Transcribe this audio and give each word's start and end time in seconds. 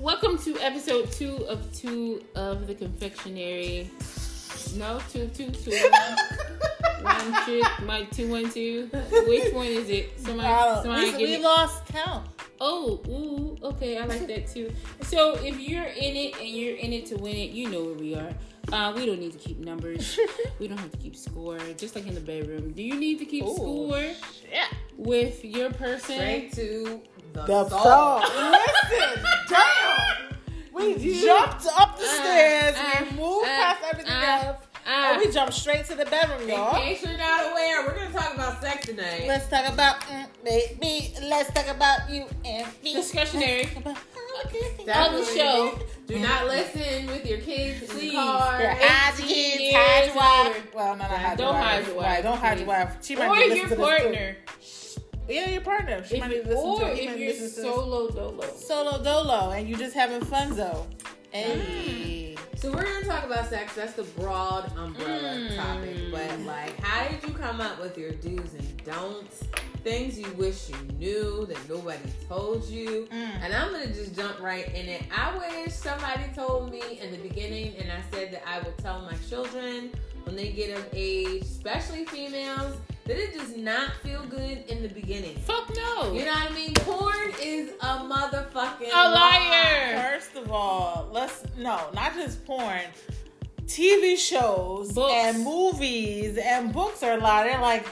welcome 0.00 0.38
to 0.38 0.56
episode 0.60 1.10
two 1.12 1.36
of 1.48 1.72
two 1.74 2.22
of 2.34 2.66
the 2.66 2.74
confectionery. 2.74 3.90
No, 4.76 5.00
two, 5.10 5.28
two, 5.28 5.50
two. 5.50 5.70
one 7.02 7.86
my 7.86 8.04
two, 8.12 8.28
one, 8.28 8.50
two. 8.50 8.88
Which 9.26 9.52
one 9.52 9.66
is 9.66 9.88
it? 9.88 10.18
Somebody, 10.20 10.48
Uh, 10.48 10.82
somebody 10.82 11.16
we 11.16 11.34
it. 11.34 11.40
lost 11.42 11.86
count. 11.86 12.28
Oh, 12.60 13.00
ooh, 13.08 13.56
okay, 13.68 13.98
I 13.98 14.04
like 14.06 14.26
that 14.26 14.48
too. 14.48 14.72
So 15.02 15.34
if 15.36 15.58
you're 15.58 15.84
in 15.84 16.16
it 16.16 16.36
and 16.38 16.48
you're 16.48 16.76
in 16.76 16.92
it 16.92 17.06
to 17.06 17.16
win 17.16 17.36
it, 17.36 17.50
you 17.50 17.70
know 17.70 17.84
where 17.84 17.94
we 17.94 18.14
are. 18.14 18.30
Uh, 18.72 18.92
we 18.94 19.06
don't 19.06 19.18
need 19.20 19.32
to 19.32 19.38
keep 19.38 19.58
numbers. 19.60 20.18
we 20.58 20.68
don't 20.68 20.78
have 20.78 20.90
to 20.90 20.98
keep 20.98 21.16
score. 21.16 21.58
Just 21.78 21.94
like 21.94 22.06
in 22.06 22.14
the 22.14 22.20
bedroom. 22.20 22.72
Do 22.72 22.82
you 22.82 22.96
need 22.98 23.18
to 23.20 23.24
keep 23.24 23.44
Ooh, 23.44 23.54
score 23.56 24.02
Yeah. 24.52 24.66
with 24.96 25.42
your 25.44 25.70
person? 25.70 26.16
Straight 26.16 26.52
to 26.54 27.00
the, 27.46 27.64
The 27.64 27.68
soul. 27.68 27.80
song. 27.82 28.22
Listen, 28.90 29.24
damn. 29.48 30.36
We 30.72 30.94
You- 30.96 31.24
jumped 31.26 31.66
up 31.78 31.98
the 31.98 32.04
Uh, 32.04 32.08
stairs. 32.08 32.76
uh, 32.76 33.04
we 33.10 33.16
moved 33.16 33.46
uh, 33.46 33.48
past 33.48 33.82
everything 33.90 34.12
uh, 34.12 34.42
else. 34.46 34.56
Ah, 34.90 35.12
and 35.12 35.18
we 35.20 35.30
jumped 35.30 35.52
straight 35.52 35.84
to 35.86 35.94
the 35.94 36.06
bedroom, 36.06 36.42
In 36.42 36.48
y'all. 36.48 36.74
In 36.76 36.80
case 36.82 37.02
you're 37.04 37.18
not 37.18 37.50
aware, 37.52 37.84
we're 37.84 37.94
gonna 37.94 38.10
talk 38.10 38.32
about 38.34 38.62
sex 38.62 38.86
tonight. 38.86 39.24
Let's 39.28 39.46
talk 39.50 39.68
about 39.70 40.00
mm, 40.02 40.26
baby. 40.42 41.12
Let's 41.24 41.52
talk 41.52 41.68
about 41.68 42.08
you 42.08 42.24
and 42.44 42.66
me. 42.82 42.94
Discretionary. 42.94 43.64
Let's 43.64 43.74
talk 43.74 43.82
about 43.84 43.96
all 43.98 44.42
the 44.44 44.48
good 44.50 44.76
things. 44.78 44.88
On 44.88 45.12
the 45.14 45.24
show. 45.24 45.78
Do 46.06 46.18
not 46.20 46.46
listen 46.46 47.06
with 47.08 47.26
your 47.26 47.38
kids 47.40 47.82
in 47.82 47.88
Please. 47.88 48.10
the 48.12 48.16
car. 48.16 48.60
Yeah, 48.62 48.74
hide 48.80 49.16
the 49.18 49.24
18 49.24 49.34
kids, 49.34 49.60
years 49.60 49.74
hide 49.76 50.06
your 50.06 50.14
wife. 50.16 50.46
older. 50.46 50.68
Well, 50.74 50.96
no, 50.96 51.02
not 51.02 51.10
hide 51.10 51.36
Don't 51.36 51.46
your 51.48 51.52
wife. 51.54 51.64
hide 51.66 51.86
your 51.86 51.96
wife, 51.96 52.06
Right, 52.06 52.22
don't 52.22 52.38
hide 52.38 52.58
your 52.58 52.66
please. 52.66 52.66
wife. 52.68 52.96
She 53.04 53.16
might 53.16 53.28
or 53.28 53.34
be 53.34 53.40
listening 53.40 53.56
your 53.58 53.68
to 53.68 53.68
this 53.68 53.78
too. 53.78 53.84
partner. 54.02 54.36
Yeah, 55.28 55.50
your 55.50 55.60
partner. 55.60 56.04
She 56.04 56.14
If, 56.16 56.20
might 56.20 56.30
be 56.30 56.36
listening 56.38 56.56
or 56.56 56.80
to. 56.80 57.02
If 57.04 57.18
you're 57.40 57.48
solo 57.48 58.08
dolo. 58.10 58.44
solo 58.56 59.02
dolo 59.02 59.50
and 59.50 59.68
you 59.68 59.76
just 59.76 59.94
having 59.94 60.22
fun 60.24 60.56
though. 60.56 60.86
Hey. 61.30 62.34
So 62.56 62.72
we're 62.72 62.82
gonna 62.82 63.04
talk 63.04 63.24
about 63.24 63.48
sex. 63.48 63.74
That's 63.74 63.92
the 63.92 64.02
broad 64.02 64.72
umbrella 64.76 65.34
Mm. 65.36 65.56
topic. 65.56 65.96
But 66.10 66.40
like, 66.40 66.76
how 66.80 67.06
did 67.08 67.22
you 67.22 67.32
come 67.34 67.60
up 67.60 67.80
with 67.80 67.96
your 67.96 68.12
do's 68.12 68.54
and 68.54 68.84
don'ts? 68.84 69.44
Things 69.84 70.18
you 70.18 70.28
wish 70.32 70.68
you 70.70 70.76
knew 70.98 71.46
that 71.46 71.68
nobody 71.68 72.02
told 72.28 72.64
you. 72.68 73.06
Mm. 73.12 73.42
And 73.44 73.54
I'm 73.54 73.70
gonna 73.70 73.86
just 73.86 74.16
jump 74.16 74.40
right 74.40 74.66
in 74.74 74.88
it. 74.88 75.02
I 75.16 75.36
wish 75.38 75.72
somebody 75.74 76.24
told 76.34 76.72
me 76.72 76.98
in 77.00 77.12
the 77.12 77.18
beginning, 77.18 77.76
and 77.76 77.92
I 77.92 78.00
said 78.10 78.32
that 78.32 78.42
I 78.48 78.58
would 78.60 78.76
tell 78.78 79.02
my 79.02 79.14
children 79.28 79.92
when 80.24 80.34
they 80.34 80.48
get 80.50 80.76
of 80.76 80.84
age, 80.92 81.42
especially 81.42 82.06
females, 82.06 82.74
that 83.08 83.18
it 83.18 83.34
does 83.36 83.56
not 83.56 83.92
feel 84.04 84.22
good 84.26 84.64
in 84.68 84.82
the 84.82 84.88
beginning. 84.88 85.34
Fuck 85.38 85.74
no. 85.74 86.12
You 86.12 86.24
know 86.26 86.32
what 86.32 86.50
I 86.52 86.54
mean? 86.54 86.74
Porn 86.74 87.32
is 87.42 87.70
a 87.80 87.98
motherfucking 87.98 88.90
A 88.94 89.10
liar. 89.10 90.12
First 90.12 90.36
of 90.36 90.52
all, 90.52 91.08
let's 91.10 91.42
no, 91.56 91.88
not 91.94 92.14
just 92.14 92.44
porn. 92.44 92.82
TV 93.66 94.16
shows 94.16 94.92
Books. 94.92 95.12
and 95.12 95.42
movies 95.44 96.38
and 96.38 96.72
books 96.72 97.02
are 97.02 97.14
a 97.14 97.20
lot. 97.20 97.44
They're 97.44 97.60
like, 97.60 97.86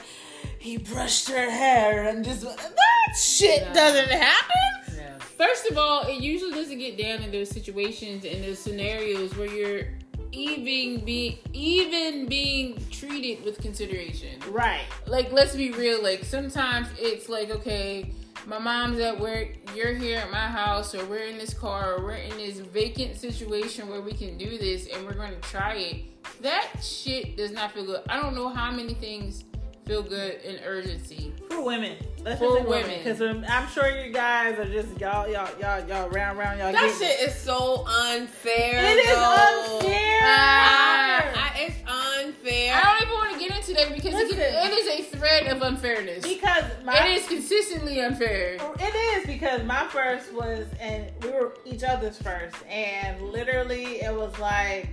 he 0.59 0.77
brushed 0.77 1.29
her 1.29 1.49
hair 1.51 2.07
and 2.07 2.23
just 2.25 2.41
that 2.41 2.73
shit 3.19 3.67
No. 3.67 3.73
doesn't 3.73 4.09
happen. 4.09 4.95
Yeah. 4.95 5.17
First 5.37 5.67
of 5.69 5.77
all, 5.77 6.03
it 6.07 6.19
usually 6.21 6.51
doesn't 6.51 6.79
get 6.79 6.97
down 6.97 7.21
in 7.21 7.31
those 7.31 7.49
situations 7.49 8.25
and 8.25 8.43
those 8.43 8.57
scenarios 8.59 9.35
where 9.37 9.47
you're 9.47 9.87
even 10.31 11.03
being 11.05 11.37
even 11.53 12.27
being 12.27 12.83
treated 12.91 13.43
with 13.43 13.59
consideration. 13.61 14.39
Right. 14.49 14.85
Like 15.05 15.31
let's 15.31 15.55
be 15.55 15.71
real, 15.71 16.01
like 16.01 16.23
sometimes 16.23 16.87
it's 16.97 17.29
like, 17.29 17.49
okay, 17.49 18.11
my 18.45 18.59
mom's 18.59 18.99
at 18.99 19.19
work, 19.19 19.49
you're 19.75 19.93
here 19.93 20.19
at 20.19 20.31
my 20.31 20.47
house, 20.47 20.95
or 20.95 21.05
we're 21.05 21.25
in 21.25 21.37
this 21.37 21.53
car, 21.53 21.95
or 21.95 22.03
we're 22.03 22.13
in 22.13 22.37
this 22.37 22.59
vacant 22.59 23.17
situation 23.17 23.89
where 23.89 24.01
we 24.01 24.13
can 24.13 24.37
do 24.37 24.57
this 24.57 24.87
and 24.87 25.05
we're 25.05 25.13
gonna 25.13 25.35
try 25.41 25.73
it. 25.73 26.41
That 26.41 26.67
shit 26.81 27.35
does 27.35 27.51
not 27.51 27.73
feel 27.73 27.85
good. 27.85 28.01
I 28.09 28.21
don't 28.21 28.35
know 28.35 28.49
how 28.49 28.71
many 28.71 28.93
things 28.93 29.43
feel 29.87 30.03
good 30.03 30.41
in 30.43 30.59
urgency. 30.65 31.33
For 31.49 31.63
women. 31.63 31.95
Let's 32.23 32.39
For 32.39 32.57
just 32.57 32.67
women. 32.67 32.89
women. 32.89 32.97
Because 32.97 33.21
um, 33.21 33.45
I'm 33.47 33.67
sure 33.69 33.87
you 33.87 34.11
guys 34.11 34.59
are 34.59 34.65
just 34.65 34.99
y'all, 34.99 35.27
y'all, 35.29 35.49
y'all, 35.59 35.87
y'all 35.87 36.09
round, 36.09 36.37
round, 36.37 36.59
y'all. 36.59 36.73
That 36.73 36.95
shit 36.99 37.21
is 37.21 37.35
so 37.35 37.85
unfair. 37.87 38.85
It 38.85 38.97
is 38.97 39.15
though. 39.15 39.77
unfair. 39.79 40.19
I, 40.23 41.23
I, 41.35 41.59
it's 41.59 41.77
unfair. 41.87 42.75
I 42.75 42.81
don't 42.83 43.01
even 43.07 43.13
want 43.13 43.33
to 43.33 43.39
get 43.39 43.55
into 43.55 43.73
that 43.75 43.93
because 43.95 44.13
it, 44.13 44.37
it 44.37 44.73
is 44.73 44.99
a 44.99 45.17
thread 45.17 45.47
of 45.47 45.61
unfairness. 45.61 46.23
because 46.27 46.65
my 46.83 47.05
it 47.05 47.17
is 47.17 47.27
consistently 47.27 48.01
unfair. 48.01 48.57
It 48.79 49.17
is 49.17 49.25
because 49.25 49.63
my 49.63 49.87
first 49.87 50.33
was, 50.33 50.67
and 50.81 51.09
we 51.23 51.29
were 51.29 51.53
each 51.65 51.83
other's 51.83 52.21
first, 52.21 52.55
and 52.69 53.21
literally 53.21 54.01
it 54.01 54.13
was 54.13 54.37
like, 54.37 54.89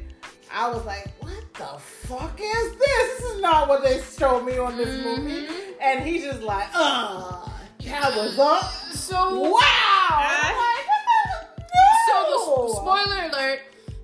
I 0.55 0.69
was 0.71 0.85
like, 0.85 1.11
what 1.21 1.33
the 1.55 1.79
fuck 1.81 2.39
is 2.41 2.77
this? 2.77 3.19
This 3.19 3.21
is 3.33 3.41
not 3.43 3.69
what 3.69 3.83
they 3.83 4.01
showed 4.01 4.45
me 4.45 4.57
on 4.59 4.77
this 4.77 5.05
movie. 5.05 5.47
Mhm. 5.47 5.75
And 5.81 6.05
he's 6.07 6.23
just 6.25 6.43
like, 6.43 6.69
uh, 6.75 7.49
that 7.85 8.17
was 8.17 8.39
up. 8.39 8.65
So, 8.93 9.51
Wow. 9.51 9.61
I'm 10.11 10.57
like, 10.57 10.87
no. 11.59 11.67
so 12.09 12.15
the 12.31 12.75
spoiler 12.77 13.29
alert: 13.31 13.61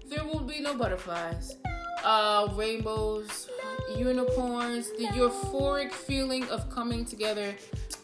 there 0.09 0.25
will 0.25 0.41
be 0.41 0.61
no 0.61 0.75
butterflies, 0.75 1.57
uh, 2.05 2.49
rainbows, 2.55 3.49
unicorns. 3.97 4.91
The 4.99 5.07
euphoric 5.07 5.93
feeling 5.93 6.49
of 6.51 6.69
coming 6.71 7.05
together 7.05 7.55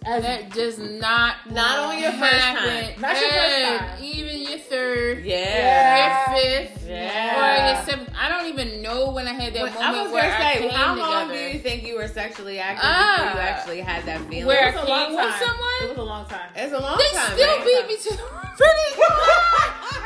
As- 0.05 0.23
that 0.23 0.51
does 0.53 0.79
not 0.79 1.37
Not 1.51 1.79
only 1.79 2.03
your 2.03 2.12
first 2.12 2.39
time. 2.39 3.01
Not 3.01 3.21
your 3.21 3.31
first 3.31 3.65
time. 3.79 4.03
Even 4.05 4.43
your 4.43 4.59
third. 4.59 5.25
Yeah. 5.25 6.31
Your 6.31 6.39
fifth, 6.39 6.87
Yeah. 6.89 7.37
or 7.39 7.75
your 7.75 7.84
seventh. 7.84 8.11
I 8.19 8.29
don't 8.29 8.47
even 8.47 8.83
know 8.83 9.11
when 9.11 9.27
I 9.29 9.33
had 9.33 9.53
that 9.55 9.62
But 9.62 9.75
moment 9.75 9.97
I 9.97 10.03
was 10.03 10.13
where 10.13 10.23
gonna 10.23 10.34
I 10.45 10.55
say, 10.55 10.61
came 10.61 10.71
how 10.71 10.95
long 10.97 11.28
together. 11.28 11.49
do 11.51 11.55
you 11.57 11.59
think 11.63 11.83
you 11.87 11.97
were 11.97 12.09
sexually 12.09 12.59
active 12.59 12.84
Ah. 12.84 13.17
before 13.17 13.43
you 13.43 13.49
actually 13.49 13.81
had 13.81 14.05
that 14.07 14.21
feeling? 14.28 14.47
Where- 14.47 14.69
it 14.69 14.75
was 14.77 14.84
a 14.84 14.89
long 14.89 15.07
Came 15.07 15.17
with 15.17 15.25
time. 15.31 15.43
someone? 15.45 15.83
It 15.83 15.89
was 15.91 15.99
a 15.99 16.03
long 16.03 16.27
time. 16.27 16.51
it's 16.55 16.73
a 16.73 16.78
long 16.78 16.99
They 16.99 17.11
time. 17.17 17.33
still 17.33 17.57
right? 17.57 17.65
beat 17.65 17.87
me 17.89 17.97
to 17.97 18.17
the 18.17 18.23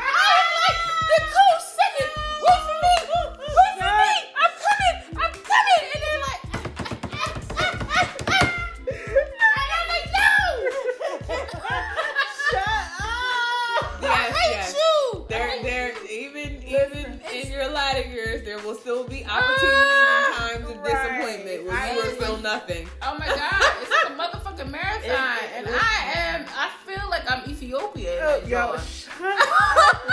in 17.97 18.11
your 18.11 18.25
latter 18.25 18.39
there 18.45 18.59
will 18.59 18.75
still 18.75 19.03
be 19.07 19.25
opportunities 19.25 19.71
Ah, 19.71 20.49
and 20.53 20.63
times 20.63 20.71
of 20.71 20.77
right. 20.81 20.85
disappointment 20.85 21.65
where 21.65 21.77
I 21.77 21.91
you 21.91 21.95
will 21.97 22.05
was 22.05 22.15
feel 22.17 22.37
nothing. 22.37 22.87
Oh 23.01 23.15
my 23.19 23.27
god, 23.27 23.73
it's 23.81 23.91
like 23.91 24.09
a 24.09 24.15
motherfucking 24.17 24.69
marathon, 24.71 25.03
It- 25.03 25.09
it- 25.11 25.51
and 25.57 25.67
I 25.69 26.11
am. 26.15 26.45
I 26.57 26.69
feel 26.85 27.09
like 27.09 27.29
I'm 27.31 27.49
Ethiopian. 27.49 28.13
in 28.13 28.19
that 28.19 28.47
Yo, 28.47 28.57
drawing. 28.67 28.81
shut 28.81 29.21
up. 29.21 30.01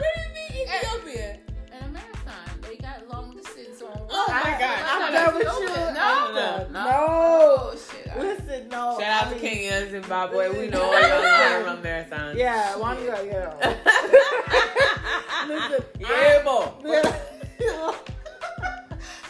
What 0.00 0.08
do 0.14 0.20
you 0.20 0.28
mean 0.34 0.68
Ethiopia? 0.68 1.38
in 1.72 1.84
a 1.84 1.88
marathon. 1.88 2.60
They 2.62 2.76
got 2.76 3.08
long 3.12 3.36
distance 3.36 3.82
on. 3.82 4.00
Oh 4.10 4.26
my 4.28 4.42
I- 4.54 4.58
God. 4.58 4.78
I'm 4.88 5.00
not 5.00 5.12
done 5.12 5.34
with 5.34 5.44
you. 5.44 5.68
No, 5.68 6.00
I'm 6.00 6.34
no, 6.34 6.40
done. 6.40 6.72
no. 6.72 6.84
No. 6.84 7.74
I- 8.14 8.18
Listen, 8.20 8.68
no. 8.68 8.98
Shout 8.98 9.02
out 9.02 9.26
I 9.26 9.28
to 9.28 9.34
mean- 9.36 9.40
Kenya 9.54 9.70
and 9.72 9.90
Zimbabwe. 9.90 10.48
We 10.58 10.68
know 10.68 10.82
all 10.82 11.00
y'all 11.00 11.62
run 11.64 11.82
marathons. 11.82 12.34
Yeah, 12.36 12.76
why 12.76 12.94
don't 12.94 13.04
you 13.04 13.10
go, 13.10 13.22
yeah. 13.22 13.76
Listen, 15.48 15.84
yeah, 15.98 16.42
boy. 16.42 16.68
Yeah. 16.84 17.18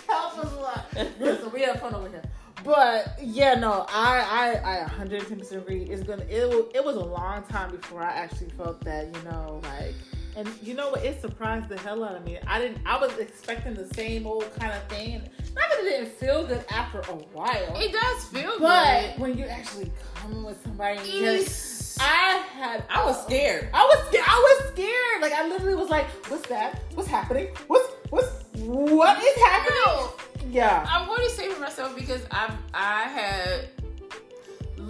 Help 0.09 0.39
us 0.39 0.53
a 0.53 0.57
lot. 0.57 0.87
Listen, 1.21 1.51
we 1.53 1.63
have 1.63 1.81
fun 1.81 1.95
over 1.95 2.09
here. 2.09 2.23
But 2.65 3.15
yeah, 3.23 3.55
no, 3.55 3.87
I 3.89 4.21
I 4.21 4.77
I 4.77 4.81
110 4.83 5.39
percent 5.39 5.63
agree. 5.63 5.85
It's 5.85 6.03
gonna 6.03 6.25
it 6.29 6.45
it 6.75 6.85
was 6.85 6.97
a 6.97 7.01
long 7.01 7.43
time 7.45 7.71
before 7.71 8.03
I 8.03 8.11
actually 8.13 8.51
felt 8.51 8.81
that 8.85 9.07
you 9.07 9.23
know 9.31 9.61
like 9.65 9.95
and 10.37 10.49
you 10.63 10.75
know 10.75 10.91
what 10.91 11.05
it 11.05 11.21
surprised 11.21 11.69
the 11.69 11.79
hell 11.79 12.05
out 12.05 12.15
of 12.17 12.25
me. 12.25 12.39
I 12.47 12.59
didn't 12.61 12.79
I 12.87 12.99
was 12.99 13.17
expecting 13.19 13.75
the 13.75 13.93
same 13.95 14.27
old 14.27 14.53
kind 14.59 14.73
of 14.73 14.83
thing. 14.85 15.15
And 15.17 15.25
not 15.55 15.65
that 15.71 15.81
it 15.81 15.85
didn't 15.91 16.13
feel 16.15 16.47
good 16.47 16.65
after 16.71 17.01
a 17.01 17.15
while, 17.33 17.77
It 17.77 17.93
does 17.93 18.25
feel 18.27 18.59
but 18.61 19.01
good. 19.13 19.21
when 19.21 19.39
you 19.39 19.45
actually 19.47 19.91
come 20.15 20.45
with 20.45 20.63
somebody, 20.63 20.99
and 20.99 21.07
you're- 21.09 21.35
It's- 21.37 21.99
I 22.01 22.43
had 22.55 22.85
I 22.89 23.05
was 23.05 23.23
scared. 23.25 23.69
I 23.75 23.85
was 23.85 24.09
scared. 24.09 24.25
I 24.27 24.39
was 24.63 24.73
scared. 24.73 25.21
Like 25.23 25.33
I 25.33 25.47
literally 25.49 25.75
was 25.75 25.91
like, 25.91 26.07
"What's 26.31 26.49
that? 26.49 26.81
What's 26.95 27.09
happening? 27.09 27.49
What's 27.67 27.89
what's 28.11 28.29
what 28.57 29.23
is 29.23 29.37
happening?" 29.43 29.79
No. 29.85 30.13
Yeah. 30.49 30.87
I'm 30.89 31.07
going 31.07 31.21
to 31.29 31.31
say 31.35 31.49
for 31.51 31.61
myself 31.61 31.95
because 31.95 32.23
I've 32.31 32.55
I 32.73 33.03
had 33.03 33.69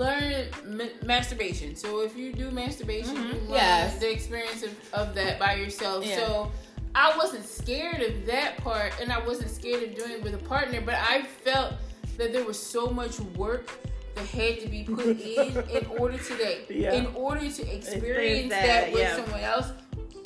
learned 0.00 0.49
ma- 0.67 0.97
masturbation. 1.05 1.76
So 1.76 2.00
if 2.00 2.17
you 2.17 2.32
do 2.32 2.50
masturbation, 2.50 3.14
Mhm. 3.17 3.26
you 3.35 3.41
learn 3.41 3.50
Yes. 3.50 3.99
the 3.99 4.11
experience 4.11 4.62
of, 4.62 4.73
of 4.94 5.14
that 5.14 5.38
by 5.38 5.55
yourself. 5.55 6.05
Yeah. 6.05 6.17
So 6.17 6.52
I 6.94 7.17
wasn't 7.17 7.44
scared 7.44 8.00
of 8.02 8.26
that 8.26 8.56
part, 8.58 8.93
and 9.00 9.12
I 9.12 9.20
wasn't 9.25 9.50
scared 9.50 9.82
of 9.85 9.94
doing 9.94 10.12
it 10.12 10.23
with 10.23 10.35
a 10.35 10.38
partner. 10.55 10.81
But 10.81 10.97
I 10.97 11.23
felt 11.44 11.75
that 12.17 12.32
there 12.32 12.44
was 12.44 12.58
so 12.58 12.88
much 12.88 13.20
work 13.37 13.69
that 14.17 14.26
had 14.26 14.61
to 14.61 14.69
be 14.69 14.82
put 14.85 15.06
in 15.06 15.52
in 15.79 15.87
order 15.99 16.19
to 16.19 16.35
that 16.43 16.70
Yeah. 16.70 16.94
in 16.94 17.06
order 17.14 17.41
to 17.43 17.47
Experience 17.47 17.87
experience 17.94 18.50
that, 18.50 18.67
that, 18.67 18.93
with 18.93 19.02
yeah. 19.02 19.17
someone 19.17 19.41
else. 19.41 19.67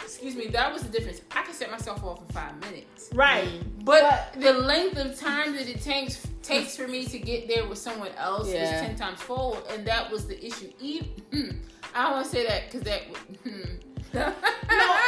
Excuse 0.04 0.36
me, 0.36 0.46
that 0.48 0.72
was 0.72 0.82
the 0.82 0.88
difference. 0.88 1.20
I 1.30 1.42
can 1.42 1.54
set 1.54 1.70
myself 1.70 2.04
off 2.04 2.20
in 2.20 2.26
five 2.28 2.58
minutes. 2.60 3.10
Right. 3.14 3.48
But, 3.84 4.34
the 4.38 4.52
length 4.52 4.98
of 4.98 5.18
time 5.18 5.56
that 5.56 5.68
it 5.68 5.80
takes 5.80 6.26
takes 6.42 6.76
for 6.76 6.86
me 6.86 7.06
to 7.06 7.18
get 7.18 7.48
there 7.48 7.66
with 7.66 7.78
someone 7.78 8.10
else 8.18 8.48
Yeah. 8.52 8.74
is 8.76 8.80
ten 8.82 8.96
times 8.96 9.20
fold, 9.20 9.64
and 9.70 9.86
that 9.86 10.10
was 10.10 10.26
the 10.26 10.44
issue. 10.44 10.70
Even, 10.78 11.08
hmm, 11.32 11.50
I 11.94 12.02
don't 12.04 12.12
want 12.12 12.24
to 12.26 12.30
say 12.30 12.46
that 12.46 12.62
because 12.66 12.82
that. 12.82 13.02
Hmm. 13.42 13.60
No, 14.12 14.20
it, 14.28 14.34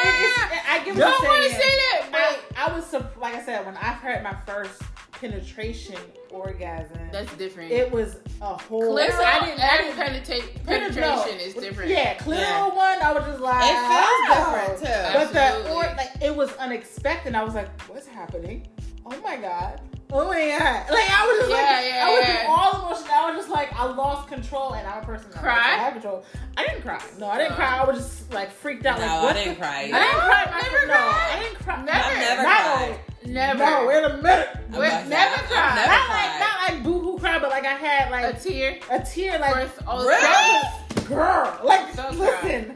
it's, 0.04 0.68
I 0.68 0.82
get 0.84 0.94
what 0.94 0.98
don't 0.98 1.24
want 1.24 1.42
to 1.44 1.50
say 1.50 1.58
that, 1.58 2.08
I, 2.12 2.36
but 2.56 2.58
I 2.58 2.76
was 2.76 2.92
like 3.20 3.34
I 3.36 3.42
said 3.44 3.64
when 3.64 3.76
I 3.76 3.92
heard 3.92 4.22
my 4.24 4.34
first 4.46 4.82
penetration 5.20 5.96
orgasm. 6.30 6.98
that's 7.12 7.32
different. 7.36 7.70
it 7.72 7.90
was 7.90 8.18
a 8.42 8.56
whole. 8.56 8.82
Clitoral 8.96 9.24
I 9.24 9.44
didn't. 9.46 9.60
I 9.60 9.76
didn't 9.78 9.96
penetrate, 9.96 10.64
penetrate- 10.64 11.04
penetration 11.04 11.38
no. 11.38 11.44
is 11.44 11.54
different. 11.54 11.90
Yeah, 11.90 12.14
clitoral 12.18 12.38
Yeah. 12.38 12.68
one. 12.68 13.02
I 13.02 13.12
was 13.12 13.24
just 13.24 13.40
like, 13.40 13.62
It 13.64 13.78
feels 13.88 14.20
"Oh." 14.28 14.74
different 14.76 14.78
too. 14.78 15.18
But 15.18 15.32
the 15.64 15.70
or 15.72 15.82
like 15.96 16.10
it 16.22 16.34
was 16.34 16.52
unexpected. 16.56 17.34
I 17.34 17.42
was 17.44 17.54
like, 17.54 17.68
what's 17.88 18.06
happening? 18.06 18.66
Oh 19.06 19.18
my 19.22 19.36
god. 19.36 19.80
Oh 20.12 20.28
my 20.28 20.34
god. 20.58 20.90
Like 20.90 21.10
I 21.10 21.26
was 21.26 21.38
just 21.40 21.50
Yeah, 21.50 21.56
like 21.56 21.86
yeah, 21.88 22.06
I 22.06 22.10
was 22.18 22.28
yeah. 22.28 22.40
in 22.40 22.46
all 22.48 22.70
emotion. 22.86 23.06
I 23.12 23.26
was 23.30 23.36
just 23.40 23.50
like 23.50 23.72
I 23.72 23.84
lost 23.86 24.28
control 24.28 24.74
and 24.74 24.86
I'm 24.86 25.02
a 25.02 25.06
person 25.06 25.30
that 25.32 25.40
Cry? 25.42 25.52
I 25.54 25.76
have 25.78 25.92
control. 25.94 26.24
I 26.56 26.64
didn't 26.66 26.82
cry. 26.82 27.00
No, 27.18 27.26
I 27.26 27.38
didn't 27.38 27.50
No. 27.50 27.56
cry. 27.56 27.78
I 27.78 27.84
was 27.84 27.96
just 27.98 28.32
like 28.32 28.50
freaked 28.52 28.86
out. 28.86 29.00
No, 29.00 29.04
like 29.06 29.36
I 29.36 29.38
didn't 29.44 29.54
the- 29.54 29.60
cry 29.60 29.76
I 29.78 29.82
didn't 29.82 29.98
cry. 29.98 30.44
No, 30.44 30.50
my 30.52 30.60
never 30.62 30.76
fr- 30.78 30.86
no, 30.86 30.94
cried. 30.94 31.30
I 31.34 31.42
didn't 31.42 31.58
cry. 31.58 31.82
Never. 31.82 31.98
I've 31.98 32.18
never 32.18 32.42
Not 32.42 32.56
cried. 32.62 32.82
only- 32.84 33.00
Never. 33.34 33.58
No, 33.58 33.86
wait 33.86 34.04
a 34.04 34.16
minute. 34.18 34.48
I'm 34.72 34.78
Wait, 34.78 34.86
about 34.88 35.06
never 35.08 35.34
I've 35.34 35.44
cried. 35.46 35.74
never 35.74 35.88
not 35.90 36.08
like 36.08 36.08
cried. 36.08 36.40
not 36.40 36.72
like 36.74 36.82
boohoo 36.84 37.18
cry, 37.18 37.38
but 37.40 37.50
like 37.50 37.64
I 37.64 37.74
had 37.74 38.10
like 38.12 38.24
a 38.34 38.38
tear. 38.38 38.78
a, 38.90 39.00
tear, 39.00 39.38
like 39.40 39.54
First, 39.54 39.78
all 39.88 39.98
the 40.02 40.06
Really? 40.06 40.22
time. 40.22 41.04
girl, 41.08 41.60
like 41.64 41.92
So 41.94 42.08
listen. 42.12 42.74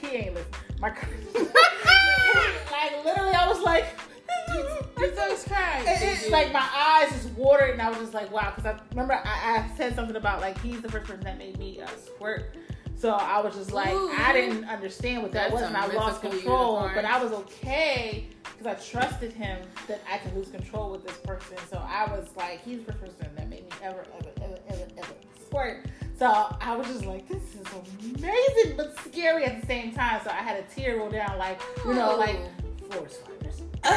He 0.00 0.06
ain't 0.16 0.34
listen. 0.34 0.50
My 0.80 0.88
like 1.34 3.04
literally, 3.04 3.32
I 3.34 3.46
was 3.48 3.60
like. 3.60 3.84
Folks 5.32 5.44
cried. 5.44 5.84
It, 5.86 6.24
it, 6.24 6.30
like 6.30 6.52
my 6.52 6.68
eyes 6.74 7.10
just 7.10 7.30
watered, 7.30 7.70
and 7.70 7.82
I 7.82 7.88
was 7.88 7.98
just 7.98 8.14
like, 8.14 8.30
wow. 8.32 8.52
Because 8.54 8.74
I 8.74 8.80
remember 8.90 9.14
I, 9.24 9.68
I 9.70 9.76
said 9.76 9.94
something 9.94 10.16
about 10.16 10.40
like 10.40 10.60
he's 10.60 10.80
the 10.80 10.90
first 10.90 11.06
person 11.06 11.24
that 11.24 11.38
made 11.38 11.58
me 11.58 11.80
uh, 11.80 11.88
squirt. 12.04 12.56
So 12.96 13.10
I 13.10 13.40
was 13.40 13.56
just 13.56 13.72
like, 13.72 13.92
Ooh. 13.92 14.12
I 14.16 14.32
didn't 14.32 14.64
understand 14.64 15.22
what 15.22 15.32
that 15.32 15.50
was, 15.50 15.62
and 15.62 15.76
I 15.76 15.86
lost 15.86 16.20
control. 16.20 16.74
unicorn. 16.74 16.92
But 16.94 17.04
I 17.04 17.22
was 17.22 17.32
okay 17.32 18.28
because 18.42 18.66
I 18.66 18.74
trusted 18.74 19.32
him 19.32 19.60
that 19.88 20.00
I 20.10 20.18
could 20.18 20.36
lose 20.36 20.50
control 20.50 20.90
with 20.90 21.04
this 21.04 21.16
person. 21.18 21.56
So 21.68 21.78
I 21.78 22.06
was 22.06 22.28
like, 22.36 22.62
he's 22.62 22.84
the 22.84 22.92
first 22.92 23.00
person 23.00 23.34
that 23.34 23.48
made 23.48 23.64
me 23.64 23.70
ever, 23.82 24.04
ever, 24.18 24.30
ever, 24.40 24.58
ever, 24.68 24.86
ever 24.98 25.14
squirt. 25.44 25.86
So 26.16 26.26
I 26.60 26.76
was 26.76 26.86
just 26.86 27.04
like, 27.04 27.26
this 27.26 27.42
is 27.56 27.66
amazing, 28.20 28.76
but 28.76 28.96
scary 29.00 29.44
at 29.46 29.60
the 29.60 29.66
same 29.66 29.92
time. 29.92 30.20
So 30.22 30.30
I 30.30 30.34
had 30.34 30.58
a 30.58 30.62
tear 30.74 30.98
roll 30.98 31.10
down, 31.10 31.38
like 31.38 31.60
you 31.84 31.94
know, 31.94 32.16
like 32.16 32.38
forest 32.88 33.22
fires. 33.22 33.62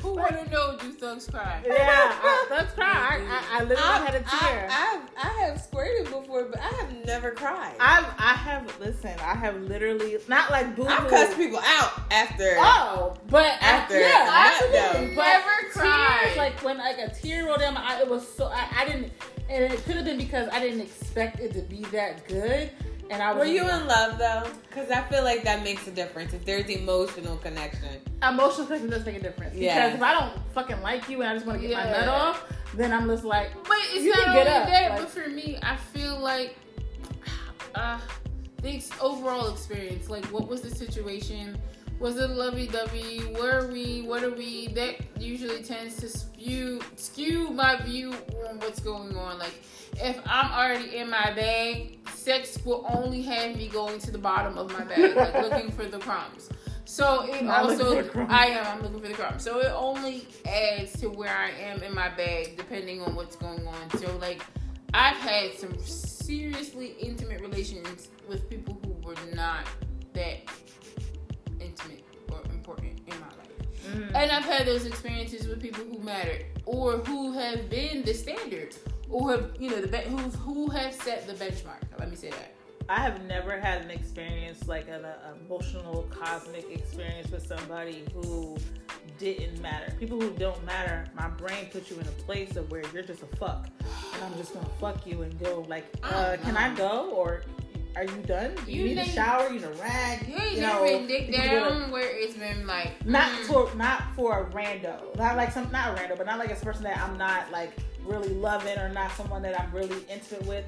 Who 0.00 0.14
want 0.16 0.30
to 0.32 0.50
know 0.50 0.76
do 0.80 0.92
thugs 0.92 1.26
cry? 1.28 1.62
Yeah, 1.64 1.74
I, 1.78 2.46
that's 2.50 2.72
cry. 2.74 2.86
I, 2.88 3.20
I, 3.20 3.60
I 3.60 3.64
literally 3.64 4.06
had 4.06 4.14
a 4.16 4.20
tear. 4.20 4.68
I, 4.70 5.00
I, 5.16 5.28
I 5.28 5.46
have 5.46 5.60
squirted 5.60 6.06
before, 6.06 6.44
but 6.46 6.58
I 6.60 6.68
have 6.80 7.04
never 7.06 7.30
cried. 7.30 7.76
I've, 7.78 8.06
I 8.18 8.34
have, 8.34 8.80
listen, 8.80 9.12
I 9.20 9.34
have 9.36 9.60
literally, 9.62 10.16
not 10.28 10.50
like 10.50 10.74
boo 10.74 10.86
I've 10.86 11.08
cussed 11.08 11.36
people 11.36 11.60
out 11.64 12.02
after. 12.10 12.56
Oh, 12.58 13.14
but 13.28 13.52
After 13.62 14.00
yeah, 14.00 14.08
that, 14.08 14.60
absolutely. 14.72 15.14
But 15.14 15.22
Never 15.24 15.62
tears, 15.62 15.72
cried. 15.74 16.34
like 16.36 16.60
when 16.64 16.78
like 16.78 16.98
a 16.98 17.08
tear 17.10 17.46
rolled 17.46 17.60
down 17.60 17.74
my 17.74 17.82
eye, 17.82 18.00
it 18.00 18.08
was 18.08 18.26
so 18.26 18.46
I, 18.46 18.66
I 18.78 18.84
didn't, 18.86 19.12
and 19.48 19.72
it 19.72 19.84
could 19.84 19.96
have 19.96 20.04
been 20.04 20.18
because 20.18 20.48
I 20.52 20.58
didn't 20.58 20.80
expect 20.80 21.38
it 21.38 21.52
to 21.52 21.60
be 21.62 21.82
that 21.92 22.26
good, 22.26 22.70
and 23.12 23.22
I 23.22 23.32
was. 23.32 23.40
Were 23.40 23.52
you 23.52 23.62
in 23.62 23.86
love 23.86 24.18
though? 24.18 24.44
Because 24.68 24.90
I 24.90 25.02
feel 25.02 25.22
like 25.22 25.42
that 25.44 25.62
makes 25.62 25.86
a 25.86 25.90
difference 25.90 26.32
if 26.32 26.44
there's 26.44 26.68
emotional 26.70 27.36
connection. 27.36 28.00
Emotional 28.22 28.66
connection 28.66 28.90
does 28.90 29.04
make 29.04 29.16
a 29.16 29.20
difference 29.20 29.54
Yeah. 29.54 29.74
because 29.90 29.96
if 29.96 30.02
I 30.02 30.12
don't 30.18 30.32
fucking 30.54 30.80
like 30.82 31.08
you 31.08 31.20
and 31.20 31.30
I 31.30 31.34
just 31.34 31.46
want 31.46 31.60
to 31.60 31.66
get 31.68 31.76
my 31.76 31.84
Yeah. 31.84 32.00
nut 32.00 32.08
off, 32.08 32.44
then 32.74 32.92
I'm 32.92 33.06
just 33.08 33.24
like, 33.24 33.52
But 33.64 33.76
it's 33.92 34.02
You 34.04 34.10
not 34.10 34.18
can 34.20 34.28
only 34.30 34.44
get 34.44 34.46
up, 34.52 34.66
that, 34.68 34.90
like- 34.92 35.00
but 35.00 35.10
for 35.10 35.28
me, 35.28 35.58
I 35.62 35.76
feel 35.76 36.18
like 36.18 36.56
uh, 37.74 37.98
the 38.62 38.82
overall 39.00 39.52
experience. 39.52 40.08
Like, 40.08 40.24
what 40.26 40.48
was 40.48 40.62
the 40.62 40.70
situation? 40.74 41.58
Was 42.02 42.16
it 42.18 42.30
lovey 42.30 42.66
dovey? 42.66 43.22
Were 43.38 43.68
we? 43.68 44.02
What 44.02 44.24
are 44.24 44.34
we? 44.34 44.66
That 44.74 44.96
usually 45.20 45.62
tends 45.62 45.94
to 45.98 46.08
spew, 46.08 46.80
skew 46.96 47.50
my 47.50 47.80
view 47.80 48.12
on 48.48 48.58
what's 48.58 48.80
going 48.80 49.16
on. 49.16 49.38
Like, 49.38 49.54
if 50.02 50.18
I'm 50.26 50.50
already 50.50 50.96
in 50.96 51.08
my 51.08 51.32
bag, 51.32 52.00
sex 52.12 52.58
will 52.64 52.84
only 52.92 53.22
have 53.22 53.54
me 53.56 53.68
going 53.68 54.00
to 54.00 54.10
the 54.10 54.18
bottom 54.18 54.58
of 54.58 54.72
my 54.72 54.82
bag, 54.82 55.14
like 55.14 55.34
looking 55.48 55.70
for 55.70 55.84
the 55.84 56.00
crumbs. 56.00 56.50
So 56.86 57.22
it 57.22 57.44
looking 57.44 57.50
also, 57.50 57.94
for 57.94 58.02
the 58.02 58.08
crumbs. 58.08 58.32
I 58.32 58.46
am. 58.46 58.66
I'm 58.66 58.82
looking 58.82 59.00
for 59.00 59.06
the 59.06 59.14
crumbs. 59.14 59.44
So 59.44 59.60
it 59.60 59.70
only 59.70 60.26
adds 60.44 60.98
to 61.02 61.08
where 61.08 61.36
I 61.36 61.50
am 61.50 61.84
in 61.84 61.94
my 61.94 62.08
bag, 62.08 62.56
depending 62.56 63.00
on 63.02 63.14
what's 63.14 63.36
going 63.36 63.64
on. 63.64 63.90
So 63.98 64.16
like, 64.16 64.42
I've 64.92 65.18
had 65.18 65.54
some 65.54 65.78
seriously 65.78 66.96
intimate 66.98 67.40
relations 67.40 68.08
with 68.28 68.50
people 68.50 68.80
who 68.84 68.90
were 69.06 69.14
not 69.36 69.68
that 70.14 70.40
life. 73.92 74.00
mm, 74.10 74.14
And 74.14 74.30
I've 74.32 74.44
had 74.44 74.66
those 74.66 74.86
experiences 74.86 75.46
with 75.46 75.60
people 75.60 75.84
who 75.84 75.98
mattered 75.98 76.44
or 76.66 76.98
who 76.98 77.32
have 77.32 77.68
been 77.70 78.02
the 78.02 78.14
standard 78.14 78.74
or 79.10 79.32
have, 79.32 79.50
you 79.58 79.70
know, 79.70 79.80
the 79.80 79.88
be- 79.88 80.08
who 80.08 80.16
who 80.16 80.70
have 80.70 80.92
set 80.94 81.26
the 81.26 81.34
benchmark. 81.34 81.82
Let 81.98 82.10
me 82.10 82.16
say 82.16 82.30
that. 82.30 82.52
I 82.88 83.00
have 83.00 83.22
never 83.24 83.58
had 83.60 83.82
an 83.82 83.90
experience 83.90 84.66
like 84.66 84.88
an 84.88 85.04
uh, 85.04 85.14
emotional 85.46 86.02
cosmic 86.10 86.68
experience 86.70 87.30
with 87.30 87.46
somebody 87.46 88.04
who 88.12 88.56
didn't 89.18 89.60
matter. 89.62 89.94
People 90.00 90.20
who 90.20 90.30
don't 90.30 90.62
matter, 90.66 91.04
my 91.14 91.28
brain 91.28 91.66
puts 91.70 91.90
you 91.90 91.96
in 92.00 92.06
a 92.08 92.16
place 92.26 92.56
of 92.56 92.70
where 92.72 92.82
you're 92.92 93.04
just 93.04 93.22
a 93.22 93.26
fuck, 93.36 93.68
and 94.14 94.24
I'm 94.24 94.36
just 94.36 94.52
gonna 94.52 94.68
fuck 94.80 95.06
you 95.06 95.22
and 95.22 95.38
go 95.38 95.64
like, 95.68 95.84
uh, 96.02 96.36
can 96.42 96.56
I 96.56 96.74
go 96.74 97.10
or 97.10 97.42
are 97.94 98.04
you 98.04 98.22
done? 98.26 98.54
Do 98.64 98.72
you, 98.72 98.82
You 98.82 98.94
need 98.94 98.98
a 98.98 99.04
shower? 99.04 99.48
You 99.48 99.54
need 99.60 99.64
a 99.64 99.72
rag? 99.72 100.26
You 100.28 100.36
ain't 100.36 100.52
You 100.52 100.60
know, 100.62 100.82
been 100.82 101.06
dick 101.06 101.32
down 101.32 101.90
where 101.90 102.08
it's 102.10 102.34
been 102.34 102.66
like 102.66 103.04
not 103.06 103.30
mm, 103.30 103.44
for 103.46 103.74
not 103.76 104.04
for 104.16 104.40
a 104.40 104.44
rando, 104.52 105.16
not 105.16 105.36
like 105.36 105.52
some 105.52 105.70
not 105.70 105.98
a 105.98 106.00
rando, 106.02 106.16
but 106.16 106.26
not 106.26 106.38
like 106.38 106.50
a 106.50 106.56
person 106.56 106.84
that 106.84 106.98
I'm 106.98 107.18
not 107.18 107.50
like 107.50 107.72
really 108.04 108.34
loving 108.34 108.78
or 108.78 108.88
not 108.88 109.12
someone 109.12 109.42
that 109.42 109.60
I'm 109.60 109.70
really 109.72 110.04
intimate 110.10 110.46
with. 110.46 110.64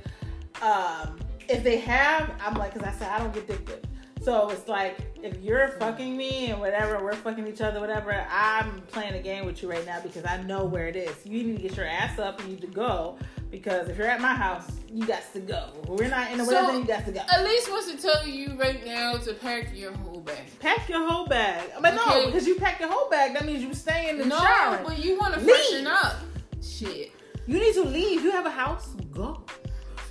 Um, 0.63 1.19
if 1.49 1.63
they 1.63 1.79
have, 1.79 2.31
I'm 2.41 2.55
like, 2.55 2.75
because 2.75 2.89
I 2.89 2.93
said 2.99 3.09
I 3.11 3.19
don't 3.19 3.33
get 3.33 3.47
dick. 3.47 3.85
So 4.25 4.49
it's 4.49 4.67
like 4.69 4.97
if 5.23 5.39
you're 5.43 5.69
fucking 5.79 6.17
me 6.17 6.51
and 6.51 6.59
whatever, 6.59 7.03
we're 7.05 7.13
fucking 7.15 7.47
each 7.47 7.61
other, 7.61 7.79
whatever. 7.81 8.27
I'm 8.31 8.81
playing 8.89 9.15
a 9.15 9.21
game 9.23 9.45
with 9.45 9.63
you 9.63 9.71
right 9.71 9.85
now 9.85 10.01
because 10.01 10.25
I 10.25 10.43
know 10.43 10.65
where 10.65 10.89
it 10.89 10.97
is. 10.97 11.15
You 11.25 11.45
need 11.45 11.57
to 11.57 11.63
get 11.63 11.77
your 11.77 11.87
ass 11.87 12.19
up. 12.19 12.41
You 12.43 12.49
need 12.49 12.63
to 12.63 12.67
go 12.67 13.19
because 13.51 13.89
if 13.91 13.99
you're 13.99 14.07
at 14.07 14.23
my 14.23 14.35
house, 14.35 14.67
you 14.91 15.07
got 15.07 15.23
to 15.35 15.41
go. 15.41 15.69
If 15.83 15.89
we're 15.91 16.09
not 16.09 16.31
in 16.33 16.39
the 16.39 16.45
So- 16.47 16.53
weather, 16.65 16.79
you 16.79 16.87
got 16.87 17.05
to 17.05 17.13
go. 17.13 17.21
At 17.31 17.45
least 17.45 17.71
wants 17.71 17.91
to 17.93 17.99
tell 18.01 18.27
you 18.27 18.55
right 18.59 18.85
now 18.87 19.15
to 19.19 19.35
pack 19.35 19.77
your 19.77 19.93
whole 19.93 20.21
bag. 20.21 20.59
Pack 20.59 20.89
your 20.89 21.07
whole 21.07 21.27
bag. 21.27 21.71
But 21.83 21.95
no, 21.95 22.25
because 22.27 22.47
you 22.47 22.55
pack 22.55 22.81
your 22.81 22.89
whole 22.91 23.11
bag, 23.11 23.35
that 23.35 23.45
means 23.45 23.63
you 23.63 23.75
stay 23.75 24.09
in 24.09 24.17
the 24.17 24.25
No, 24.25 24.39
showering. 24.39 24.85
but 24.87 25.05
you 25.05 25.19
want 25.19 25.35
to 25.35 25.41
freshen 25.41 25.87
up. 25.87 26.17
Shit. 26.63 27.13
You 27.47 27.59
need 27.59 27.75
to 27.75 27.85
leave. 27.85 28.23
You 28.25 28.31
have 28.31 28.47
a 28.47 28.51
house. 28.51 28.89
Go. 29.13 29.43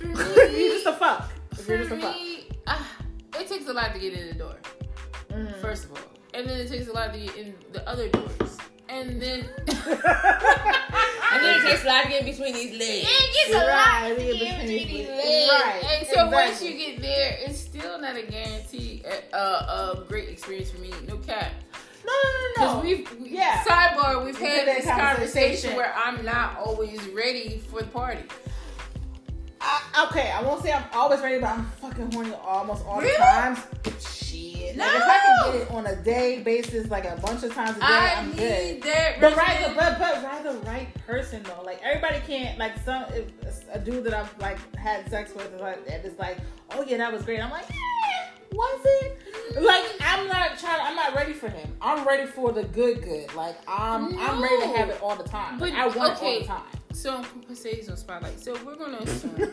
Me, 0.04 0.14
just 0.14 0.86
a 0.86 0.92
fuck. 0.92 1.30
If 1.50 1.62
for 1.64 1.72
you're 1.72 1.78
just 1.82 1.92
a 1.92 2.00
fuck. 2.00 2.14
me, 2.14 2.48
ah, 2.66 2.93
it 3.38 3.48
takes 3.48 3.66
a 3.68 3.72
lot 3.72 3.92
to 3.94 3.98
get 4.00 4.12
in 4.14 4.28
the 4.28 4.34
door. 4.34 4.56
Mm. 5.30 5.60
First 5.60 5.84
of 5.84 5.92
all, 5.92 5.98
and 6.34 6.46
then 6.48 6.60
it 6.60 6.68
takes 6.68 6.88
a 6.88 6.92
lot 6.92 7.12
to 7.12 7.18
get 7.18 7.34
in 7.36 7.54
the 7.72 7.86
other 7.88 8.08
doors, 8.08 8.58
and 8.88 9.20
then 9.20 9.48
And 9.66 11.42
then 11.42 11.58
it 11.58 11.62
takes 11.68 11.84
a 11.84 11.86
lot 11.88 12.02
to 12.04 12.08
get 12.08 12.20
in 12.20 12.30
between 12.30 12.54
these 12.54 12.72
legs. 12.78 13.08
It 13.08 13.34
gets 13.34 13.62
a 13.62 13.66
Right, 13.66 14.08
lot 14.08 14.16
to 14.16 14.22
get 14.22 14.38
gets 14.38 14.50
between 14.62 14.66
these 14.68 14.86
between- 14.86 15.08
legs. 15.08 15.50
right, 15.50 15.84
And 15.98 16.06
so 16.06 16.30
once 16.30 16.62
you 16.62 16.76
get 16.78 17.00
there, 17.02 17.38
it's 17.40 17.58
still 17.58 18.00
not 18.00 18.16
a 18.16 18.22
guarantee 18.22 19.02
a, 19.32 19.36
a, 19.36 19.40
a 20.00 20.04
great 20.08 20.28
experience 20.28 20.70
for 20.70 20.78
me. 20.80 20.92
No 21.08 21.16
cap. 21.16 21.52
No, 22.06 22.12
no, 22.12 22.30
no, 22.30 22.48
Because 22.54 22.74
no. 22.76 22.80
we've 22.82 23.20
we- 23.20 23.28
Yeah. 23.30 23.64
sidebar, 23.64 24.24
we've 24.24 24.38
We 24.38 24.46
had 24.46 24.68
had 24.68 24.76
this 24.76 24.86
conversation 24.86 25.06
conversation. 25.72 25.76
where 25.76 25.92
I'm 25.96 26.24
not 26.24 26.58
always 26.58 27.00
ready 27.08 27.62
for 27.70 27.80
the 27.80 27.88
party. 27.88 28.22
I, 29.66 30.06
okay, 30.10 30.30
I 30.30 30.42
won't 30.42 30.62
say 30.62 30.72
I'm 30.72 30.84
always 30.92 31.20
ready, 31.20 31.38
but 31.40 31.48
I'm 31.50 31.64
fucking 31.80 32.12
horny 32.12 32.32
almost 32.34 32.84
all 32.86 33.00
Really? 33.00 33.12
the 33.12 33.18
times. 33.18 33.58
Shit. 34.00 34.76
Like 34.76 34.88
if 34.94 35.02
I 35.02 35.18
can 35.18 35.52
get 35.52 35.62
it 35.62 35.70
on 35.70 35.86
a 35.86 35.96
day 35.96 36.42
basis, 36.42 36.90
like 36.90 37.04
a 37.04 37.16
bunch 37.22 37.42
of 37.44 37.54
times 37.54 37.76
a 37.76 37.80
day, 37.80 37.86
I 37.86 38.08
am 38.18 38.30
need 38.30 38.36
good. 38.36 38.82
that. 38.82 39.20
But 39.20 39.36
right, 39.36 39.60
regimen. 39.60 39.76
but 39.76 39.98
but 39.98 40.22
right 40.24 40.42
the 40.42 40.52
right 40.66 41.06
person 41.06 41.42
though. 41.44 41.62
Like 41.64 41.80
everybody 41.82 42.18
can't 42.26 42.58
like 42.58 42.76
some 42.84 43.04
if 43.12 43.26
a 43.72 43.78
dude 43.78 44.04
that 44.04 44.14
I've 44.14 44.36
like 44.40 44.58
had 44.76 45.08
sex 45.08 45.32
with 45.34 45.52
is 45.54 45.60
like 45.60 45.86
that 45.86 46.04
is 46.04 46.18
like, 46.18 46.38
oh 46.72 46.82
yeah, 46.86 46.96
that 46.98 47.12
was 47.12 47.22
great. 47.22 47.40
I'm 47.40 47.50
like, 47.50 47.70
eh, 47.70 48.26
Was 48.52 48.80
it? 48.84 49.62
Like 49.62 49.84
I'm 50.00 50.26
not 50.26 50.58
trying. 50.58 50.80
I'm 50.82 50.96
not 50.96 51.14
ready 51.14 51.32
for 51.34 51.48
him. 51.48 51.72
I'm 51.80 52.06
ready 52.06 52.26
for 52.26 52.50
the 52.52 52.64
good, 52.64 53.02
good. 53.02 53.32
Like 53.34 53.56
I'm, 53.68 54.18
I'm 54.18 54.42
ready 54.42 54.60
to 54.62 54.68
have 54.76 54.88
it 54.90 55.00
all 55.00 55.14
the 55.16 55.24
time. 55.24 55.58
But 55.58 55.70
Like, 55.70 55.78
I 55.78 55.86
want 55.86 56.16
okay. 56.16 56.38
it 56.40 56.50
all 56.50 56.56
the 56.58 56.62
time. 56.62 56.73
So 56.94 57.22
Mercedes 57.48 57.88
on 57.88 57.96
spotlight. 57.96 58.40
So 58.40 58.56
we're 58.64 58.76
gonna 58.76 58.98
assume 59.02 59.52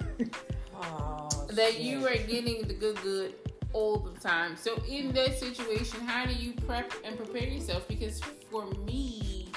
Oh, 0.83 1.29
that 1.51 1.79
you 1.79 2.07
are 2.07 2.15
getting 2.15 2.67
the 2.67 2.73
good 2.73 3.01
good 3.03 3.33
all 3.73 3.97
the 3.97 4.19
time. 4.19 4.55
So 4.55 4.81
in 4.87 5.11
that 5.13 5.37
situation, 5.37 6.01
how 6.01 6.25
do 6.25 6.33
you 6.33 6.53
prep 6.53 6.93
and 7.03 7.17
prepare 7.17 7.47
yourself? 7.47 7.87
Because 7.87 8.19
for 8.49 8.65
me, 8.85 9.47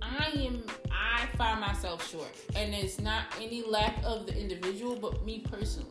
I 0.00 0.30
am 0.34 0.62
I 0.90 1.26
find 1.36 1.60
myself 1.60 2.08
short, 2.08 2.30
and 2.56 2.74
it's 2.74 3.00
not 3.00 3.24
any 3.40 3.62
lack 3.66 3.96
of 4.04 4.26
the 4.26 4.38
individual, 4.38 4.96
but 4.96 5.24
me 5.24 5.40
personally. 5.40 5.90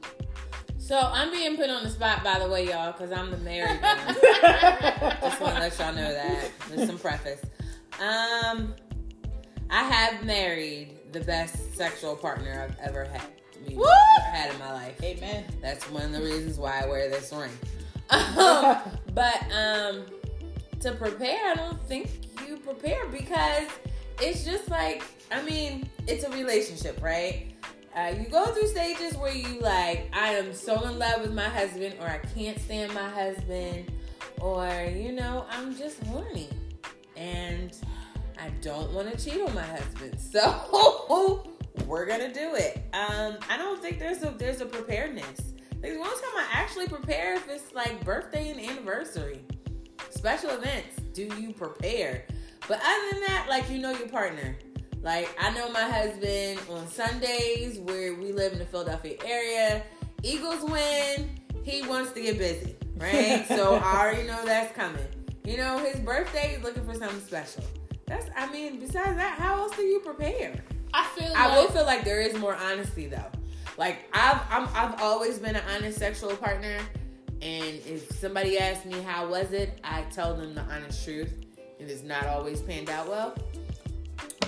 So 0.77 0.97
I'm 0.99 1.31
being 1.31 1.55
put 1.55 1.69
on 1.69 1.83
the 1.83 1.89
spot, 1.89 2.23
by 2.23 2.39
the 2.39 2.47
way, 2.47 2.67
y'all, 2.67 2.91
because 2.91 3.11
I'm 3.11 3.31
the 3.31 3.37
married 3.37 3.81
one. 3.81 4.15
Just 5.21 5.39
want 5.41 5.55
to 5.55 5.61
let 5.61 5.79
y'all 5.79 5.93
know 5.93 6.11
that. 6.13 6.51
There's 6.69 6.87
some 6.87 6.97
preface. 6.97 7.41
Um, 8.01 8.73
I 9.69 9.83
have 9.83 10.25
married 10.25 10.92
the 11.13 11.21
best 11.21 11.75
sexual 11.75 12.15
partner 12.15 12.67
I've 12.67 12.87
ever 12.87 13.05
had. 13.05 13.21
I 13.21 13.69
mean, 13.69 13.79
ever 13.79 14.29
had 14.31 14.51
in 14.51 14.59
my 14.59 14.73
life. 14.73 15.01
Amen. 15.03 15.45
That's 15.61 15.89
one 15.89 16.03
of 16.03 16.11
the 16.11 16.21
reasons 16.21 16.57
why 16.57 16.81
I 16.81 16.87
wear 16.87 17.09
this 17.09 17.31
ring. 17.31 17.51
Um, 18.09 18.77
but 19.15 19.41
um, 19.51 20.05
to 20.81 20.91
prepare, 20.91 21.51
I 21.51 21.55
don't 21.55 21.81
think 21.87 22.09
you 22.47 22.57
prepare 22.57 23.07
because 23.07 23.69
it's 24.19 24.43
just 24.43 24.69
like 24.69 25.03
I 25.33 25.41
mean, 25.41 25.89
it's 26.05 26.23
a 26.23 26.29
relationship, 26.29 27.01
right? 27.01 27.47
Uh, 27.95 28.13
you 28.19 28.27
go 28.27 28.45
through 28.47 28.67
stages 28.67 29.15
where 29.17 29.33
you 29.33 29.59
like, 29.59 30.09
I 30.13 30.33
am 30.33 30.53
so 30.53 30.81
in 30.87 30.99
love 30.99 31.21
with 31.21 31.33
my 31.33 31.49
husband, 31.49 31.95
or 31.99 32.07
I 32.07 32.19
can't 32.19 32.59
stand 32.59 32.93
my 32.93 33.09
husband, 33.09 33.91
or 34.39 34.67
you 34.95 35.11
know, 35.11 35.45
I'm 35.49 35.75
just 35.75 36.03
horny, 36.05 36.49
and 37.15 37.75
I 38.43 38.49
don't 38.61 38.91
want 38.91 39.09
to 39.09 39.17
cheat 39.17 39.39
on 39.39 39.55
my 39.55 39.63
husband. 39.63 40.19
So 40.19 41.47
we're 41.87 42.05
gonna 42.05 42.33
do 42.33 42.55
it. 42.55 42.83
Um, 42.91 43.37
I 43.49 43.55
don't 43.57 43.81
think 43.81 43.99
there's 43.99 44.21
a 44.21 44.35
there's 44.37 44.59
a 44.59 44.65
preparedness. 44.65 45.53
Like 45.81 45.97
one 45.97 46.09
time 46.09 46.35
I 46.35 46.47
actually 46.51 46.87
prepare 46.87 47.35
if 47.35 47.47
it's 47.47 47.71
like 47.73 48.03
birthday 48.03 48.49
and 48.49 48.59
anniversary, 48.59 49.45
special 50.09 50.49
events. 50.49 50.99
Do 51.13 51.29
you 51.39 51.53
prepare? 51.53 52.25
But 52.67 52.81
other 52.83 53.11
than 53.11 53.21
that, 53.27 53.45
like 53.47 53.69
you 53.69 53.77
know 53.77 53.91
your 53.91 54.09
partner. 54.09 54.57
Like 55.01 55.33
I 55.39 55.53
know 55.53 55.69
my 55.69 55.83
husband 55.83 56.59
on 56.69 56.85
Sundays 56.89 57.79
where 57.79 58.13
we 58.13 58.33
live 58.33 58.51
in 58.51 58.59
the 58.59 58.65
Philadelphia 58.65 59.15
area. 59.25 59.83
Eagles 60.21 60.69
win. 60.69 61.29
He 61.63 61.81
wants 61.83 62.11
to 62.11 62.21
get 62.21 62.37
busy, 62.37 62.75
right? 62.97 63.45
so 63.47 63.75
I 63.75 64.01
already 64.01 64.27
know 64.27 64.43
that's 64.43 64.75
coming. 64.75 65.07
You 65.45 65.55
know 65.55 65.77
his 65.77 66.01
birthday. 66.01 66.55
He's 66.55 66.63
looking 66.63 66.85
for 66.85 66.93
something 66.93 67.21
special. 67.21 67.63
That's. 68.05 68.29
I 68.35 68.51
mean, 68.51 68.79
besides 68.79 69.15
that, 69.17 69.37
how 69.39 69.59
else 69.59 69.75
do 69.75 69.83
you 69.83 69.99
prepare? 69.99 70.53
I 70.93 71.05
feel 71.15 71.29
like 71.29 71.37
I 71.37 71.55
will 71.57 71.67
feel 71.69 71.85
like 71.85 72.03
there 72.03 72.21
is 72.21 72.35
more 72.35 72.55
honesty 72.55 73.07
though. 73.07 73.31
Like 73.77 74.07
I've 74.13 74.41
I'm, 74.49 74.67
I've 74.73 75.01
always 75.01 75.39
been 75.39 75.55
an 75.55 75.63
honest 75.75 75.97
sexual 75.97 76.35
partner, 76.35 76.77
and 77.41 77.81
if 77.85 78.11
somebody 78.19 78.59
asks 78.59 78.85
me 78.85 79.01
how 79.01 79.27
was 79.27 79.51
it, 79.53 79.79
I 79.83 80.03
tell 80.03 80.35
them 80.35 80.53
the 80.53 80.61
honest 80.61 81.03
truth. 81.03 81.33
And 81.79 81.89
It 81.89 81.93
is 81.93 82.03
not 82.03 82.25
always 82.27 82.61
panned 82.61 82.89
out 82.89 83.07
well, 83.07 83.35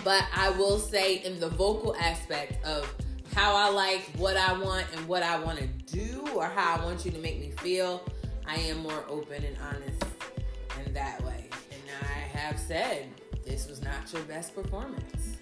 but 0.03 0.23
I 0.35 0.51
will 0.51 0.77
say 0.77 1.17
in 1.23 1.39
the 1.39 1.49
vocal 1.49 1.95
aspect 1.95 2.63
of 2.65 2.93
how 3.33 3.55
I 3.55 3.69
like 3.69 4.01
what 4.17 4.37
I 4.37 4.53
want 4.53 4.85
and 4.95 5.05
what 5.07 5.23
I 5.23 5.37
want 5.39 5.59
to 5.59 5.67
do 5.67 6.25
or 6.33 6.45
how 6.45 6.75
I 6.75 6.85
want 6.85 7.03
you 7.03 7.11
to 7.11 7.19
make 7.19 7.39
me 7.39 7.51
feel, 7.51 8.01
I 8.47 8.55
am 8.55 8.77
more 8.77 9.03
open 9.09 9.43
and 9.43 9.57
honest 9.69 10.03
in 10.85 10.93
that 10.93 11.21
way. 11.25 11.49
And 11.71 11.81
I 12.01 12.37
have 12.37 12.57
said 12.59 13.07
this 13.45 13.67
was 13.69 13.81
not 13.81 14.11
your 14.11 14.23
best 14.23 14.55
performance 14.55 15.37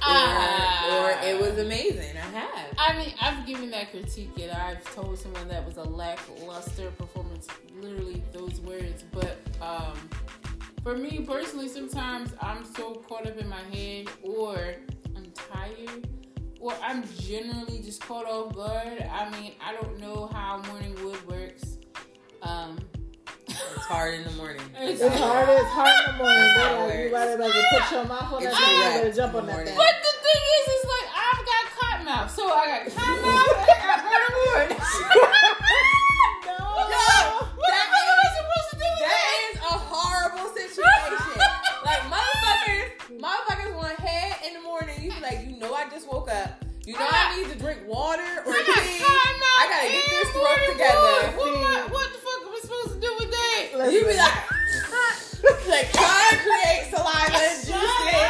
or, 0.00 0.02
Ah. 0.02 1.20
or 1.20 1.26
it 1.28 1.40
was 1.40 1.58
amazing. 1.58 2.16
I 2.16 2.20
have. 2.38 2.74
I 2.78 2.96
mean, 2.96 3.12
I've 3.20 3.44
given 3.46 3.70
that 3.72 3.90
critique, 3.90 4.30
and 4.40 4.52
I've 4.52 4.82
told 4.94 5.18
someone 5.18 5.48
that 5.48 5.66
was 5.66 5.76
a 5.76 5.82
lackluster 5.82 6.90
performance. 6.92 7.48
Literally 7.80 8.22
those 8.32 8.60
words. 8.60 9.02
But 9.10 9.38
um, 9.60 9.98
for 10.84 10.96
me 10.96 11.24
personally, 11.28 11.68
sometimes 11.68 12.32
I'm 12.40 12.64
so 12.76 12.94
caught 13.08 13.26
up 13.26 13.36
in 13.38 13.48
my 13.48 13.62
head, 13.74 14.06
or 14.22 14.56
I'm 15.16 15.32
tired, 15.34 16.06
or 16.60 16.74
I'm 16.80 17.02
generally 17.18 17.80
just 17.82 18.00
caught 18.00 18.26
off 18.26 18.54
guard. 18.54 19.02
I 19.10 19.28
mean, 19.30 19.52
I 19.60 19.72
don't 19.72 19.98
know 19.98 20.26
how 20.32 20.62
morning 20.70 20.94
wood 21.04 21.26
works. 21.28 21.78
Um, 22.42 22.78
It's 23.76 23.86
hard 23.86 24.14
in 24.14 24.24
the 24.24 24.30
morning. 24.32 24.62
It's 24.80 25.00
It's 25.00 25.16
hard. 25.18 25.48
It's 25.48 25.70
hard 25.70 25.88
in 25.88 26.12
the 26.12 26.18
morning. 26.22 26.38
That's 26.38 26.58
how 26.58 26.86
it 26.88 26.94
You 27.06 27.12
works. 27.12 27.12
better 27.12 27.42
like 27.42 27.52
put 27.52 27.90
your 27.92 28.04
mouth 28.04 28.32
on 28.32 28.42
that 28.44 28.54
thing. 28.54 28.76
You 28.76 28.82
better 29.02 29.12
jump 29.12 29.34
on 29.34 29.46
that 29.46 29.66
thing. 29.66 29.76
But 29.76 29.94
the 30.04 30.12
thing 30.24 30.42
is, 30.56 30.64
it's 30.68 30.86
like 30.88 31.08
I've 31.16 31.42
got 31.48 31.62
cotton 31.78 32.04
mouth, 32.06 32.30
so 32.30 32.42
I 32.52 32.64
got 32.66 32.82
cotton 32.94 33.22
mouth 33.22 33.56
and 33.58 33.88
I 33.88 33.96
got 33.96 34.00
burning 34.06 34.38
wood. 34.46 34.70
No. 36.46 36.54
what 36.54 36.88
the 36.88 36.96
fuck 36.96 37.60
am 37.68 38.18
I 38.24 38.28
supposed 38.38 38.68
to 38.72 38.76
do 38.78 38.86
with 38.88 39.04
That 39.04 39.20
that? 39.20 39.50
is 39.52 39.56
a 39.58 39.74
horrible 39.90 40.48
situation. 40.54 41.36
like 41.84 42.02
motherfuckers, 42.08 42.88
motherfuckers 43.20 43.72
want 43.76 43.98
head 44.00 44.36
in 44.46 44.54
the 44.54 44.60
morning. 44.62 44.96
You 45.02 45.12
be 45.12 45.20
like, 45.20 45.44
you 45.46 45.56
know, 45.58 45.74
I 45.74 45.88
just 45.90 46.08
woke 46.10 46.30
up. 46.32 46.64
You 46.86 46.94
know, 46.94 47.04
I 47.04 47.36
need 47.36 47.52
to 47.52 47.58
drink 47.58 47.80
water 47.86 48.24
or 48.46 48.52
I 48.52 48.62
got 48.64 48.80
tea. 48.80 48.98
cotton 49.04 49.36
I 49.60 49.64
gotta 49.68 49.88
get 49.92 50.04
this 50.08 50.30
throat 50.32 50.60
together. 50.72 51.36
wood. 51.36 51.36
What, 51.36 51.48
am 51.52 51.66
I- 51.68 51.86
what 51.92 52.08
the 52.12 52.18
fuck 52.24 52.40
am 52.48 52.48
I 52.48 52.60
supposed 52.64 52.92
to 52.96 53.00
do 53.00 53.10
with 53.20 53.30
that? 53.30 53.37
Listen. 53.74 53.92
You 53.92 54.00
be 54.06 54.16
like, 54.16 54.34
like 55.68 55.92
to 55.92 56.36
create 56.44 56.90
saliva 56.90 57.38
and 57.38 57.58
juices. 57.66 58.28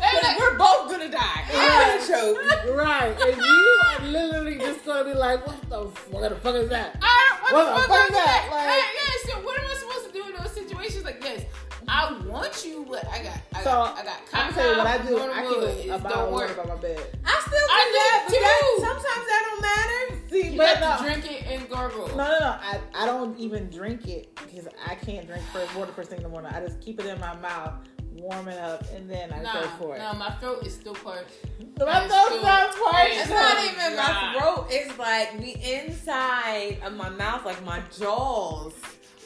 But 0.00 0.22
like, 0.22 0.38
we're 0.38 0.56
both 0.58 0.90
gonna 0.90 1.08
die. 1.10 1.44
I'm 1.52 1.98
gonna 1.98 2.06
choke. 2.06 2.76
Right, 2.76 3.14
and 3.20 3.36
you 3.36 3.80
are 3.86 4.06
literally 4.06 4.58
just 4.58 4.84
gonna 4.84 5.04
be 5.04 5.14
like, 5.14 5.46
"What 5.46 5.60
the 5.68 5.78
what 6.10 6.28
the 6.30 6.36
fuck 6.36 6.54
is 6.56 6.68
that?" 6.70 6.96
I 7.02 7.38
What 7.42 7.52
what, 7.52 7.64
the 7.64 7.80
fuck, 7.80 7.88
fuck 7.88 8.00
is 8.00 8.08
is 8.10 8.14
that? 8.16 8.48
that? 8.50 8.52
Like- 8.52 8.70
Hey, 8.70 8.82
yeah, 8.96 9.34
so 9.34 9.40
what 9.44 9.58
am 9.58 9.66
I 9.66 9.74
supposed 9.74 10.06
to 10.06 10.12
do 10.12 10.24
in 10.28 10.42
those 10.42 10.52
situations? 10.52 11.04
Like, 11.04 11.22
yes, 11.22 11.44
I 11.92 12.12
want 12.26 12.64
you, 12.64 12.86
but 12.88 13.04
I 13.08 13.22
got, 13.22 13.38
I 13.54 13.58
So 13.64 13.70
got, 13.70 13.98
I 13.98 14.04
got 14.04 14.16
I'm 14.32 14.54
tell 14.54 14.70
you 14.70 14.78
what 14.78 14.86
I 14.86 14.98
do. 15.06 15.18
I 15.18 15.42
wood. 15.42 15.76
keep 15.76 15.86
It 15.86 15.88
a 15.90 15.98
bottle 15.98 16.10
don't 16.18 16.26
of 16.28 16.32
water 16.32 16.46
work. 16.46 16.56
by 16.56 16.74
my 16.74 16.80
bed. 16.80 17.18
I 17.24 17.40
still 17.40 17.50
do 17.50 17.66
I 17.68 17.82
do 17.84 17.92
that, 17.92 18.24
but 18.26 18.40
that, 18.40 18.78
sometimes 18.80 19.26
that 19.26 19.42
don't 19.50 19.62
matter. 19.62 20.28
See, 20.30 20.52
You 20.52 20.56
but 20.58 20.80
got 20.80 20.98
to 20.98 21.02
no, 21.04 21.08
drink 21.10 21.30
it 21.32 21.46
and 21.46 21.68
gargle. 21.68 22.08
no, 22.08 22.14
no, 22.16 22.38
no. 22.38 22.56
I, 22.62 22.78
I 22.94 23.06
don't 23.06 23.36
even 23.40 23.68
drink 23.70 24.06
it 24.06 24.32
because 24.36 24.68
I 24.86 24.94
can't 24.94 25.26
drink 25.26 25.42
first 25.52 25.74
water 25.74 25.90
first 25.92 26.10
thing 26.10 26.18
in 26.18 26.22
the 26.22 26.28
morning. 26.28 26.52
I 26.54 26.60
just 26.60 26.80
keep 26.80 27.00
it 27.00 27.06
in 27.06 27.18
my 27.18 27.34
mouth, 27.38 27.72
warm 28.12 28.46
it 28.46 28.58
up, 28.58 28.84
and 28.94 29.10
then 29.10 29.32
I 29.32 29.42
Nah, 29.42 29.52
go 29.54 29.66
for 29.78 29.96
it. 29.96 29.98
nah, 29.98 30.12
my 30.12 30.30
throat 30.32 30.64
is 30.64 30.74
still 30.74 30.94
parched. 30.94 31.30
My 31.76 32.06
throat's 32.06 32.42
not 32.44 32.76
parched. 32.76 33.14
It's 33.16 33.30
not 33.30 33.64
even 33.64 33.96
my 33.96 34.36
throat. 34.38 34.66
It's 34.70 34.96
like 34.96 35.40
the 35.40 35.56
inside 35.74 36.78
of 36.84 36.94
my 36.94 37.08
mouth, 37.08 37.44
like 37.44 37.64
my 37.64 37.82
jaws 37.98 38.74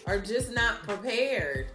are 0.06 0.18
just 0.18 0.50
not 0.52 0.82
prepared. 0.84 1.66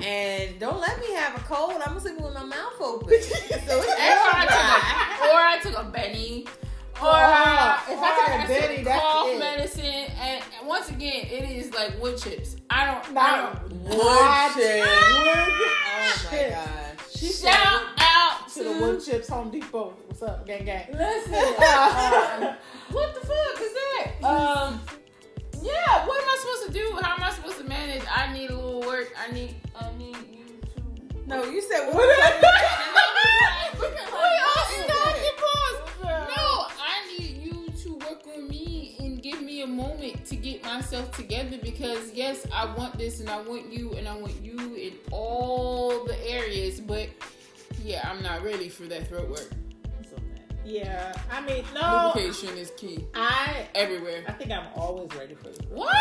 And 0.00 0.58
don't 0.58 0.80
let 0.80 0.98
me 1.00 1.12
have 1.12 1.36
a 1.36 1.40
cold. 1.40 1.80
I'm 1.84 1.98
sleeping 2.00 2.22
with 2.24 2.34
my 2.34 2.44
mouth 2.44 2.74
open. 2.80 3.08
So 3.12 3.80
it's 3.80 3.92
Or 3.92 3.98
I 4.34 4.46
took 4.46 4.54
a, 5.24 5.28
or 5.28 5.40
I 5.40 5.58
took 5.62 5.78
a 5.78 5.84
Benny. 5.90 6.46
Or, 7.00 7.08
Oh, 7.08 7.82
if 7.88 7.98
or 7.98 8.04
I 8.04 8.26
take 8.26 8.44
a 8.44 8.60
Benny, 8.68 8.82
that's 8.84 9.00
cough 9.02 9.26
it. 9.28 9.38
medicine. 9.38 9.84
And 10.20 10.42
once 10.66 10.88
again, 10.90 11.26
it 11.26 11.50
is 11.50 11.72
like 11.74 12.00
wood 12.00 12.16
chips. 12.18 12.56
I 12.70 12.86
don't. 12.86 13.12
No. 13.14 13.20
I 13.20 13.36
don't 13.36 13.72
Wood 13.72 14.64
chips. 14.64 14.86
Wood 14.86 15.52
Oh 15.94 16.28
my 16.32 16.50
gosh. 16.50 17.12
She 17.14 17.28
Shout 17.32 17.82
out 17.98 18.48
to 18.54 18.64
the 18.64 18.72
wood 18.72 19.04
chips 19.04 19.28
Home 19.28 19.50
Depot. 19.50 19.94
What's 20.06 20.22
up, 20.22 20.46
gang 20.46 20.64
gang? 20.64 20.86
Listen, 20.92 21.34
um, 21.34 22.54
what 22.90 23.14
the 23.14 23.20
fuck 23.20 23.60
is 23.60 23.72
that? 23.72 24.24
Um, 24.24 24.80
yeah, 25.62 26.06
what 26.06 26.20
am 26.22 26.28
I 26.28 26.36
supposed 26.40 26.66
to 26.66 26.72
do? 26.72 26.98
How 27.00 27.14
am 27.16 27.22
I 27.22 27.30
supposed 27.32 27.58
to 27.58 27.64
manage? 27.64 28.02
I 28.10 28.32
need 28.32 28.50
a 28.50 28.58
work. 28.86 29.12
I 29.18 29.32
need, 29.32 29.54
I 29.78 29.90
need 29.96 30.16
you 30.16 30.60
to. 30.74 31.28
No, 31.28 31.44
you 31.44 31.62
said 31.62 31.92
what? 31.92 32.08
Wait, 32.08 33.92
oh, 34.14 34.84
stop 34.84 35.16
it, 35.16 35.36
pause. 35.36 35.78
No, 36.36 36.66
I 36.78 37.16
need 37.18 37.36
you 37.42 37.70
to 37.82 37.94
work 38.06 38.22
on 38.34 38.48
me 38.48 38.96
and 39.00 39.22
give 39.22 39.40
me 39.42 39.62
a 39.62 39.66
moment 39.66 40.24
to 40.26 40.36
get 40.36 40.64
myself 40.64 41.10
together 41.16 41.58
because 41.62 42.12
yes, 42.12 42.46
I 42.52 42.66
want 42.74 42.98
this 42.98 43.20
and 43.20 43.28
I 43.28 43.40
want 43.40 43.72
you 43.72 43.92
and 43.92 44.06
I 44.08 44.16
want 44.16 44.40
you 44.42 44.74
in 44.74 44.94
all 45.10 46.04
the 46.04 46.18
areas, 46.28 46.80
but 46.80 47.08
yeah, 47.82 48.08
I'm 48.08 48.22
not 48.22 48.42
ready 48.42 48.68
for 48.68 48.84
that 48.84 49.08
throat 49.08 49.28
work. 49.28 49.50
Yeah, 50.64 51.12
I 51.30 51.40
mean, 51.40 51.64
no, 51.74 52.12
Lubrication 52.14 52.56
is 52.56 52.70
key 52.76 53.04
I 53.14 53.66
everywhere. 53.74 54.22
I 54.28 54.32
think 54.32 54.52
I'm 54.52 54.66
always 54.76 55.12
ready 55.16 55.34
for 55.34 55.48
this. 55.48 55.58
What? 55.68 55.92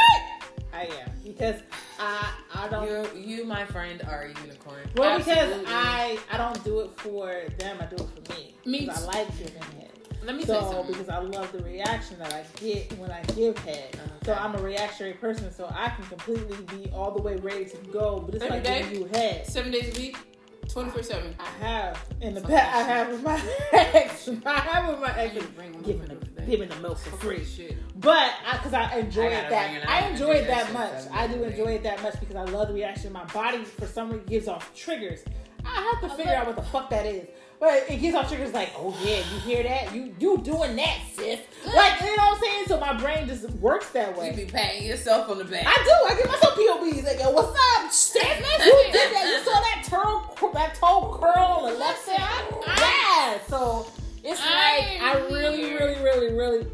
I 0.74 0.84
am 0.84 1.12
because 1.24 1.62
I 2.00 2.32
I 2.54 2.68
don't. 2.70 3.16
You, 3.16 3.38
you, 3.38 3.46
my 3.46 3.66
friend, 3.66 4.02
are 4.08 4.24
a 4.24 4.42
unicorn. 4.42 4.90
well, 4.96 5.18
because 5.18 5.64
I 5.68 6.18
I 6.32 6.38
don't 6.38 6.64
do 6.64 6.80
it 6.82 6.92
for 6.98 7.44
them. 7.58 7.78
I 7.80 7.86
do 7.86 7.96
it 7.96 8.10
for 8.26 8.34
me. 8.34 8.54
Me. 8.66 8.90
I 8.90 9.00
like 9.02 9.38
giving 9.38 9.54
head. 9.54 9.92
Let 10.24 10.36
me 10.36 10.46
so, 10.46 10.54
say 10.54 10.72
something. 10.72 10.92
because 10.92 11.10
I 11.10 11.18
love 11.18 11.52
the 11.52 11.64
reaction 11.64 12.20
that 12.20 12.32
I 12.34 12.46
get 12.60 12.96
when 13.00 13.10
I 13.12 13.22
give 13.36 13.58
head. 13.60 14.00
So 14.24 14.34
I'm 14.34 14.54
a 14.56 14.62
reactionary 14.62 15.14
person, 15.16 15.52
so 15.52 15.68
I 15.74 15.90
can 15.90 16.06
completely 16.06 16.58
be 16.78 16.92
all 16.92 17.12
the 17.12 17.22
way 17.22 17.38
ready 17.38 17.66
to 17.66 17.78
go, 17.92 18.20
but 18.20 18.36
it's 18.36 18.44
Every 18.44 18.58
like 18.58 18.64
day? 18.64 18.84
giving 18.84 19.00
you 19.00 19.06
head. 19.08 19.48
Seven 19.48 19.72
days 19.72 19.96
a 19.98 20.00
week, 20.00 20.18
twenty 20.72 20.92
four 20.92 21.04
seven. 21.04 21.36
I 21.40 21.66
have 21.66 22.06
in 22.22 22.34
the 22.34 22.42
Fuck 22.42 22.50
past. 22.52 22.76
I 22.76 22.82
have 22.84 23.12
with 23.12 23.24
my 23.24 23.42
ex. 23.72 24.30
I 24.46 24.60
have 24.60 24.90
with 24.90 25.00
my 25.00 25.18
ex. 25.18 25.34
Giving 25.84 26.08
the 26.08 26.42
giving 26.44 26.70
the 26.70 26.76
milk 26.78 26.98
for 26.98 27.18
free. 27.18 27.44
shit. 27.46 27.78
But 28.00 28.32
because 28.52 28.74
I, 28.74 28.98
enjoy 28.98 29.24
I 29.24 29.26
it 29.28 29.50
that 29.50 29.90
I 29.90 30.10
enjoy 30.10 30.32
it 30.32 30.48
that 30.48 30.72
that 30.72 30.74
much. 30.74 31.04
I 31.14 31.28
do 31.28 31.44
enjoy 31.44 31.74
it 31.74 31.84
that 31.84 32.02
much 32.02 32.20
because 32.20 32.36
I 32.36 32.44
love 32.44 32.70
the 32.70 32.74
reaction. 32.74 33.14
My 33.14 33.26
body 33.26 33.64
for 33.64 33.86
some 33.86 34.12
reason 34.12 34.26
gives 34.26 34.48
off 34.48 34.74
triggers. 34.74 35.24
I 35.66 35.94
have 36.02 36.10
to 36.10 36.18
figure 36.18 36.34
out 36.34 36.48
what 36.48 36.56
the 36.56 36.64
fuck 36.64 36.90
that 36.90 37.06
is. 37.06 37.28
But 37.62 37.92
it 37.92 38.02
gives 38.02 38.16
off 38.16 38.28
triggers 38.28 38.54
like, 38.54 38.72
oh 38.76 38.98
yeah, 39.04 39.18
you 39.18 39.40
hear 39.42 39.62
that? 39.62 39.94
You 39.94 40.16
you 40.18 40.40
doing 40.40 40.76
that, 40.78 40.98
sis? 41.14 41.42
Like 41.64 42.02
you 42.02 42.18
know 42.18 42.24
what 42.24 42.38
I'm 42.38 42.42
saying? 42.42 42.64
So 42.66 42.80
my 42.80 42.94
brain 42.94 43.28
just 43.28 43.48
works 43.52 43.92
that 43.92 44.18
way. 44.18 44.32
You 44.32 44.48
be 44.48 44.52
patting 44.52 44.88
yourself 44.88 45.30
on 45.30 45.38
the 45.38 45.46
back. 45.46 45.68
I 45.68 45.76
do. 45.76 46.12
I 46.12 46.18
give 46.18 46.26
myself 46.26 46.56
POBs. 46.56 47.04
Like, 47.04 47.20
yo, 47.20 47.30
what's 47.30 47.56
up, 47.78 47.92
Steph? 47.92 48.40
You 48.66 48.84
did 48.92 49.14
that. 49.14 49.26
You 49.28 49.46
saw 49.46 49.62
that 49.62 49.84
toe, 49.86 50.52
that 50.54 50.74
toe 50.74 51.20
curl 51.22 51.38
on 51.38 51.72
the 51.74 51.78
left 51.78 52.04
side? 52.04 52.44
Yeah. 52.66 53.38
So 53.48 53.86
it's 54.24 54.42
I 54.44 54.80
like 54.80 55.02
I 55.04 55.28
really, 55.32 55.76
really, 55.76 56.02
really, 56.02 56.34
really, 56.34 56.68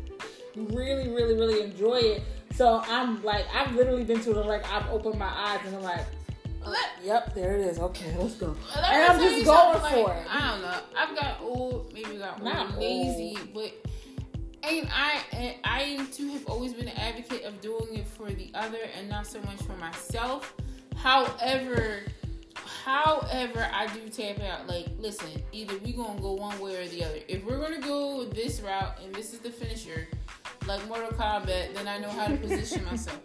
really, 0.55 1.09
really, 1.09 1.33
really 1.33 1.63
enjoy 1.63 1.97
it. 1.97 2.23
So 2.53 2.81
I'm 2.87 3.21
like, 3.25 3.43
I've 3.53 3.75
literally 3.75 4.05
been 4.05 4.21
to 4.21 4.33
the 4.33 4.39
like, 4.39 4.65
I've 4.71 4.89
opened 4.89 5.19
my 5.19 5.27
eyes 5.27 5.59
and 5.65 5.75
I'm 5.75 5.83
like, 5.83 6.05
Let, 6.69 6.89
yep, 7.03 7.33
there 7.33 7.55
it 7.55 7.61
is. 7.61 7.79
Okay, 7.79 8.15
let's 8.17 8.35
go. 8.35 8.55
And 8.75 8.85
I'm 8.85 9.19
just 9.19 9.45
going 9.45 9.79
something, 9.79 10.05
for 10.05 10.13
it. 10.13 10.25
I 10.29 10.51
don't 10.51 10.61
know. 10.61 10.79
I've 10.97 11.15
got 11.15 11.41
old, 11.41 11.93
maybe 11.93 12.17
got 12.17 12.43
Not 12.43 12.71
old, 12.71 12.79
lazy, 12.79 13.37
but 13.53 13.73
and 14.63 14.89
I 14.93 15.21
and 15.31 15.55
I 15.63 16.07
too 16.11 16.29
have 16.29 16.45
always 16.47 16.73
been 16.73 16.87
an 16.87 16.97
advocate 16.97 17.43
of 17.43 17.61
doing 17.61 17.95
it 17.95 18.07
for 18.07 18.29
the 18.29 18.51
other 18.53 18.79
and 18.97 19.07
not 19.07 19.27
so 19.27 19.41
much 19.41 19.61
for 19.61 19.77
myself. 19.77 20.53
However, 20.95 22.01
however, 22.83 23.69
I 23.73 23.87
do 23.87 24.07
tap 24.09 24.41
out. 24.41 24.67
Like, 24.67 24.87
listen, 24.97 25.29
either 25.51 25.77
we 25.79 25.93
gonna 25.93 26.19
go 26.21 26.33
one 26.33 26.59
way 26.59 26.75
or 26.75 26.87
the 26.87 27.03
other. 27.03 27.19
If 27.27 27.45
we're 27.45 27.59
gonna 27.59 27.81
go 27.81 28.25
this 28.25 28.61
route 28.61 28.99
and 29.03 29.13
this 29.13 29.33
is 29.33 29.39
the 29.39 29.49
finisher, 29.49 30.07
like 30.67 30.85
Mortal 30.87 31.11
Kombat, 31.11 31.73
then 31.73 31.87
I 31.87 31.97
know 31.97 32.09
how 32.09 32.27
to 32.27 32.35
position 32.35 32.83
myself. 32.91 33.19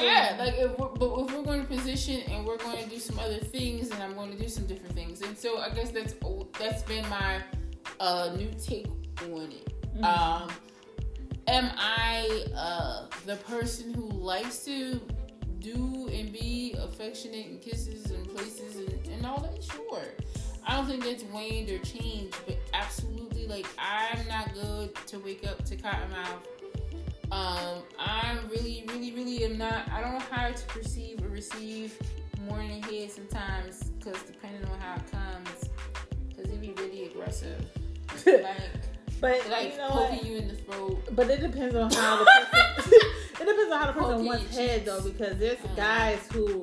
Yeah, 0.00 0.36
like 0.38 0.54
if 0.56 0.78
we're, 0.78 0.88
but 0.88 1.20
if 1.20 1.34
we're 1.34 1.42
going 1.42 1.60
to 1.60 1.66
position 1.66 2.22
and 2.30 2.46
we're 2.46 2.56
going 2.56 2.82
to 2.82 2.88
do 2.88 2.98
some 2.98 3.18
other 3.18 3.38
things, 3.38 3.90
and 3.90 4.02
I'm 4.02 4.14
going 4.14 4.30
to 4.30 4.38
do 4.38 4.48
some 4.48 4.66
different 4.66 4.94
things, 4.94 5.20
and 5.20 5.36
so 5.36 5.58
I 5.58 5.70
guess 5.70 5.90
that's 5.90 6.14
that's 6.58 6.82
been 6.84 7.06
my 7.10 7.42
uh, 8.00 8.34
new 8.36 8.50
take 8.62 8.86
on 9.30 9.52
it. 9.52 10.02
Um, 10.02 10.50
am 11.46 11.70
I 11.76 12.46
uh, 12.56 13.06
the 13.26 13.36
person 13.36 13.92
who 13.92 14.08
likes 14.08 14.64
to 14.64 15.00
do 15.64 16.10
and 16.12 16.30
be 16.30 16.74
affectionate 16.78 17.46
and 17.46 17.60
kisses 17.60 18.10
and 18.10 18.28
places 18.28 18.76
and, 18.76 19.06
and 19.08 19.26
all 19.26 19.40
that? 19.40 19.64
Sure. 19.64 20.02
I 20.66 20.76
don't 20.76 20.86
think 20.86 21.04
that's 21.04 21.24
waned 21.24 21.70
or 21.70 21.78
changed, 21.78 22.36
but 22.46 22.58
absolutely, 22.74 23.46
like 23.46 23.66
I'm 23.78 24.26
not 24.28 24.52
good 24.54 24.94
to 25.06 25.18
wake 25.18 25.46
up 25.46 25.64
to 25.64 25.76
cottonmouth. 25.76 26.44
Um, 27.32 27.82
I'm 27.98 28.48
really, 28.48 28.84
really, 28.88 29.12
really 29.12 29.44
am 29.44 29.58
not. 29.58 29.90
I 29.90 30.00
don't 30.00 30.12
know 30.12 30.24
how 30.30 30.50
to 30.50 30.66
perceive 30.66 31.22
or 31.22 31.28
receive 31.28 31.98
morning 32.46 32.82
head 32.82 33.10
sometimes, 33.10 33.84
because 33.98 34.22
depending 34.22 34.64
on 34.70 34.78
how 34.80 34.96
it 34.96 35.10
comes, 35.10 35.70
because 36.28 36.50
it 36.50 36.60
be 36.60 36.72
really 36.72 37.06
aggressive, 37.06 37.64
like 38.26 38.44
but 39.20 39.48
like 39.50 39.72
you 39.72 39.78
know 39.78 39.88
poking 39.88 40.16
what? 40.18 40.26
you 40.26 40.36
in 40.36 40.48
the 40.48 40.54
throat. 40.54 41.02
But 41.12 41.30
it 41.30 41.40
depends 41.40 41.74
on 41.74 41.90
how 41.90 42.18
the 42.18 42.30
person. 42.76 42.98
It 43.40 43.44
depends 43.46 43.72
on 43.72 43.80
how 43.80 43.86
the 43.88 43.92
person 43.92 44.24
wants 44.24 44.56
head 44.56 44.84
though, 44.84 45.00
because 45.02 45.36
there's 45.38 45.58
Mm. 45.58 45.76
guys 45.76 46.18
who, 46.32 46.62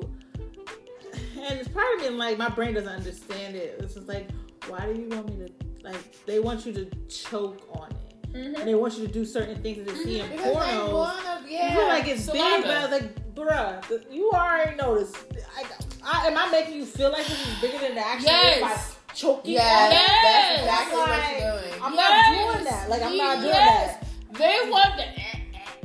and 1.40 1.58
it's 1.58 1.68
part 1.68 1.94
of 1.96 2.02
me 2.02 2.08
like 2.10 2.38
my 2.38 2.48
brain 2.48 2.74
doesn't 2.74 2.88
understand 2.88 3.56
it. 3.56 3.76
It's 3.80 3.94
just 3.94 4.08
like, 4.08 4.28
why 4.68 4.86
do 4.92 4.98
you 5.00 5.08
want 5.08 5.28
me 5.38 5.46
to 5.46 5.52
like? 5.84 6.24
They 6.26 6.38
want 6.40 6.64
you 6.66 6.72
to 6.74 6.84
choke 7.08 7.60
on 7.72 7.90
it, 7.90 7.96
Mm-hmm. 8.32 8.54
and 8.60 8.68
they 8.68 8.74
want 8.74 8.96
you 8.96 9.06
to 9.06 9.12
do 9.12 9.24
certain 9.26 9.60
things 9.62 9.84
that 9.86 9.94
they 9.94 10.04
see 10.04 10.20
in 10.20 10.30
Because 10.30 10.56
pornos. 10.56 10.92
wanna, 10.92 11.42
You 11.44 11.50
yeah. 11.56 11.74
feel 11.76 11.86
like 11.88 12.08
it's 12.08 12.26
big, 12.26 12.62
but 12.62 12.70
I 12.70 12.82
was 12.82 12.90
like, 12.90 13.34
bruh, 13.34 14.12
you 14.12 14.30
already 14.32 14.74
know 14.76 14.98
this. 14.98 15.12
I, 15.56 15.64
I, 16.04 16.26
am 16.28 16.38
I 16.38 16.50
making 16.50 16.74
you 16.76 16.86
feel 16.86 17.10
like 17.10 17.26
this 17.26 17.46
is 17.46 17.60
bigger 17.60 17.78
than 17.78 17.94
the 17.94 18.00
by 18.00 18.16
Yes. 18.20 18.96
choking? 19.14 19.52
Yes. 19.52 19.92
Yes. 19.92 20.22
that's 20.24 20.60
exactly 20.62 20.98
Like, 20.98 21.08
what 21.08 21.40
you're 21.40 21.60
doing. 21.70 21.82
I'm 21.82 21.94
Yes. 21.94 22.46
not 22.46 22.54
doing 22.54 22.64
that. 22.64 22.88
Like 22.88 23.02
I'm 23.02 23.16
not 23.18 23.36
doing 23.40 23.48
Yes. 23.48 23.98
that. 24.00 24.38
They 24.38 24.70
want 24.70 24.96
the. 24.96 25.04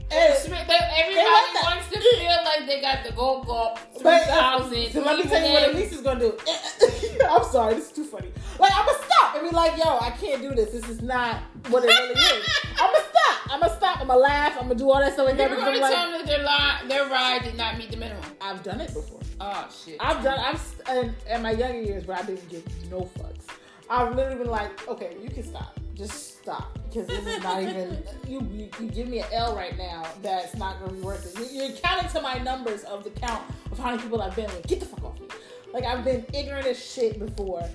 And- 0.10 0.34
They- 0.34 0.89
Everybody 0.98 1.52
wants 1.63 1.89
to 1.89 2.00
feel 2.00 2.43
like 2.46 2.65
they 2.65 2.82
got 2.82 3.04
the 3.04 3.12
go 3.12 3.43
go 3.43 3.76
But, 4.02 4.24
3000. 4.24 4.91
So 4.93 5.02
let 5.02 5.17
me 5.17 5.24
tell 5.24 5.46
you 5.46 5.54
what 5.54 5.70
Elise 5.76 5.91
is 5.93 6.02
gonna 6.02 6.20
do. 6.20 6.38
I'm 7.30 7.43
sorry, 7.43 7.76
this 7.76 7.88
is 7.88 7.91
too 7.91 8.04
funny. 8.06 8.32
Like 8.60 8.72
I'm 8.76 8.86
gonna 8.86 8.98
stop 9.06 9.36
and 9.36 9.50
be 9.50 9.56
like, 9.56 9.78
yo, 9.78 9.98
I 10.00 10.12
can't 10.12 10.41
do 10.41 10.54
this. 10.56 10.72
This 10.72 10.88
is 10.89 11.02
not 11.02 11.41
what 11.70 11.84
it 11.84 11.88
really 11.88 12.13
is. 12.13 12.48
I'm 12.80 12.91
gonna 12.93 13.00
stop. 13.00 13.54
I'm 13.54 13.60
gonna 13.60 13.76
stop. 13.76 14.02
I'm 14.02 14.08
gonna 14.08 14.20
laugh. 14.20 14.54
I'm 14.58 14.63
gonna 14.67 14.76
do 14.76 14.89
all 14.89 15.00
that 15.00 15.13
stuff 15.13 15.26
like 15.28 15.38
You're 15.38 15.50
because 15.50 15.63
going 15.63 15.74
I'm 15.76 15.82
to 15.82 15.82
like, 15.82 15.93
tell 15.93 16.12
them 16.12 16.26
that 16.26 16.88
their, 16.89 17.00
their 17.06 17.10
ride 17.12 17.43
did 17.43 17.56
not 17.56 17.78
meet 17.78 17.91
the 17.91 17.98
minimum. 17.98 18.24
I've 18.41 18.63
done 18.63 18.80
it 18.82 18.93
before. 18.93 19.20
Oh, 19.41 19.67
shit. 19.86 19.98
I've 20.00 20.24
done. 20.24 20.39
I've 20.39 20.60
st- 20.60 20.88
in, 21.06 21.15
in 21.36 21.41
my 21.41 21.52
younger 21.52 21.82
years, 21.82 22.06
but 22.06 22.17
I 22.17 22.22
didn't 22.24 22.48
give 22.50 22.63
no 22.89 23.02
fucks. 23.20 23.46
I've 23.89 24.15
literally 24.15 24.38
been 24.39 24.50
like, 24.52 24.88
okay, 24.88 25.15
you 25.22 25.30
can 25.30 25.43
stop. 25.43 25.78
Just 25.98 26.38
stop 26.38 26.78
because 26.84 27.08
this 27.08 27.26
is 27.26 27.44
not 27.44 27.64
even. 27.64 27.98
You, 28.28 28.46
you 28.52 28.70
you 28.82 28.90
give 28.90 29.08
me 29.08 29.20
an 29.20 29.28
L 29.32 29.56
right 29.56 29.78
now. 29.78 30.04
That's 30.22 30.54
not 30.58 30.82
gonna 30.82 30.92
be 30.92 31.00
worth 31.00 31.26
it. 31.26 31.52
You, 31.52 31.62
you're 31.62 31.78
counting 31.78 32.10
to 32.10 32.22
my 32.22 32.38
numbers 32.40 32.84
of 32.84 33.06
the 33.06 33.10
count 33.10 33.42
of 33.72 33.80
how 33.80 33.92
many 33.92 34.02
people 34.02 34.22
I've 34.22 34.36
been 34.36 34.48
with. 34.48 34.68
Get 34.68 34.82
the 34.82 34.86
fuck 34.86 35.06
off 35.06 35.20
me. 35.20 35.28
Like 35.74 35.86
I've 35.86 36.04
been 36.04 36.26
ignorant 36.34 36.68
as 36.68 36.78
shit 36.78 37.18
before, 37.18 37.68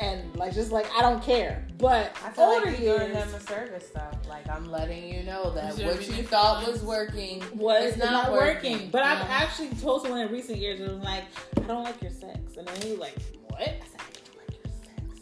and 0.00 0.34
like 0.34 0.54
just 0.54 0.72
like 0.72 0.90
I 0.92 1.02
don't 1.02 1.22
care. 1.22 1.64
But 1.78 2.16
I 2.24 2.30
feel 2.30 2.44
older 2.44 2.66
like 2.66 2.80
you're 2.80 2.98
doing 2.98 3.12
years 3.12 3.30
them 3.30 3.34
a 3.34 3.40
service 3.40 3.86
stuff. 3.86 4.16
Like 4.28 4.48
I'm 4.50 4.70
letting 4.70 5.12
you 5.12 5.22
know 5.22 5.54
that 5.54 5.76
there 5.76 5.86
what 5.86 6.08
you 6.08 6.24
thought 6.24 6.66
was 6.66 6.82
working 6.82 7.44
was 7.54 7.84
it's 7.84 7.96
it's 7.96 8.04
not, 8.04 8.32
working. 8.32 8.90
But 8.90 9.04
I've 9.04 9.24
actually 9.30 9.68
told 9.80 10.02
someone 10.02 10.20
in 10.20 10.32
recent 10.32 10.58
years, 10.58 10.80
it 10.80 10.90
was 10.90 11.02
like, 11.04 11.24
I 11.56 11.60
don't 11.60 11.84
like 11.84 12.02
your 12.02 12.10
sex, 12.10 12.56
and 12.56 12.66
then 12.66 12.82
he 12.82 12.90
was 12.90 12.98
like, 12.98 13.16
what? 13.48 13.76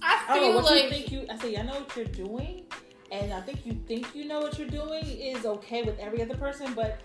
I 0.05 0.25
I 0.29 0.35
don't 0.39 0.55
know 0.55 0.61
feel 0.61 0.63
what 0.63 0.85
you 0.85 0.91
think 0.91 1.13
you. 1.13 1.27
I 1.31 1.39
say 1.39 1.57
I 1.57 1.63
know 1.63 1.75
what 1.75 1.97
you're 1.97 2.05
doing, 2.07 2.65
and 3.11 3.33
I 3.33 3.41
think 3.41 3.65
you 3.65 3.73
think 3.87 4.15
you 4.15 4.27
know 4.27 4.41
what 4.41 4.59
you're 4.59 4.69
doing 4.69 5.05
is 5.05 5.47
okay 5.47 5.83
with 5.83 5.99
every 5.99 6.23
other 6.23 6.37
person, 6.37 6.75
but 6.75 7.01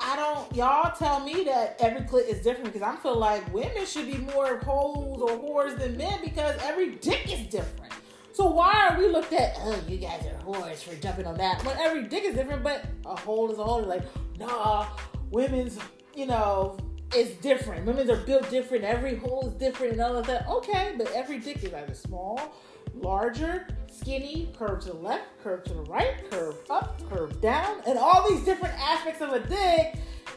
I 0.00 0.16
don't. 0.16 0.54
Y'all 0.56 0.96
tell 0.96 1.20
me 1.20 1.44
that 1.44 1.76
every 1.80 2.00
clit 2.02 2.28
is 2.28 2.40
different 2.40 2.72
because 2.72 2.82
I 2.82 2.96
feel 2.96 3.16
like 3.16 3.52
women 3.52 3.84
should 3.84 4.06
be 4.06 4.18
more 4.18 4.58
hoes 4.58 5.20
or 5.20 5.28
whores 5.38 5.78
than 5.78 5.96
men 5.96 6.20
because 6.22 6.56
every 6.62 6.92
dick 6.96 7.30
is 7.32 7.46
different. 7.46 7.92
So 8.32 8.46
why 8.46 8.88
are 8.88 8.98
we 8.98 9.08
looked 9.08 9.32
at? 9.32 9.56
Oh, 9.58 9.80
you 9.88 9.98
guys 9.98 10.24
are 10.24 10.44
whores 10.44 10.76
for 10.76 10.94
jumping 10.94 11.26
on 11.26 11.36
that. 11.38 11.64
When 11.64 11.76
every 11.78 12.04
dick 12.04 12.24
is 12.24 12.34
different, 12.34 12.62
but 12.62 12.86
a 13.04 13.16
hole 13.16 13.50
is 13.50 13.58
a 13.58 13.64
hole. 13.64 13.82
Like, 13.82 14.02
nah, 14.38 14.86
women's, 15.30 15.76
you 16.14 16.26
know, 16.26 16.78
is 17.16 17.30
different. 17.36 17.86
Women's 17.86 18.10
are 18.10 18.16
built 18.16 18.48
different. 18.50 18.84
Every 18.84 19.16
hole 19.16 19.48
is 19.48 19.54
different 19.54 19.92
and 19.92 20.00
all 20.02 20.16
of 20.16 20.26
that. 20.26 20.46
Okay, 20.48 20.94
but 20.96 21.10
every 21.12 21.38
dick 21.38 21.62
is 21.62 21.72
either 21.72 21.94
small, 21.94 22.54
larger, 22.94 23.66
skinny, 23.90 24.48
curve 24.58 24.80
to 24.80 24.88
the 24.90 24.96
left, 24.96 25.24
curve 25.42 25.64
to 25.64 25.74
the 25.74 25.82
right, 25.82 26.30
curve 26.30 26.56
up, 26.70 27.00
curve 27.10 27.40
down, 27.40 27.80
and 27.86 27.98
all 27.98 28.28
these 28.28 28.44
different 28.44 28.74
aspects 28.78 29.20
of 29.20 29.30
a 29.32 29.40
dick. 29.40 29.96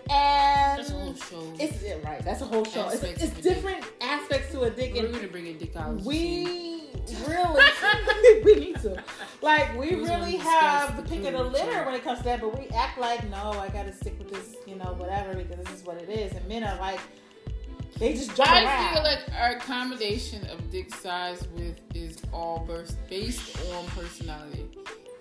And 0.10 0.80
that's 0.80 0.90
a 0.90 0.94
whole 0.94 1.14
show. 1.16 1.54
it's 1.60 1.84
yeah, 1.84 1.96
right. 2.04 2.24
That's 2.24 2.42
a 2.42 2.46
whole 2.46 2.66
show. 2.66 2.88
It's, 2.88 2.96
Aspects 3.04 3.24
it's 3.24 3.32
of 3.34 3.38
a 3.38 3.42
dick. 3.42 3.54
different 3.56 3.86
aspects 4.02 4.52
to 4.52 4.62
a 4.62 4.70
dick, 4.70 4.94
We're 4.94 5.12
to 5.20 5.28
bring 5.28 5.48
a 5.48 5.54
dick 5.54 5.76
out. 5.76 6.02
we 6.02 6.88
really 7.28 7.64
we 8.44 8.56
need 8.56 8.76
to 8.82 9.04
like 9.42 9.76
we 9.78 9.96
really 9.96 10.38
gonna 10.38 10.44
have 10.44 10.98
the 10.98 11.04
pick 11.04 11.26
of 11.26 11.34
the 11.34 11.44
litter 11.44 11.84
when 11.86 11.94
it 11.96 12.04
comes 12.04 12.20
to 12.20 12.26
that, 12.26 12.42
but 12.42 12.58
we 12.58 12.68
act 12.70 12.98
like 13.00 13.30
no, 13.30 13.52
I 13.52 13.70
gotta 13.70 13.94
stick 13.94 14.18
with 14.18 14.32
this, 14.32 14.56
you 14.66 14.76
know, 14.76 14.94
whatever 14.98 15.34
because 15.36 15.64
this 15.66 15.80
is 15.80 15.84
what 15.86 15.98
it 15.98 16.10
is. 16.10 16.34
And 16.34 16.46
men 16.48 16.64
are 16.64 16.78
like 16.80 17.00
they 17.97 18.13
just 18.13 18.36
jump 18.36 18.49
I 18.49 18.63
around. 18.63 18.93
feel 18.93 19.04
like 19.04 19.19
our 19.39 19.51
accommodation 19.58 20.45
of 20.47 20.69
dick 20.71 20.93
size 20.93 21.47
with 21.56 21.80
is 21.95 22.17
all 22.34 22.67
based 23.10 23.58
on 23.73 23.86
personality. 23.88 24.67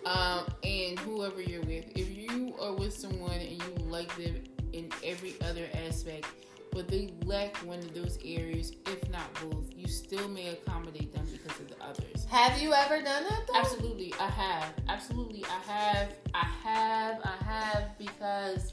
Um, 0.07 0.47
and 0.65 0.99
whoever 1.01 1.43
you're 1.43 1.61
with. 1.63 1.85
If 1.95 2.17
you 2.17 2.55
are 2.61 2.73
with 2.73 2.95
someone 2.95 3.33
and 3.33 3.51
you 3.63 3.85
like 3.89 4.15
them 4.17 4.43
in 4.73 4.91
every 5.05 5.35
other 5.43 5.67
aspect, 5.87 6.27
but 6.73 6.89
they 6.89 7.13
lack 7.25 7.57
one 7.59 7.81
of 7.81 7.93
those 7.95 8.19
areas, 8.25 8.73
if 8.87 9.11
not 9.11 9.29
both, 9.43 9.67
you 9.77 9.87
still 9.89 10.29
may 10.29 10.49
accommodate 10.49 11.13
them 11.13 11.27
because 11.31 11.59
of 11.61 11.69
the 11.69 11.85
others. 11.85 12.25
Have 12.31 12.63
you 12.63 12.73
ever 12.73 13.03
done 13.03 13.25
that 13.25 13.43
though? 13.47 13.59
Absolutely, 13.59 14.15
I 14.21 14.29
have. 14.29 14.73
Absolutely, 14.89 15.45
I 15.45 15.71
have. 15.71 16.09
I 16.33 16.47
have. 16.63 17.21
I 17.25 17.45
have 17.45 17.99
because 17.99 18.73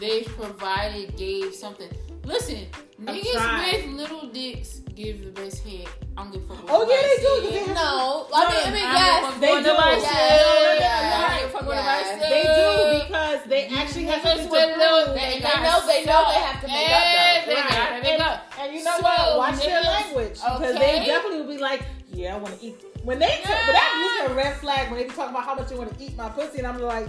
they've 0.00 0.26
provided, 0.26 1.16
gave 1.16 1.54
something. 1.54 1.88
Listen, 2.24 2.66
I'm 3.06 3.16
niggas 3.16 3.32
trying. 3.32 3.96
with 3.96 4.00
little 4.00 4.28
dicks 4.28 4.78
give 4.94 5.24
the 5.24 5.30
best 5.32 5.64
head. 5.64 5.88
I'm 6.16 6.30
gonna 6.30 6.44
fuck 6.46 6.62
with 6.62 6.70
Oh, 6.70 6.86
yeah, 6.88 7.02
they 7.02 7.16
do, 7.18 7.28
'cause 7.28 7.42
said. 7.42 7.52
they 7.52 7.58
have- 7.58 7.74
No, 7.74 8.26
I 8.32 8.40
mean, 8.46 8.62
I 8.62 8.70
mean, 8.70 8.84
I'm 8.84 8.94
yes, 8.94 9.40
they 9.40 9.46
do. 9.46 9.62
nobody 9.62 10.00
Yeah, 10.02 10.12
said. 10.12 10.78
yeah, 10.80 11.26
I 11.28 11.40
don't 11.40 11.52
fuck 11.52 11.66
what 11.66 11.76
yeah. 11.76 12.18
They 12.20 12.42
do 12.42 13.04
because 13.06 13.40
they 13.48 13.66
actually 13.66 14.04
have 14.04 14.20
Niggas 14.22 14.28
something 14.28 14.50
with 14.50 14.70
to 14.72 14.78
little- 14.78 15.04
prove. 15.04 15.14
They- 15.16 15.34
they 15.34 15.40
got 15.40 15.62
know- 15.62 15.86
they 15.86 16.04
know 16.04 16.24
they 16.28 16.40
have 16.40 16.60
to 16.60 16.66
make 16.68 16.76
up, 16.76 16.88
Yeah, 16.90 17.40
though. 17.40 17.46
They 17.46 17.54
Right. 17.60 17.68
gotta 17.70 18.02
make 18.02 18.12
And- 18.12 18.22
up. 18.22 18.52
And 18.60 18.74
you 18.74 18.84
know 18.84 18.96
So, 18.98 19.02
what? 19.02 19.38
Watch 19.38 19.56
their 19.64 19.82
niggas- 19.82 19.86
language 19.86 20.34
because 20.34 20.76
okay. 20.76 20.98
they 21.00 21.06
definitely 21.06 21.40
will 21.40 21.48
be 21.48 21.58
like, 21.58 21.82
"Yeah, 22.12 22.34
I 22.34 22.38
want 22.38 22.60
to 22.60 22.66
eat." 22.66 22.76
When 23.02 23.18
they, 23.18 23.26
t- 23.26 23.42
but 23.42 23.72
that 23.72 23.90
usually 23.98 24.32
a 24.32 24.36
red 24.44 24.56
flag 24.60 24.88
when 24.90 24.98
they 25.00 25.04
be 25.06 25.10
talking 25.10 25.30
about 25.34 25.42
how 25.44 25.54
much 25.56 25.72
you 25.72 25.76
want 25.76 25.98
to 25.98 26.04
eat 26.04 26.16
my 26.16 26.28
pussy, 26.28 26.58
and 26.58 26.68
I'm 26.68 26.78
like, 26.78 27.08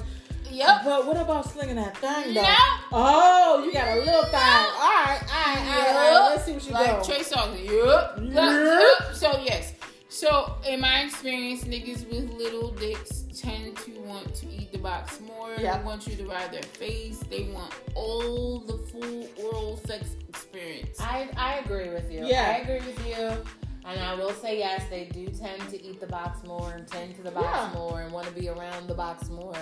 Yep. 0.54 0.82
"But 0.86 1.08
what 1.08 1.18
about 1.18 1.50
slinging 1.50 1.76
that 1.76 1.98
thing, 1.98 2.34
though?" 2.34 2.42
No. 2.42 2.56
Oh, 2.92 3.64
you 3.66 3.74
got 3.74 3.88
a 3.98 4.00
little 4.00 4.24
thing. 4.26 4.34
All 4.36 4.40
right, 4.40 5.20
all 5.22 5.56
right, 5.56 5.58
all 5.58 5.80
right. 5.80 5.96
all 5.96 6.28
right. 6.28 6.30
Let's 6.32 6.46
see 6.46 6.54
what 6.54 6.66
you 6.66 6.72
like 6.74 6.88
go. 6.88 7.04
Trey 7.04 7.20
Songz. 7.20 7.64
Yup. 7.66 8.20
Yup. 8.22 8.34
Yup. 8.34 9.16
So 9.16 9.40
yes. 9.44 9.74
So 10.10 10.54
in 10.68 10.80
my 10.80 11.02
experience, 11.02 11.64
niggas 11.64 12.08
with 12.08 12.30
little 12.34 12.70
dicks 12.72 13.24
tend 13.36 13.76
to 13.78 13.92
want 14.02 14.34
to 14.36 14.48
eat 14.48 14.72
the 14.72 14.78
box 14.78 15.20
more. 15.22 15.50
Yep. 15.58 15.80
They 15.80 15.86
want 15.86 16.08
you 16.08 16.16
to 16.18 16.26
ride 16.28 16.52
their 16.52 16.62
face. 16.62 17.20
They 17.30 17.50
want 17.52 17.74
all 17.96 18.60
the 18.60 18.78
full 18.78 19.28
oral 19.44 19.78
sex 19.78 20.16
experience. 20.30 21.00
I, 21.02 21.30
I 21.36 21.56
agree 21.66 21.90
with 21.90 22.12
you. 22.12 22.26
Yeah. 22.28 22.54
I 22.56 22.60
agree 22.60 22.88
with 22.88 23.08
you. 23.08 23.44
And 23.86 24.00
I 24.00 24.16
will 24.16 24.32
say 24.32 24.60
yes, 24.60 24.84
they 24.90 25.06
do 25.06 25.28
tend 25.28 25.68
to 25.70 25.84
eat 25.84 26.00
the 26.00 26.08
box 26.08 26.44
more 26.46 26.72
and 26.72 26.88
tend 26.88 27.16
to 27.18 27.22
the 27.22 27.32
box 27.32 27.46
Yeah. 27.46 27.74
more 27.74 28.02
and 28.02 28.12
want 28.14 28.28
to 28.28 28.34
be 28.34 28.48
around 28.48 28.88
the 28.88 28.94
box 28.94 29.30
more. 29.30 29.54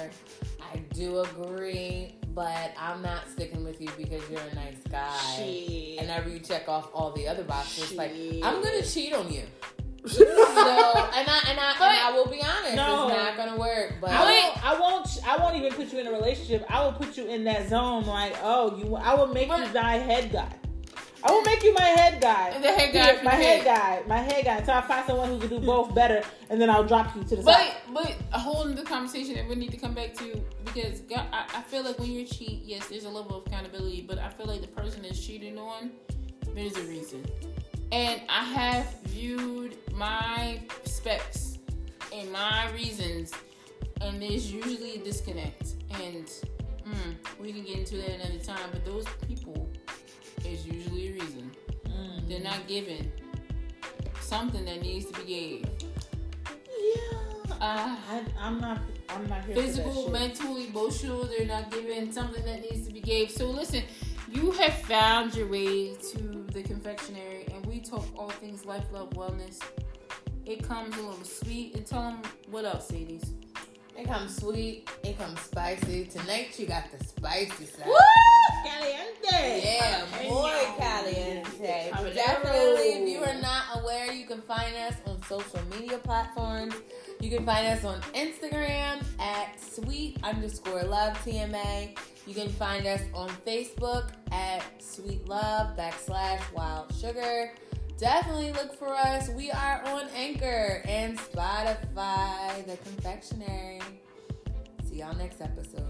I 0.73 0.77
do 0.93 1.19
agree, 1.19 2.15
but 2.34 2.71
I'm 2.77 3.01
not 3.01 3.27
sticking 3.29 3.63
with 3.63 3.81
you 3.81 3.89
because 3.97 4.21
you're 4.29 4.39
a 4.41 4.55
nice 4.55 4.77
guy. 4.89 5.17
Shit. 5.38 5.99
And 5.99 6.07
whenever 6.07 6.29
you 6.29 6.39
check 6.39 6.69
off 6.69 6.89
all 6.93 7.12
the 7.13 7.27
other 7.27 7.43
boxes, 7.43 7.93
like 7.93 8.12
I'm 8.43 8.62
gonna 8.63 8.84
cheat 8.84 9.13
on 9.13 9.31
you. 9.31 9.43
so 10.07 10.23
and 10.23 10.29
I 10.34 11.41
and 11.47 11.60
I, 11.60 11.73
and 11.73 11.79
I 11.79 12.12
will 12.15 12.25
be 12.27 12.41
honest, 12.41 12.75
No. 12.75 13.07
it's 13.07 13.15
not 13.17 13.38
gonna 13.38 13.57
work. 13.60 13.95
But 14.01 14.10
I 14.12 14.23
won't, 14.23 14.65
I 14.65 14.79
won't. 14.79 15.07
I 15.27 15.38
won't 15.38 15.55
even 15.57 15.73
put 15.73 15.91
you 15.93 15.99
in 15.99 16.07
a 16.07 16.12
relationship. 16.12 16.65
I 16.69 16.84
will 16.84 16.93
put 16.93 17.17
you 17.17 17.27
in 17.27 17.43
that 17.45 17.69
zone. 17.69 18.05
Like, 18.05 18.36
oh, 18.43 18.77
you. 18.77 18.95
I 18.95 19.13
will 19.15 19.27
make 19.27 19.47
you 19.47 19.53
But- 19.57 19.73
my 19.75 19.97
head 19.97 20.31
guy. 20.31 20.51
I 21.23 21.31
will 21.31 21.41
make 21.43 21.63
you 21.63 21.73
my 21.73 21.81
head 21.81 22.21
guy. 22.21 22.60
The 22.60 22.71
head 22.71 22.93
guy 22.93 23.23
my 23.23 23.31
head 23.31 23.62
head. 23.62 23.65
guy, 23.65 24.01
my 24.07 24.17
head 24.17 24.45
guy. 24.45 24.57
Until 24.57 24.73
I 24.73 24.81
find 24.81 25.05
someone 25.05 25.29
who 25.29 25.39
can 25.39 25.49
do 25.49 25.60
both 25.60 25.93
better, 25.93 26.23
and 26.49 26.60
then 26.60 26.69
I'll 26.69 26.84
drop 26.84 27.15
you 27.15 27.23
to 27.23 27.36
the 27.36 27.43
side. 27.43 27.73
But 27.88 28.03
but 28.03 28.15
a 28.34 28.39
whole 28.39 28.67
other 28.67 28.84
conversation 28.84 29.36
that 29.36 29.47
we 29.47 29.55
need 29.55 29.71
to 29.71 29.77
come 29.77 29.93
back 29.93 30.13
to 30.15 30.41
because 30.65 31.01
God, 31.01 31.25
I, 31.31 31.45
I 31.55 31.62
feel 31.62 31.84
like 31.84 31.99
when 31.99 32.12
you 32.12 32.25
cheat, 32.25 32.62
yes, 32.63 32.88
there's 32.88 33.05
a 33.05 33.10
level 33.10 33.38
of 33.38 33.47
accountability, 33.47 34.01
but 34.01 34.17
I 34.17 34.29
feel 34.29 34.47
like 34.47 34.62
the 34.62 34.67
person 34.67 35.03
that's 35.03 35.23
cheating 35.23 35.57
on, 35.57 35.91
there's 36.55 36.75
a 36.77 36.84
reason. 36.84 37.23
And 37.91 38.21
I 38.29 38.43
have 38.45 39.01
viewed 39.03 39.77
my 39.93 40.62
specs 40.86 41.60
and 42.13 42.31
my 42.31 42.71
reasons, 42.71 43.31
and 43.99 44.21
there's 44.21 44.51
usually 44.51 44.95
a 44.95 45.03
disconnect. 45.03 45.75
And 46.01 46.25
mm, 46.86 47.15
we 47.39 47.51
can 47.51 47.63
get 47.63 47.79
into 47.79 47.97
that 47.97 48.10
another 48.10 48.39
time, 48.39 48.69
but 48.71 48.86
those 48.86 49.05
people 49.27 49.69
is 50.45 50.65
usually 50.65 51.10
a 51.10 51.13
reason. 51.13 51.51
Mm. 51.86 52.27
They're 52.27 52.39
not 52.39 52.67
given 52.67 53.12
something 54.19 54.65
that 54.65 54.82
needs 54.82 55.06
to 55.06 55.19
be 55.21 55.25
gave. 55.25 55.65
Yeah. 56.95 57.54
Uh, 57.62 57.95
I, 58.10 58.23
I'm 58.39 58.60
not. 58.60 58.80
I'm 59.10 59.27
not 59.27 59.43
here 59.43 59.56
physical, 59.56 60.10
mental, 60.10 60.56
emotional. 60.58 61.25
They're 61.25 61.45
not 61.45 61.69
given 61.69 62.12
something 62.13 62.43
that 62.45 62.62
needs 62.62 62.88
to 62.88 62.93
be 62.93 63.01
gave. 63.01 63.30
So 63.30 63.49
listen, 63.49 63.84
you 64.32 64.51
have 64.51 64.73
found 64.84 65.36
your 65.36 65.47
way 65.47 65.93
to 65.95 66.45
the 66.54 66.63
confectionery, 66.63 67.45
and 67.54 67.65
we 67.65 67.82
talk 67.82 68.06
all 68.17 68.30
things 68.30 68.65
life, 68.65 68.86
love, 68.91 69.10
wellness. 69.12 69.60
It 70.45 70.63
comes 70.63 70.95
a 70.95 71.01
little 71.01 71.23
sweet, 71.23 71.75
and 71.75 71.86
tell 71.86 72.04
them 72.04 72.21
what 72.49 72.65
else, 72.65 72.88
Sadie's. 72.88 73.34
It 73.97 74.08
comes 74.08 74.36
sweet, 74.36 74.89
it 75.04 75.17
comes 75.17 75.39
spicy. 75.39 76.06
Tonight 76.06 76.58
you 76.58 76.65
got 76.65 76.86
the 76.91 77.04
spicy 77.04 77.65
side. 77.65 77.86
Woo! 77.86 77.95
Caliente. 78.63 79.62
Yeah, 79.63 80.06
muy 80.30 80.51
caliente. 80.77 81.91
But 81.91 82.13
definitely, 82.13 82.93
if 82.93 83.10
you 83.10 83.23
are 83.23 83.39
not 83.41 83.63
aware, 83.75 84.12
you 84.12 84.25
can 84.25 84.41
find 84.41 84.75
us 84.75 84.95
on 85.08 85.21
social 85.23 85.62
media 85.71 85.97
platforms. 85.97 86.75
You 87.19 87.30
can 87.30 87.45
find 87.45 87.67
us 87.67 87.84
on 87.84 88.01
Instagram 88.13 89.04
at 89.19 89.60
sweet 89.60 90.17
underscore 90.23 90.84
love 90.84 91.17
TMA. 91.25 91.97
You 92.27 92.34
can 92.34 92.49
find 92.49 92.86
us 92.86 93.01
on 93.13 93.30
Facebook 93.45 94.10
at 94.32 94.63
sweet 94.82 95.27
love 95.27 95.75
backslash 95.77 96.41
wild 96.54 96.93
sugar. 96.95 97.51
Definitely 98.01 98.51
look 98.53 98.73
for 98.79 98.89
us. 98.95 99.29
We 99.29 99.51
are 99.51 99.83
on 99.85 100.07
Anchor 100.15 100.81
and 100.85 101.19
Spotify, 101.19 102.65
the 102.65 102.75
confectionery. 102.77 103.79
See 104.89 104.95
y'all 104.95 105.15
next 105.15 105.39
episode. 105.39 105.85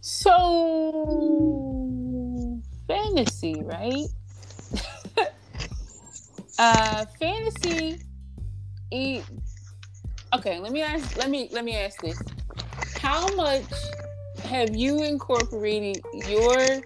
So 0.00 1.02
fantasy, 2.86 3.60
right? 3.64 4.06
Uh, 6.58 7.04
fantasy. 7.18 8.00
E- 8.90 9.22
okay, 10.34 10.58
let 10.58 10.72
me 10.72 10.82
ask. 10.82 11.16
Let 11.16 11.30
me 11.30 11.48
let 11.52 11.64
me 11.64 11.76
ask 11.76 12.00
this: 12.00 12.20
How 13.00 13.26
much 13.34 13.64
have 14.44 14.74
you 14.76 15.02
incorporated 15.02 16.02
your 16.28 16.82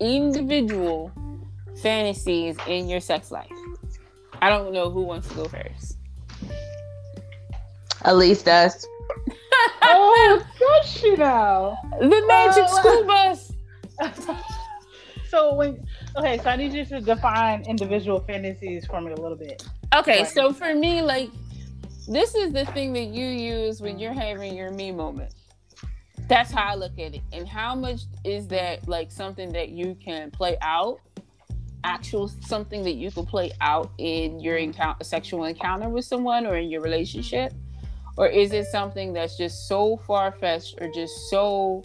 individual 0.00 1.12
fantasies 1.82 2.56
in 2.66 2.88
your 2.88 3.00
sex 3.00 3.30
life? 3.30 3.50
I 4.40 4.48
don't 4.50 4.72
know 4.72 4.90
who 4.90 5.02
wants 5.02 5.28
to 5.28 5.34
go 5.34 5.44
first. 5.44 5.98
Elise 8.02 8.42
does. 8.42 8.86
Oh, 9.86 10.42
does 10.58 11.02
you 11.02 11.16
now? 11.16 11.78
The 12.00 12.24
magic 12.26 12.64
Oh. 12.66 12.80
school 12.80 13.04
bus. 13.04 13.52
so 15.28 15.54
when 15.54 15.86
okay, 16.16 16.38
so 16.38 16.50
I 16.50 16.56
need 16.56 16.72
you 16.72 16.84
to 16.86 17.00
define 17.00 17.62
individual 17.62 18.20
fantasies 18.20 18.86
for 18.86 19.00
me 19.00 19.12
a 19.12 19.16
little 19.16 19.36
bit. 19.36 19.66
Okay, 19.94 20.22
Right. 20.22 20.28
so 20.28 20.52
for 20.52 20.74
me, 20.74 21.02
like, 21.02 21.30
this 22.08 22.34
is 22.34 22.52
the 22.52 22.66
thing 22.66 22.92
that 22.92 23.06
you 23.06 23.26
use 23.26 23.80
when 23.80 23.98
you're 23.98 24.12
having 24.12 24.54
your 24.54 24.70
me 24.70 24.92
moment. 24.92 25.32
That's 26.28 26.50
how 26.50 26.72
I 26.72 26.74
look 26.74 26.98
at 26.98 27.14
it. 27.14 27.22
And 27.32 27.46
how 27.46 27.74
much 27.74 28.02
is 28.24 28.46
that 28.48 28.88
like 28.88 29.10
something 29.10 29.52
that 29.52 29.70
you 29.70 29.96
can 30.02 30.30
play 30.30 30.56
out? 30.62 31.00
Actual 31.82 32.28
something 32.28 32.82
that 32.82 32.94
you 32.94 33.10
can 33.10 33.26
play 33.26 33.52
out 33.60 33.90
in 33.98 34.40
your 34.40 34.56
encounter, 34.56 35.04
sexual 35.04 35.44
encounter 35.44 35.88
with 35.88 36.04
someone 36.04 36.46
or 36.46 36.56
in 36.56 36.70
your 36.70 36.80
relationship? 36.80 37.52
Or 38.16 38.26
is 38.26 38.52
it 38.52 38.66
something 38.66 39.12
that's 39.12 39.36
just 39.36 39.68
so 39.68 39.98
far 40.06 40.32
fetched 40.32 40.76
or 40.80 40.90
just 40.92 41.12
so 41.30 41.84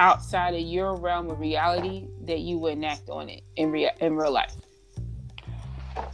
outside 0.00 0.54
of 0.54 0.60
your 0.60 0.96
realm 0.96 1.30
of 1.30 1.38
reality 1.38 2.08
that 2.30 2.40
you 2.40 2.58
wouldn't 2.58 2.84
act 2.84 3.10
on 3.10 3.28
it 3.28 3.42
in 3.56 3.72
real 3.72 3.90
in 4.00 4.14
real 4.14 4.32
life? 4.32 4.54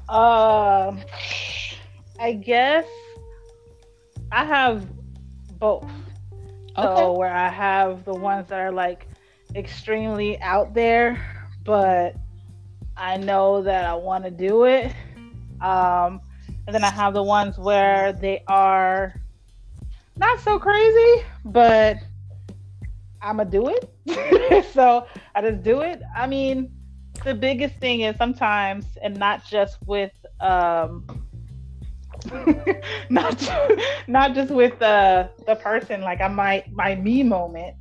Um, 0.09 1.00
I 2.18 2.33
guess 2.33 2.87
I 4.33 4.44
have 4.44 4.87
both. 5.59 5.85
Okay. 6.79 6.83
So 6.83 7.12
where 7.12 7.33
I 7.33 7.48
have 7.48 8.05
the 8.05 8.14
ones 8.14 8.48
that 8.48 8.61
are 8.61 8.72
like 8.72 9.07
extremely 9.55 10.40
out 10.40 10.72
there, 10.72 11.46
but 11.64 12.16
I 12.96 13.18
know 13.18 13.62
that 13.62 13.85
I 13.85 13.94
want 13.94 14.24
to 14.24 14.31
do 14.31 14.64
it. 14.64 14.92
Um, 15.61 16.20
and 16.66 16.74
then 16.74 16.83
I 16.83 16.90
have 16.90 17.12
the 17.12 17.22
ones 17.22 17.59
where 17.59 18.12
they 18.12 18.42
are 18.48 19.14
not 20.16 20.40
so 20.40 20.59
crazy, 20.59 21.24
but 21.44 21.98
I'ma 23.20 23.44
do 23.44 23.68
it. 23.68 23.96
so 24.73 25.07
I 25.35 25.42
just 25.42 25.62
do 25.62 25.81
it. 25.81 26.01
I 26.16 26.27
mean, 26.27 26.73
the 27.25 27.35
biggest 27.35 27.77
thing 27.77 28.01
is 28.01 28.16
sometimes, 28.16 28.85
and 29.03 29.16
not 29.16 29.45
just 29.45 29.79
with 29.87 30.12
um, 30.40 31.05
not 33.11 33.51
not 34.07 34.35
just 34.35 34.53
with 34.53 34.79
the 34.79 35.29
the 35.47 35.57
person. 35.57 36.03
Like 36.03 36.21
I 36.21 36.29
might 36.29 36.73
my 36.73 36.95
me 36.95 37.23
moment. 37.23 37.77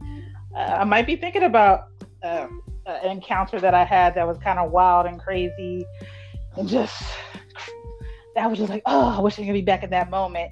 Uh, 0.55 0.77
I 0.79 0.83
might 0.83 1.05
be 1.05 1.15
thinking 1.15 1.43
about 1.43 1.87
uh, 2.23 2.47
an 2.85 3.11
encounter 3.11 3.59
that 3.59 3.73
I 3.73 3.83
had 3.83 4.15
that 4.15 4.27
was 4.27 4.37
kind 4.37 4.57
of 4.59 4.71
wild 4.71 5.05
and 5.05 5.19
crazy, 5.19 5.85
and 6.55 6.67
just 6.67 7.03
that 8.35 8.49
was 8.49 8.59
just 8.59 8.69
like, 8.69 8.83
oh, 8.85 9.17
I 9.17 9.21
wish 9.21 9.39
I 9.39 9.45
could 9.45 9.53
be 9.53 9.61
back 9.61 9.83
in 9.83 9.89
that 9.91 10.09
moment 10.09 10.51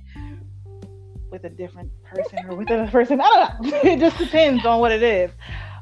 with 1.34 1.44
a 1.46 1.50
different 1.50 1.92
person 2.04 2.46
or 2.48 2.56
with 2.56 2.70
a 2.70 2.88
person. 2.92 3.20
I 3.20 3.24
don't 3.24 3.64
know. 3.64 3.80
it 3.84 4.00
just 4.00 4.20
depends 4.20 4.64
on 4.66 4.80
what 4.80 4.92
it 4.92 5.02
is. 5.02 5.32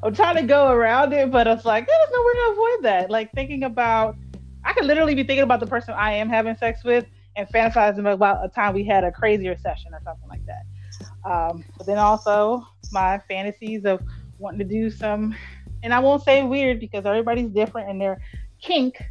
I'm 0.02 0.16
trying 0.16 0.38
to 0.38 0.44
go 0.44 0.72
around 0.72 1.12
it, 1.12 1.30
but 1.30 1.46
it's 1.46 1.66
like 1.66 1.86
there's 1.86 2.10
no 2.12 2.24
way 2.24 2.34
to 2.34 2.52
avoid 2.54 2.84
that. 2.86 3.12
Like 3.12 3.32
thinking 3.34 3.66
about, 3.66 4.16
I 4.64 4.72
could 4.72 4.86
literally 4.86 5.14
be 5.14 5.24
thinking 5.24 5.44
about 5.44 5.60
the 5.60 5.68
person 5.68 5.94
I 5.96 6.14
am 6.14 6.30
having 6.30 6.56
sex 6.56 6.86
with 6.86 7.06
and 7.36 7.48
fantasizing 7.50 8.12
about 8.12 8.44
a 8.44 8.48
time 8.48 8.74
we 8.74 8.86
had 8.86 9.04
a 9.04 9.12
crazier 9.12 9.58
session 9.58 9.94
or 9.94 10.00
something 10.06 10.28
like 10.30 10.42
that. 10.46 11.30
Um, 11.30 11.66
but 11.78 11.86
then 11.86 11.98
also 11.98 12.66
my 12.94 13.20
fantasies 13.28 13.84
of 13.84 14.02
wanting 14.40 14.60
to 14.60 14.66
do 14.66 14.90
some, 14.90 15.36
and 15.84 15.94
I 15.94 16.00
won't 16.00 16.24
say 16.24 16.44
weird 16.44 16.80
because 16.80 17.06
everybody's 17.06 17.50
different 17.50 17.90
and 17.90 18.00
their 18.00 18.22
kink 18.62 19.04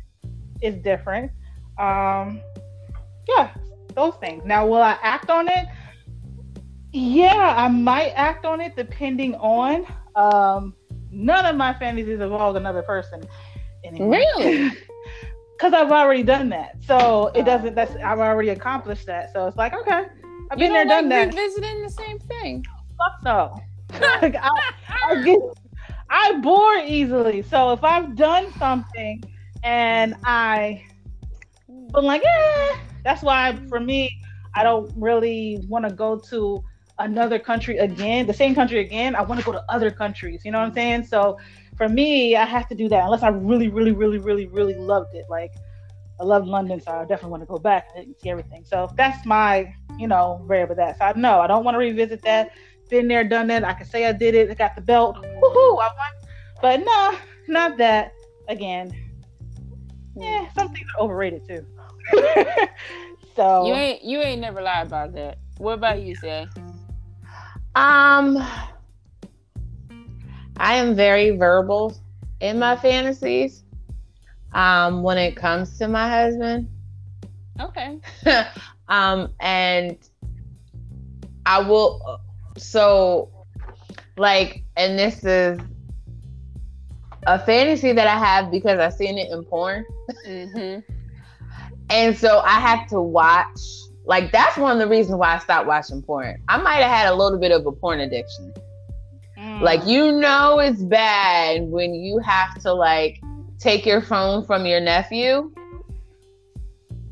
is 0.62 0.74
different. 0.76 1.30
Um, 1.78 2.40
yeah, 3.28 3.50
those 3.94 4.14
things. 4.16 4.42
Now, 4.46 4.66
will 4.66 4.82
I 4.82 4.98
act 5.02 5.28
on 5.28 5.46
it? 5.46 5.66
Yeah, 6.92 7.54
I 7.56 7.68
might 7.68 8.10
act 8.10 8.44
on 8.44 8.60
it 8.60 8.76
depending 8.76 9.34
on. 9.36 9.86
Um, 10.16 10.74
none 11.10 11.46
of 11.46 11.56
my 11.56 11.74
fantasies 11.74 12.20
involve 12.20 12.56
another 12.56 12.82
person 12.82 13.22
anymore. 13.84 14.10
Really? 14.10 14.72
Because 15.56 15.74
I've 15.74 15.92
already 15.92 16.22
done 16.22 16.48
that, 16.48 16.76
so 16.86 17.26
it 17.34 17.44
doesn't. 17.44 17.74
That's 17.74 17.94
I've 17.96 18.18
already 18.18 18.48
accomplished 18.48 19.04
that. 19.08 19.30
So 19.34 19.46
it's 19.46 19.58
like 19.58 19.74
okay, 19.74 20.06
I've 20.50 20.56
been 20.58 20.72
there, 20.72 20.86
done 20.86 21.10
that. 21.10 21.26
Revisiting 21.34 21.82
the 21.82 21.90
same 21.90 22.18
thing. 22.18 22.64
Fuck 22.96 23.22
no. 23.22 23.60
like, 24.00 24.36
I, 24.36 24.72
I, 25.10 25.22
get, 25.22 25.38
I 26.08 26.40
bore 26.40 26.78
easily. 26.78 27.42
So 27.42 27.72
if 27.72 27.84
I've 27.84 28.16
done 28.16 28.50
something 28.54 29.22
and 29.62 30.14
I, 30.24 30.82
but 31.90 32.04
like, 32.04 32.22
yeah, 32.24 32.78
that's 33.04 33.22
why 33.22 33.58
for 33.68 33.80
me, 33.80 34.18
I 34.54 34.62
don't 34.62 34.90
really 34.96 35.62
want 35.68 35.86
to 35.86 35.94
go 35.94 36.18
to 36.30 36.64
another 37.00 37.38
country 37.38 37.78
again, 37.78 38.26
the 38.26 38.34
same 38.34 38.54
country 38.54 38.78
again. 38.78 39.16
I 39.16 39.22
want 39.22 39.40
to 39.40 39.46
go 39.46 39.52
to 39.52 39.64
other 39.68 39.90
countries. 39.90 40.44
You 40.44 40.52
know 40.52 40.60
what 40.60 40.66
I'm 40.66 40.74
saying? 40.74 41.04
So 41.04 41.38
for 41.76 41.88
me, 41.88 42.36
I 42.36 42.44
have 42.44 42.68
to 42.68 42.74
do 42.74 42.88
that 42.90 43.04
unless 43.04 43.22
I 43.22 43.28
really, 43.28 43.68
really, 43.68 43.92
really, 43.92 44.18
really, 44.18 44.46
really 44.46 44.74
loved 44.74 45.14
it. 45.14 45.26
Like 45.28 45.52
I 46.20 46.24
loved 46.24 46.46
London, 46.46 46.80
so 46.80 46.92
I 46.92 47.00
definitely 47.00 47.30
want 47.30 47.42
to 47.42 47.46
go 47.46 47.58
back 47.58 47.88
and 47.96 48.14
see 48.22 48.30
everything. 48.30 48.64
So 48.64 48.90
that's 48.96 49.24
my, 49.26 49.74
you 49.98 50.06
know, 50.06 50.44
variable 50.46 50.76
that. 50.76 50.98
So 50.98 51.06
I 51.06 51.12
know 51.14 51.40
I 51.40 51.46
don't 51.46 51.64
want 51.64 51.74
to 51.74 51.78
revisit 51.78 52.22
that. 52.22 52.52
Been 52.90 53.08
there, 53.08 53.24
done 53.24 53.46
that. 53.46 53.64
I 53.64 53.72
can 53.72 53.86
say 53.86 54.06
I 54.06 54.12
did 54.12 54.34
it. 54.34 54.50
I 54.50 54.54
got 54.54 54.74
the 54.74 54.82
belt. 54.82 55.16
Woohoo! 55.16 55.80
I 55.80 55.88
won. 55.88 56.12
But 56.60 56.84
no, 56.84 57.16
not 57.48 57.78
that. 57.78 58.12
Again, 58.48 58.90
hmm. 60.14 60.22
yeah, 60.22 60.52
some 60.52 60.70
things 60.70 60.88
are 60.98 61.04
overrated 61.04 61.46
too. 61.46 61.64
so 63.36 63.64
you 63.64 63.74
ain't 63.74 64.02
you 64.02 64.18
ain't 64.18 64.40
never 64.40 64.60
lied 64.60 64.88
about 64.88 65.12
that. 65.14 65.38
What 65.58 65.74
about 65.74 66.02
you, 66.02 66.16
say? 66.16 66.48
Um, 67.74 68.36
I 70.56 70.74
am 70.74 70.94
very 70.94 71.30
verbal 71.30 71.96
in 72.40 72.58
my 72.58 72.76
fantasies. 72.76 73.64
Um, 74.52 75.04
when 75.04 75.16
it 75.16 75.36
comes 75.36 75.78
to 75.78 75.86
my 75.86 76.08
husband. 76.08 76.68
Okay. 77.60 78.00
um, 78.88 79.32
and 79.38 79.96
I 81.46 81.60
will. 81.60 82.20
So, 82.56 83.30
like, 84.16 84.64
and 84.76 84.98
this 84.98 85.24
is 85.24 85.60
a 87.26 87.38
fantasy 87.38 87.92
that 87.92 88.06
I 88.06 88.18
have 88.18 88.50
because 88.50 88.78
I've 88.80 88.94
seen 88.94 89.18
it 89.18 89.30
in 89.30 89.44
porn. 89.44 89.84
Mm-hmm. 90.26 90.80
and 91.90 92.16
so 92.16 92.40
I 92.40 92.58
have 92.60 92.88
to 92.88 93.00
watch 93.00 93.60
like 94.10 94.32
that's 94.32 94.56
one 94.56 94.72
of 94.72 94.80
the 94.80 94.88
reasons 94.88 95.16
why 95.16 95.36
I 95.36 95.38
stopped 95.38 95.68
watching 95.68 96.02
porn. 96.02 96.42
I 96.48 96.58
might 96.60 96.82
have 96.82 96.90
had 96.90 97.06
a 97.06 97.14
little 97.14 97.38
bit 97.38 97.52
of 97.52 97.64
a 97.64 97.70
porn 97.70 98.00
addiction. 98.00 98.52
Mm. 99.38 99.60
Like 99.60 99.86
you 99.86 100.10
know 100.10 100.58
it's 100.58 100.82
bad 100.82 101.62
when 101.62 101.94
you 101.94 102.18
have 102.18 102.60
to 102.62 102.72
like 102.72 103.20
take 103.60 103.86
your 103.86 104.02
phone 104.02 104.44
from 104.44 104.66
your 104.66 104.80
nephew 104.80 105.52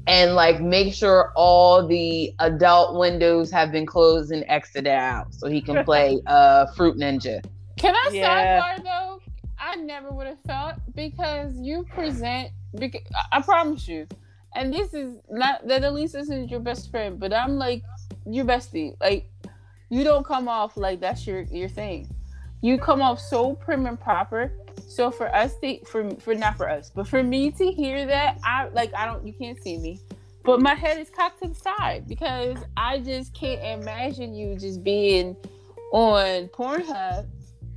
and 0.08 0.34
like 0.34 0.60
make 0.60 0.92
sure 0.92 1.32
all 1.36 1.86
the 1.86 2.34
adult 2.40 2.98
windows 2.98 3.48
have 3.52 3.70
been 3.70 3.86
closed 3.86 4.32
and 4.32 4.44
exited 4.48 4.88
out 4.88 5.32
so 5.32 5.46
he 5.46 5.60
can 5.60 5.84
play 5.90 6.20
uh 6.26 6.66
Fruit 6.74 6.96
Ninja. 6.96 7.40
Can 7.76 7.94
I 7.94 8.10
yeah. 8.10 8.60
sidebar 8.60 8.82
though? 8.82 9.20
I 9.56 9.76
never 9.76 10.10
would 10.10 10.26
have 10.26 10.40
thought 10.40 10.80
because 10.96 11.54
you 11.60 11.84
present 11.94 12.50
because 12.76 13.02
I 13.30 13.40
promise 13.40 13.86
you 13.86 14.08
and 14.54 14.72
this 14.72 14.94
is 14.94 15.16
not 15.30 15.66
that 15.68 15.84
Elisa 15.84 16.18
isn't 16.20 16.50
your 16.50 16.60
best 16.60 16.90
friend, 16.90 17.18
but 17.18 17.32
I'm 17.32 17.58
like 17.58 17.82
your 18.26 18.44
bestie. 18.44 18.96
Like 19.00 19.30
you 19.90 20.04
don't 20.04 20.24
come 20.24 20.48
off 20.48 20.76
like 20.76 21.00
that's 21.00 21.26
your 21.26 21.42
your 21.42 21.68
thing. 21.68 22.08
You 22.60 22.78
come 22.78 23.02
off 23.02 23.20
so 23.20 23.54
prim 23.54 23.86
and 23.86 24.00
proper. 24.00 24.52
So 24.88 25.10
for 25.10 25.32
us 25.34 25.54
to 25.62 25.84
for 25.84 26.10
for 26.16 26.34
not 26.34 26.56
for 26.56 26.68
us, 26.68 26.90
but 26.94 27.06
for 27.06 27.22
me 27.22 27.50
to 27.52 27.70
hear 27.70 28.06
that, 28.06 28.38
I 28.44 28.68
like 28.68 28.92
I 28.94 29.06
don't 29.06 29.26
you 29.26 29.32
can't 29.32 29.60
see 29.62 29.78
me. 29.78 30.00
But 30.44 30.60
my 30.60 30.74
head 30.74 30.98
is 30.98 31.10
cocked 31.10 31.42
to 31.42 31.48
the 31.48 31.54
side 31.54 32.08
because 32.08 32.56
I 32.76 33.00
just 33.00 33.34
can't 33.34 33.80
imagine 33.80 34.34
you 34.34 34.56
just 34.56 34.82
being 34.82 35.36
on 35.92 36.48
Pornhub. 36.48 37.26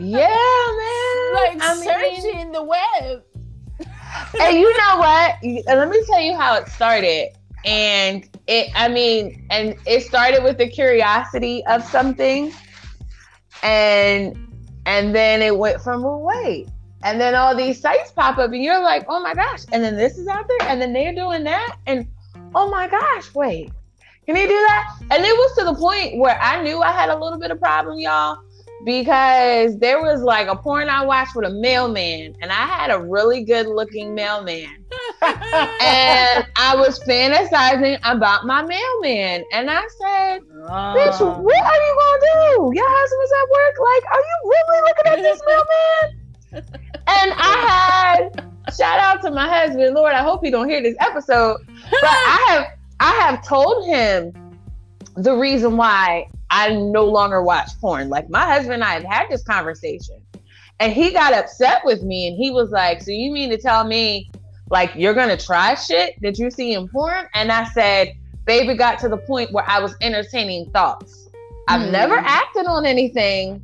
yeah, 0.00 0.26
man. 0.26 1.34
Like 1.34 1.62
I 1.62 1.80
searching 1.82 2.36
mean, 2.36 2.52
the 2.52 2.62
web 2.62 3.22
and 4.40 4.58
you 4.58 4.76
know 4.78 4.96
what? 4.98 5.36
Let 5.66 5.88
me 5.88 6.02
tell 6.06 6.20
you 6.20 6.36
how 6.36 6.54
it 6.56 6.68
started. 6.68 7.30
And 7.64 8.28
it, 8.46 8.70
I 8.74 8.88
mean, 8.88 9.46
and 9.50 9.76
it 9.86 10.02
started 10.02 10.44
with 10.44 10.58
the 10.58 10.68
curiosity 10.68 11.64
of 11.66 11.84
something, 11.84 12.52
and 13.62 14.36
and 14.86 15.14
then 15.14 15.42
it 15.42 15.56
went 15.56 15.82
from 15.82 16.02
well, 16.02 16.20
wait, 16.20 16.68
and 17.02 17.20
then 17.20 17.34
all 17.34 17.56
these 17.56 17.80
sites 17.80 18.12
pop 18.12 18.38
up, 18.38 18.52
and 18.52 18.62
you're 18.62 18.82
like, 18.82 19.04
oh 19.08 19.20
my 19.20 19.34
gosh, 19.34 19.64
and 19.72 19.82
then 19.82 19.96
this 19.96 20.18
is 20.18 20.28
out 20.28 20.46
there, 20.48 20.68
and 20.68 20.80
then 20.80 20.92
they're 20.92 21.14
doing 21.14 21.44
that, 21.44 21.76
and 21.86 22.06
oh 22.54 22.70
my 22.70 22.86
gosh, 22.86 23.34
wait, 23.34 23.72
can 24.24 24.36
you 24.36 24.46
do 24.46 24.54
that? 24.54 24.96
And 25.10 25.24
it 25.24 25.36
was 25.36 25.56
to 25.58 25.64
the 25.64 25.74
point 25.74 26.18
where 26.18 26.40
I 26.40 26.62
knew 26.62 26.80
I 26.80 26.92
had 26.92 27.08
a 27.08 27.18
little 27.18 27.40
bit 27.40 27.50
of 27.50 27.60
problem, 27.60 27.98
y'all 27.98 28.38
because 28.84 29.78
there 29.78 30.00
was 30.00 30.22
like 30.22 30.48
a 30.48 30.56
porn 30.56 30.88
I 30.88 31.04
watched 31.04 31.34
with 31.34 31.46
a 31.46 31.50
mailman, 31.50 32.36
and 32.40 32.50
I 32.50 32.66
had 32.66 32.90
a 32.90 33.00
really 33.00 33.44
good 33.44 33.66
looking 33.66 34.14
mailman. 34.14 34.68
and 35.22 36.46
I 36.56 36.74
was 36.76 36.98
fantasizing 37.00 37.98
about 38.04 38.46
my 38.46 38.62
mailman. 38.62 39.44
And 39.52 39.70
I 39.70 39.80
said, 39.80 40.42
Bitch, 40.42 41.20
ah. 41.20 41.38
what 41.40 41.64
are 41.64 41.82
you 41.86 41.98
gonna 42.00 42.20
do? 42.20 42.72
Your 42.74 42.88
husband's 42.88 43.32
at 43.32 43.48
work. 43.50 43.74
Like, 43.80 44.04
are 44.12 44.20
you 44.20 44.36
really 44.44 44.80
looking 44.88 45.12
at 45.12 45.22
this 45.22 45.40
mailman? 45.48 46.78
and 47.06 47.32
I 47.36 48.28
had 48.28 48.48
shout 48.76 49.00
out 49.00 49.22
to 49.22 49.30
my 49.30 49.48
husband, 49.48 49.94
Lord, 49.94 50.14
I 50.14 50.22
hope 50.22 50.44
he 50.44 50.50
don't 50.50 50.68
hear 50.68 50.82
this 50.82 50.96
episode. 51.00 51.58
But 51.66 52.04
I 52.04 52.44
have 52.48 52.66
I 53.00 53.12
have 53.12 53.46
told 53.46 53.86
him 53.86 54.32
the 55.16 55.34
reason 55.34 55.76
why 55.76 56.26
I 56.50 56.74
no 56.74 57.04
longer 57.04 57.42
watch 57.42 57.70
porn. 57.80 58.08
Like 58.08 58.30
my 58.30 58.44
husband 58.44 58.74
and 58.74 58.84
I 58.84 58.94
have 58.94 59.04
had 59.04 59.28
this 59.30 59.42
conversation. 59.42 60.20
And 60.80 60.92
he 60.92 61.12
got 61.12 61.34
upset 61.34 61.82
with 61.84 62.02
me 62.02 62.28
and 62.28 62.36
he 62.36 62.50
was 62.50 62.70
like, 62.70 63.02
So 63.02 63.10
you 63.10 63.32
mean 63.32 63.50
to 63.50 63.58
tell 63.58 63.84
me 63.84 64.30
like 64.70 64.92
you're 64.94 65.14
gonna 65.14 65.36
try 65.36 65.74
shit 65.74 66.14
that 66.22 66.38
you 66.38 66.50
see 66.50 66.74
in 66.74 66.88
porn? 66.88 67.26
And 67.34 67.50
I 67.50 67.64
said, 67.64 68.14
Baby 68.44 68.74
got 68.74 68.98
to 69.00 69.08
the 69.08 69.18
point 69.18 69.52
where 69.52 69.68
I 69.68 69.80
was 69.80 69.94
entertaining 70.00 70.70
thoughts. 70.70 71.28
I've 71.68 71.88
mm. 71.88 71.92
never 71.92 72.14
acted 72.16 72.66
on 72.66 72.86
anything, 72.86 73.62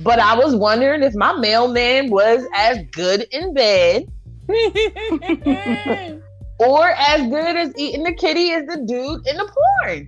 but 0.00 0.20
I 0.20 0.36
was 0.36 0.54
wondering 0.54 1.02
if 1.02 1.14
my 1.14 1.32
mailman 1.32 2.10
was 2.10 2.46
as 2.54 2.78
good 2.92 3.26
in 3.32 3.52
bed 3.52 4.06
or 6.58 6.90
as 6.90 7.22
good 7.28 7.56
as 7.56 7.72
eating 7.76 8.04
the 8.04 8.14
kitty 8.16 8.52
as 8.52 8.66
the 8.66 8.84
dude 8.86 9.26
in 9.26 9.36
the 9.36 9.52
porn. 9.82 10.06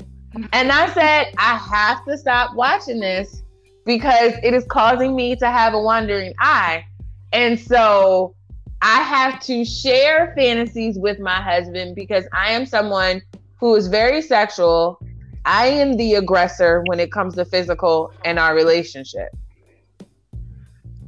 And 0.53 0.73
I 0.73 0.93
said, 0.93 1.33
I 1.39 1.57
have 1.57 2.05
to 2.07 2.19
stop 2.19 2.55
watching 2.55 3.01
this 3.01 3.43
because 3.85 4.33
it 4.43 4.55
is 4.55 4.65
causing 4.69 5.15
me 5.15 5.37
to 5.37 5.47
have 5.47 5.75
a 5.75 5.81
wandering 5.81 6.35
eye. 6.39 6.85
And 7.33 7.59
so 7.59 8.35
I 8.83 9.03
have 9.03 9.41
to 9.45 9.65
share 9.65 10.33
fantasies 10.37 10.99
with 10.99 11.19
my 11.21 11.41
husband 11.41 11.95
because 11.95 12.25
I 12.33 12.51
am 12.51 12.67
someone 12.67 13.23
who 13.61 13.75
is 13.77 13.89
very 13.89 14.23
sexual. 14.23 15.01
I 15.45 15.67
am 15.67 15.97
the 15.97 16.15
aggressor 16.15 16.83
when 16.87 17.01
it 17.01 17.13
comes 17.13 17.35
to 17.37 17.45
physical 17.45 18.13
in 18.25 18.39
our 18.39 18.55
relationship. 18.55 19.29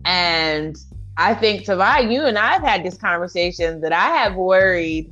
And 0.05 0.77
I 1.17 1.35
think 1.35 1.65
Tavai, 1.65 2.13
you 2.13 2.25
and 2.25 2.39
I 2.39 2.53
have 2.53 2.63
had 2.63 2.85
this 2.85 2.97
conversation 2.97 3.81
that 3.81 3.93
I 3.93 4.09
have 4.09 4.37
worried 4.37 5.11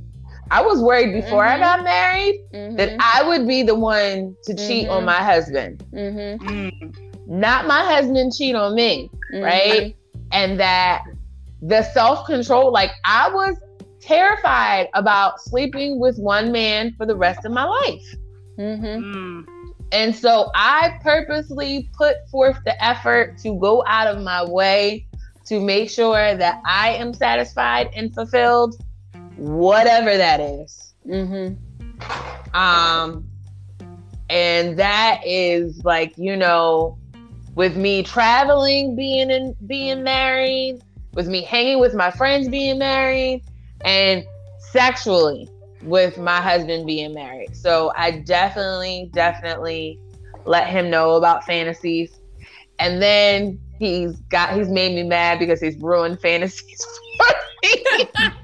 I 0.51 0.63
was 0.63 0.81
worried 0.81 1.13
before 1.13 1.45
mm-hmm. 1.45 1.63
I 1.63 1.67
got 1.67 1.85
married 1.85 2.41
mm-hmm. 2.53 2.77
that 2.77 2.97
I 3.01 3.27
would 3.27 3.47
be 3.47 3.63
the 3.63 3.75
one 3.75 4.37
to 4.45 4.55
cheat 4.55 4.89
on 4.89 4.99
mm-hmm. 4.99 5.07
my 5.07 5.23
husband. 5.23 5.85
Mm-hmm. 5.93 6.47
Mm. 6.47 7.27
Not 7.27 7.67
my 7.67 7.83
husband 7.85 8.33
cheat 8.37 8.55
on 8.55 8.75
me, 8.75 9.11
right? 9.33 9.97
And 10.33 10.61
that 10.61 11.05
the 11.63 11.83
self 11.83 12.27
control, 12.27 12.71
like 12.73 12.91
I 13.05 13.31
was 13.31 13.57
terrified 14.01 14.89
about 14.95 15.41
sleeping 15.41 15.99
with 15.99 16.19
one 16.19 16.53
man 16.53 16.95
for 16.97 17.07
the 17.07 17.17
rest 17.17 17.45
of 17.45 17.53
my 17.53 17.65
life. 17.65 18.15
Mm. 18.59 19.47
And 19.93 20.15
so 20.15 20.51
I 20.55 20.99
purposely 21.03 21.89
put 21.97 22.17
forth 22.31 22.59
the 22.65 22.83
effort 22.85 23.39
to 23.39 23.59
go 23.59 23.85
out 23.87 24.07
of 24.07 24.23
my 24.23 24.45
way 24.45 25.07
to 25.47 25.61
make 25.61 25.91
sure 25.91 26.37
that 26.37 26.61
I 26.67 26.91
am 26.91 27.15
satisfied 27.15 27.91
and 27.95 28.15
fulfilled 28.15 28.77
whatever 29.37 30.16
that 30.16 30.40
is. 30.40 30.94
Mm-hmm. 31.07 32.57
Um, 32.57 33.29
and 34.31 34.79
that 34.79 35.20
is 35.25 35.85
like 35.85 36.16
you 36.16 36.37
know, 36.37 36.99
with 37.55 37.77
me 37.77 38.03
traveling, 38.03 38.97
being 38.97 39.31
in, 39.31 39.55
being 39.66 40.03
married, 40.03 40.83
with 41.14 41.29
me 41.29 41.42
hanging 41.42 41.81
with 41.81 41.94
my 41.94 42.11
friends, 42.11 42.49
being 42.49 42.79
married, 42.79 43.42
and 43.85 44.25
sexually 44.59 45.49
with 45.83 46.18
my 46.18 46.40
husband 46.40 46.87
being 46.87 47.12
married. 47.14 47.57
So 47.57 47.92
I 47.94 48.12
definitely, 48.20 49.11
definitely 49.12 50.01
let 50.44 50.68
him 50.68 50.90
know 50.90 51.12
about 51.12 51.44
fantasies. 51.44 52.18
And 52.79 53.01
then 53.01 53.61
he's 53.79 54.16
got 54.23 54.55
he's 54.55 54.68
made 54.68 54.94
me 54.94 55.03
mad 55.03 55.38
because 55.38 55.61
he's 55.61 55.77
ruined 55.77 56.20
fantasies 56.20 56.87
for 57.18 57.35
me. 57.62 58.09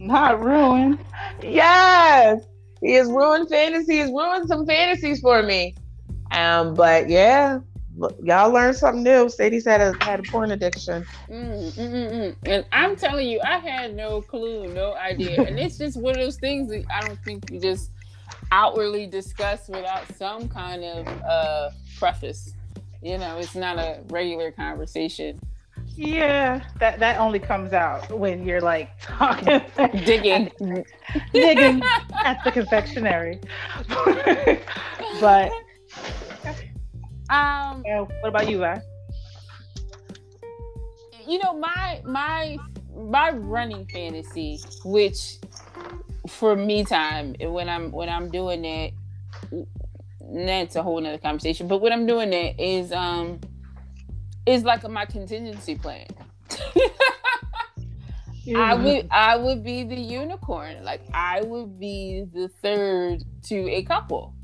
Not 0.00 0.42
ruined. 0.42 0.98
Yes. 1.42 2.42
He 2.80 2.94
has 2.94 3.08
ruined 3.08 3.48
fantasies, 3.50 4.08
ruined 4.08 4.48
some 4.48 4.66
fantasies 4.66 5.20
for 5.20 5.42
me. 5.42 5.74
Um, 6.32 6.74
but 6.74 7.08
yeah, 7.10 7.60
y'all 8.22 8.50
learned 8.50 8.76
something 8.76 9.02
new. 9.02 9.28
Sadie's 9.28 9.66
had 9.66 9.82
a 9.82 9.94
had 10.02 10.20
a 10.20 10.22
porn 10.22 10.52
addiction. 10.52 11.04
Mm, 11.28 11.72
mm, 11.72 11.90
mm, 11.90 12.10
mm. 12.12 12.36
And 12.46 12.64
I'm 12.72 12.96
telling 12.96 13.28
you, 13.28 13.40
I 13.44 13.58
had 13.58 13.94
no 13.94 14.22
clue, 14.22 14.72
no 14.72 14.94
idea. 14.94 15.42
and 15.42 15.58
it's 15.58 15.76
just 15.76 16.00
one 16.00 16.16
of 16.16 16.22
those 16.22 16.36
things 16.36 16.70
that 16.70 16.84
I 16.90 17.06
don't 17.06 17.18
think 17.22 17.50
you 17.50 17.60
just 17.60 17.90
outwardly 18.52 19.06
discuss 19.06 19.68
without 19.68 20.04
some 20.16 20.48
kind 20.48 20.82
of 20.82 21.06
uh, 21.22 21.70
preface. 21.98 22.54
You 23.02 23.18
know, 23.18 23.38
it's 23.38 23.54
not 23.54 23.78
a 23.78 24.00
regular 24.08 24.50
conversation. 24.50 25.40
Yeah, 25.96 26.62
that 26.78 26.98
that 27.00 27.18
only 27.18 27.38
comes 27.38 27.72
out 27.72 28.10
when 28.10 28.46
you're 28.46 28.60
like 28.60 28.90
talking, 29.00 29.60
digging, 30.04 30.50
digging 31.32 31.82
at 32.24 32.42
the 32.44 32.52
confectionery. 32.52 33.40
but 35.20 35.52
um, 37.28 37.82
yeah, 37.84 38.00
what 38.00 38.28
about 38.28 38.48
you, 38.48 38.58
Vi? 38.58 38.80
You 41.26 41.38
know, 41.38 41.52
my 41.58 42.00
my 42.04 42.58
my 42.96 43.30
running 43.30 43.86
fantasy, 43.86 44.60
which 44.84 45.38
for 46.28 46.56
me 46.56 46.84
time 46.84 47.34
when 47.40 47.68
I'm 47.68 47.90
when 47.92 48.08
I'm 48.08 48.30
doing 48.30 48.64
it, 48.64 48.94
that's 50.32 50.76
a 50.76 50.82
whole 50.82 51.00
nother 51.00 51.18
conversation. 51.18 51.68
But 51.68 51.80
when 51.80 51.92
I'm 51.92 52.06
doing 52.06 52.30
that 52.30 52.60
is 52.60 52.92
um 52.92 53.40
is 54.50 54.64
like 54.64 54.88
my 54.88 55.04
contingency 55.06 55.76
plan. 55.76 56.06
I 58.56 58.74
would 58.74 59.08
I 59.10 59.36
would 59.36 59.62
be 59.62 59.84
the 59.84 59.96
unicorn. 59.96 60.82
Like 60.82 61.02
I 61.12 61.42
would 61.42 61.78
be 61.78 62.24
the 62.32 62.48
third 62.62 63.22
to 63.44 63.70
a 63.70 63.82
couple. 63.84 64.34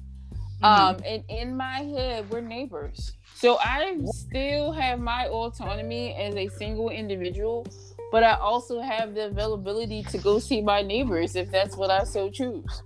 Mm-hmm. 0.63 0.65
Um 0.65 0.97
and 1.05 1.25
in 1.29 1.57
my 1.57 1.81
head 1.83 2.31
we're 2.31 2.41
neighbors. 2.41 3.13
So 3.35 3.59
I 3.61 3.99
still 4.13 4.73
have 4.73 5.01
my 5.01 5.27
autonomy 5.27 6.15
as 6.15 6.35
a 6.37 6.49
single 6.49 6.89
individual, 6.89 7.67
but 8.11 8.23
I 8.23 8.35
also 8.35 8.81
have 8.81 9.15
the 9.15 9.27
availability 9.27 10.03
to 10.05 10.19
go 10.19 10.39
see 10.39 10.63
my 10.63 10.83
neighbors 10.83 11.37
if 11.37 11.51
that's 11.51 11.77
what 11.77 11.91
I 11.91 12.05
so 12.05 12.31
choose. 12.31 12.83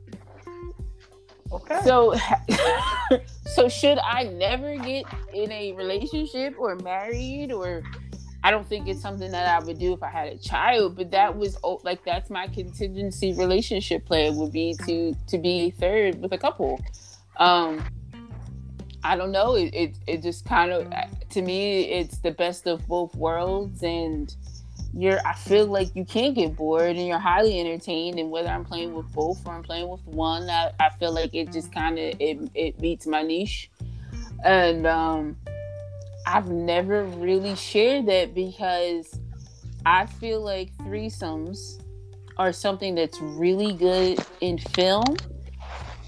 Okay. 1.53 1.81
So, 1.85 2.15
so 3.47 3.69
should 3.69 3.99
I 3.99 4.25
never 4.25 4.77
get 4.77 5.05
in 5.33 5.51
a 5.51 5.73
relationship 5.73 6.55
or 6.59 6.77
married 6.77 7.53
or 7.53 7.83
I 8.43 8.51
don't 8.51 8.67
think 8.67 8.89
it's 8.89 9.03
something 9.03 9.31
that 9.33 9.49
I 9.49 9.65
would 9.65 9.79
do 9.79 9.93
if 9.93 10.03
I 10.03 10.09
had 10.09 10.29
a 10.29 10.39
child, 10.39 10.97
but 10.97 11.11
that 11.11 11.37
was 11.37 11.59
like 11.83 12.05
that's 12.05 12.31
my 12.31 12.47
contingency 12.47 13.35
relationship 13.35 14.07
plan 14.07 14.37
would 14.37 14.53
be 14.53 14.75
to 14.87 15.15
to 15.27 15.39
be 15.39 15.71
third 15.73 16.21
with 16.23 16.33
a 16.33 16.39
couple. 16.39 16.81
Um 17.37 17.85
I 19.03 19.17
don't 19.17 19.33
know. 19.33 19.57
It 19.57 19.75
it, 19.75 19.97
it 20.07 20.23
just 20.23 20.45
kind 20.45 20.73
of 20.73 20.93
to 21.31 21.43
me 21.43 21.83
it's 21.83 22.19
the 22.19 22.31
best 22.31 22.67
of 22.67 22.87
both 22.87 23.15
worlds 23.15 23.83
and 23.83 24.35
you're 24.93 25.25
I 25.25 25.35
feel 25.35 25.67
like 25.67 25.95
you 25.95 26.05
can't 26.05 26.35
get 26.35 26.57
bored 26.57 26.97
and 26.97 27.07
you're 27.07 27.19
highly 27.19 27.61
entertained 27.61 28.19
and 28.19 28.31
whether 28.31 28.49
I'm 28.49 28.65
playing 28.65 28.95
with 28.95 29.13
both 29.13 29.47
or 29.47 29.55
I'm 29.55 29.63
playing 29.63 29.89
with 29.89 30.05
one 30.05 30.49
I, 30.51 30.73
I 30.81 30.91
feel 30.91 31.13
like 31.13 31.35
it 31.35 31.53
just 31.53 31.73
kind 31.73 31.99
of 31.99 32.15
it, 32.19 32.51
it 32.55 32.81
meets 32.81 33.07
my 33.07 33.23
niche. 33.23 33.71
And 34.45 34.87
um 34.87 35.37
I've 36.27 36.49
never 36.49 37.05
really 37.05 37.55
shared 37.55 38.07
that 38.07 38.35
because 38.35 39.19
I 39.87 40.07
feel 40.07 40.43
like 40.43 40.77
threesomes 40.79 41.83
are 42.37 42.53
something 42.53 42.95
that's 42.95 43.21
really 43.21 43.73
good 43.73 44.19
in 44.41 44.59
film 44.59 45.17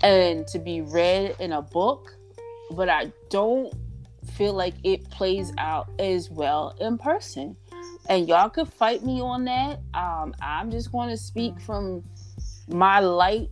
and 0.02 0.46
to 0.48 0.58
be 0.58 0.80
read 0.80 1.36
in 1.38 1.52
a 1.52 1.62
book 1.62 2.14
but 2.72 2.88
I 2.88 3.12
don't 3.28 3.72
feel 4.34 4.54
like 4.54 4.74
it 4.82 5.08
plays 5.10 5.52
out 5.58 5.88
as 5.98 6.30
well 6.30 6.74
in 6.80 6.98
person 6.98 7.56
and 8.08 8.28
y'all 8.28 8.48
could 8.48 8.68
fight 8.68 9.04
me 9.04 9.20
on 9.20 9.44
that. 9.44 9.80
Um, 9.94 10.34
I'm 10.42 10.70
just 10.70 10.90
going 10.92 11.08
to 11.08 11.16
speak 11.16 11.60
from 11.60 12.02
my 12.68 13.00
light 13.00 13.50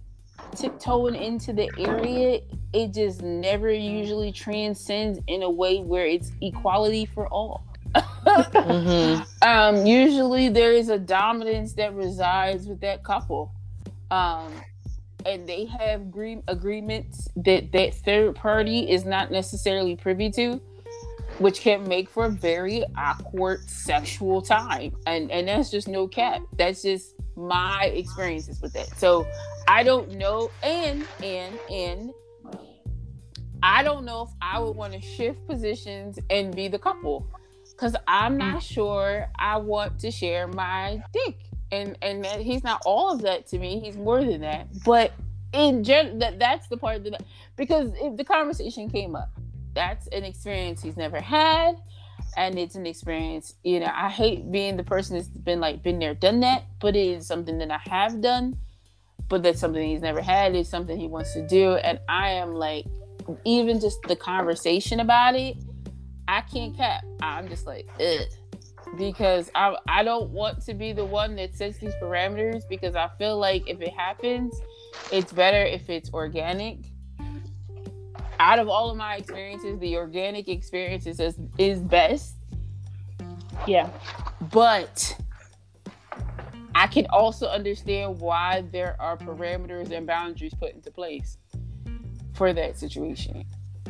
tiptoeing 0.57 1.15
into 1.15 1.53
the 1.53 1.71
area. 1.79 2.41
It 2.73 2.95
just 2.95 3.23
never 3.23 3.71
usually 3.71 4.33
transcends 4.33 5.19
in 5.27 5.43
a 5.43 5.51
way 5.51 5.79
where 5.81 6.07
it's 6.07 6.33
equality 6.41 7.07
for 7.07 7.29
all. 7.29 7.65
mm-hmm. 7.95 9.23
um, 9.49 9.87
usually 9.87 10.49
there 10.49 10.73
is 10.73 10.89
a 10.89 10.99
dominance 10.99 11.75
that 11.75 11.95
resides 11.95 12.67
with 12.67 12.81
that 12.81 13.05
couple. 13.05 13.53
Um, 14.11 14.53
and 15.27 15.47
they 15.47 15.67
have 15.67 16.01
agree- 16.01 16.43
agreements 16.49 17.29
that 17.37 17.73
that 17.73 17.95
third 17.95 18.35
party 18.35 18.91
is 18.91 19.05
not 19.05 19.31
necessarily 19.31 19.97
privy 19.97 20.31
to 20.31 20.61
which 21.41 21.63
can 21.63 21.89
make 21.89 22.11
for 22.11 22.27
a 22.27 22.29
very 22.31 22.85
awkward 22.99 23.69
sexual 23.69 24.43
time. 24.43 24.95
And 25.07 25.31
and 25.31 25.49
that's 25.49 25.71
just 25.71 25.89
no 25.89 26.07
cap. 26.07 26.43
That's 26.57 26.83
just 26.83 27.15
my 27.35 27.87
experiences 27.95 28.61
with 28.61 28.75
that. 28.75 28.89
So 28.99 29.27
I 29.67 29.83
don't 29.83 30.13
know 30.13 30.51
and 30.63 31.05
and 31.23 31.59
and 31.71 32.13
I 33.63 33.83
don't 33.83 34.05
know 34.05 34.23
if 34.23 34.31
I 34.43 34.61
would 34.61 34.77
want 34.77 34.93
to 34.93 35.01
shift 35.01 35.47
positions 35.47 36.19
and 36.29 36.55
be 36.55 36.69
the 36.69 36.79
couple 36.79 37.27
cuz 37.79 37.97
I'm 38.07 38.37
not 38.37 38.57
mm. 38.57 38.75
sure 38.75 39.31
I 39.39 39.57
want 39.57 39.99
to 40.01 40.11
share 40.11 40.47
my 40.47 41.03
dick. 41.15 41.39
And 41.73 41.97
and 42.03 42.23
that 42.23 42.43
he's 42.43 42.63
not 42.63 42.83
all 42.85 43.13
of 43.13 43.23
that 43.23 43.47
to 43.49 43.59
me. 43.59 43.81
He's 43.81 43.97
more 43.97 44.23
than 44.23 44.43
that. 44.43 44.69
But 44.85 45.13
in 45.55 45.85
general 45.85 46.19
that 46.19 46.39
that's 46.39 46.69
the 46.69 46.77
part 46.77 47.03
that 47.05 47.23
because 47.57 47.93
if 47.95 48.19
the 48.19 48.25
conversation 48.25 48.91
came 48.91 49.17
up 49.17 49.31
that's 49.75 50.07
an 50.09 50.25
experience 50.25 50.83
he's 50.83 50.97
never 50.97 51.21
had 51.21 51.77
and 52.37 52.59
it's 52.59 52.75
an 52.75 52.87
experience 52.87 53.55
you 53.65 53.81
know 53.81 53.91
i 53.95 54.09
hate 54.09 54.51
being 54.51 54.77
the 54.77 54.85
person 54.85 55.17
that's 55.17 55.29
been 55.29 55.61
like 55.61 55.83
been 55.83 55.99
there 55.99 56.15
done 56.15 56.41
that 56.41 56.65
but 56.81 56.95
it 56.97 57.07
is 57.07 57.27
something 57.27 57.59
that 57.59 57.71
i 57.71 57.81
have 57.89 58.21
done 58.21 58.57
but 59.29 59.43
that's 59.43 59.61
something 59.61 59.89
he's 59.89 60.01
never 60.01 60.21
had 60.21 60.55
it's 60.55 60.69
something 60.69 60.99
he 60.99 61.09
wants 61.09 61.33
to 61.33 61.47
do 61.47 61.75
and 61.77 61.99
i 62.09 62.31
am 62.31 62.55
like 62.55 62.85
even 63.45 63.81
just 63.81 64.01
the 64.03 64.17
conversation 64.17 65.01
about 65.01 65.35
it 65.35 65.57
i 66.29 66.41
can't 66.41 66.77
cap 66.77 67.05
i'm 67.23 67.49
just 67.49 67.67
like 67.67 67.89
Ugh. 68.01 68.27
because 68.99 69.51
I, 69.55 69.77
I 69.89 70.03
don't 70.03 70.31
want 70.31 70.63
to 70.63 70.75
be 70.75 70.93
the 70.93 71.05
one 71.05 71.37
that 71.37 71.55
sets 71.57 71.79
these 71.79 71.95
parameters 72.03 72.63
because 72.69 72.97
i 72.97 73.09
feel 73.19 73.39
like 73.39 73.69
if 73.69 73.81
it 73.81 73.93
happens 73.93 74.61
it's 75.13 75.33
better 75.33 75.63
if 75.63 75.89
it's 75.89 76.13
organic 76.13 76.90
out 78.41 78.59
of 78.59 78.69
all 78.69 78.91
of 78.91 78.97
my 78.97 79.17
experiences, 79.17 79.79
the 79.79 79.97
organic 79.97 80.49
experiences 80.49 81.21
is, 81.21 81.39
is 81.59 81.81
best. 81.81 82.35
Yeah. 83.67 83.91
But 84.51 85.17
I 86.75 86.87
can 86.87 87.07
also 87.11 87.47
understand 87.47 88.19
why 88.19 88.65
there 88.73 88.97
are 88.99 89.17
parameters 89.17 89.91
and 89.93 90.07
boundaries 90.07 90.55
put 90.55 90.73
into 90.75 90.91
place 90.91 91.37
for 92.33 92.55
that 92.55 92.79
situation. 92.79 93.45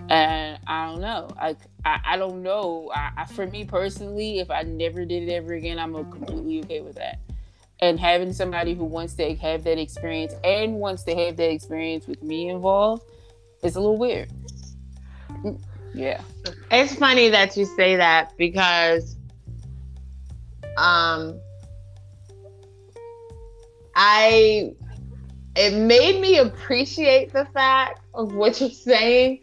And 0.08 0.58
I 0.66 0.86
don't 0.86 1.00
know. 1.00 1.28
I 1.38 1.54
I, 1.84 2.00
I 2.04 2.16
don't 2.16 2.42
know. 2.42 2.90
I, 2.92 3.10
I, 3.18 3.24
for 3.26 3.46
me 3.46 3.64
personally, 3.64 4.40
if 4.40 4.50
I 4.50 4.62
never 4.62 5.04
did 5.04 5.28
it 5.28 5.32
ever 5.32 5.52
again, 5.52 5.78
I'm 5.78 5.94
completely 5.94 6.60
okay 6.64 6.80
with 6.80 6.96
that. 6.96 7.20
And 7.80 7.98
having 7.98 8.32
somebody 8.32 8.74
who 8.74 8.84
wants 8.84 9.14
to 9.14 9.34
have 9.36 9.62
that 9.64 9.78
experience 9.78 10.34
and 10.42 10.74
wants 10.74 11.04
to 11.04 11.14
have 11.14 11.36
that 11.36 11.50
experience 11.50 12.08
with 12.08 12.24
me 12.24 12.48
involved 12.48 13.04
is 13.62 13.76
a 13.76 13.80
little 13.80 13.96
weird. 13.96 14.30
Yeah. 15.92 16.22
It's 16.70 16.94
funny 16.94 17.28
that 17.30 17.56
you 17.56 17.64
say 17.64 17.96
that 17.96 18.36
because 18.36 19.16
um 20.76 21.40
I 23.94 24.72
it 25.56 25.74
made 25.74 26.20
me 26.20 26.38
appreciate 26.38 27.32
the 27.32 27.44
fact 27.46 28.00
of 28.14 28.32
what 28.32 28.60
you're 28.60 28.70
saying 28.70 29.40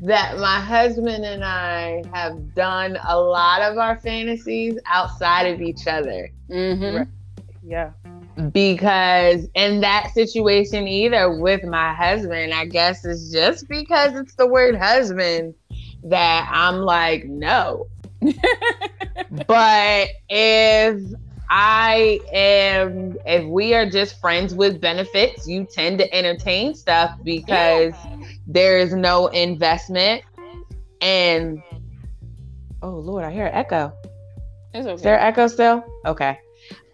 that 0.00 0.38
my 0.38 0.60
husband 0.60 1.24
and 1.24 1.44
I 1.44 2.04
have 2.14 2.54
done 2.54 2.96
a 3.06 3.18
lot 3.18 3.62
of 3.62 3.76
our 3.78 3.98
fantasies 3.98 4.78
outside 4.86 5.52
of 5.52 5.60
each 5.60 5.86
other. 5.86 6.30
Mm-hmm. 6.48 7.02
Yeah. 7.68 7.90
Because 8.52 9.48
in 9.54 9.80
that 9.80 10.12
situation 10.14 10.86
either 10.86 11.38
with 11.38 11.64
my 11.64 11.92
husband 11.92 12.54
i 12.54 12.64
guess 12.64 13.04
it's 13.04 13.32
just 13.32 13.68
because 13.68 14.14
it's 14.14 14.34
the 14.36 14.46
word 14.46 14.76
husband 14.76 15.54
that 16.04 16.48
i'm 16.52 16.76
like 16.76 17.24
no. 17.24 17.86
But 19.46 20.08
if 20.28 21.02
i 21.50 22.20
am 22.32 23.16
if 23.26 23.44
we 23.46 23.74
are 23.74 23.88
just 23.88 24.20
friends 24.20 24.54
with 24.54 24.80
benefits 24.80 25.48
you 25.48 25.64
tend 25.64 25.98
to 25.98 26.14
entertain 26.14 26.74
stuff 26.74 27.18
because 27.24 27.92
yeah. 27.92 28.18
there 28.46 28.78
is 28.78 28.94
no 28.94 29.26
investment. 29.28 30.22
And 31.00 31.62
oh 32.82 32.90
lord 32.90 33.24
i 33.24 33.32
hear 33.32 33.46
an 33.46 33.54
echo. 33.54 33.92
Okay. 34.74 34.92
is 34.92 35.02
there 35.02 35.18
echo 35.18 35.48
still? 35.48 35.84
Okay 36.06 36.38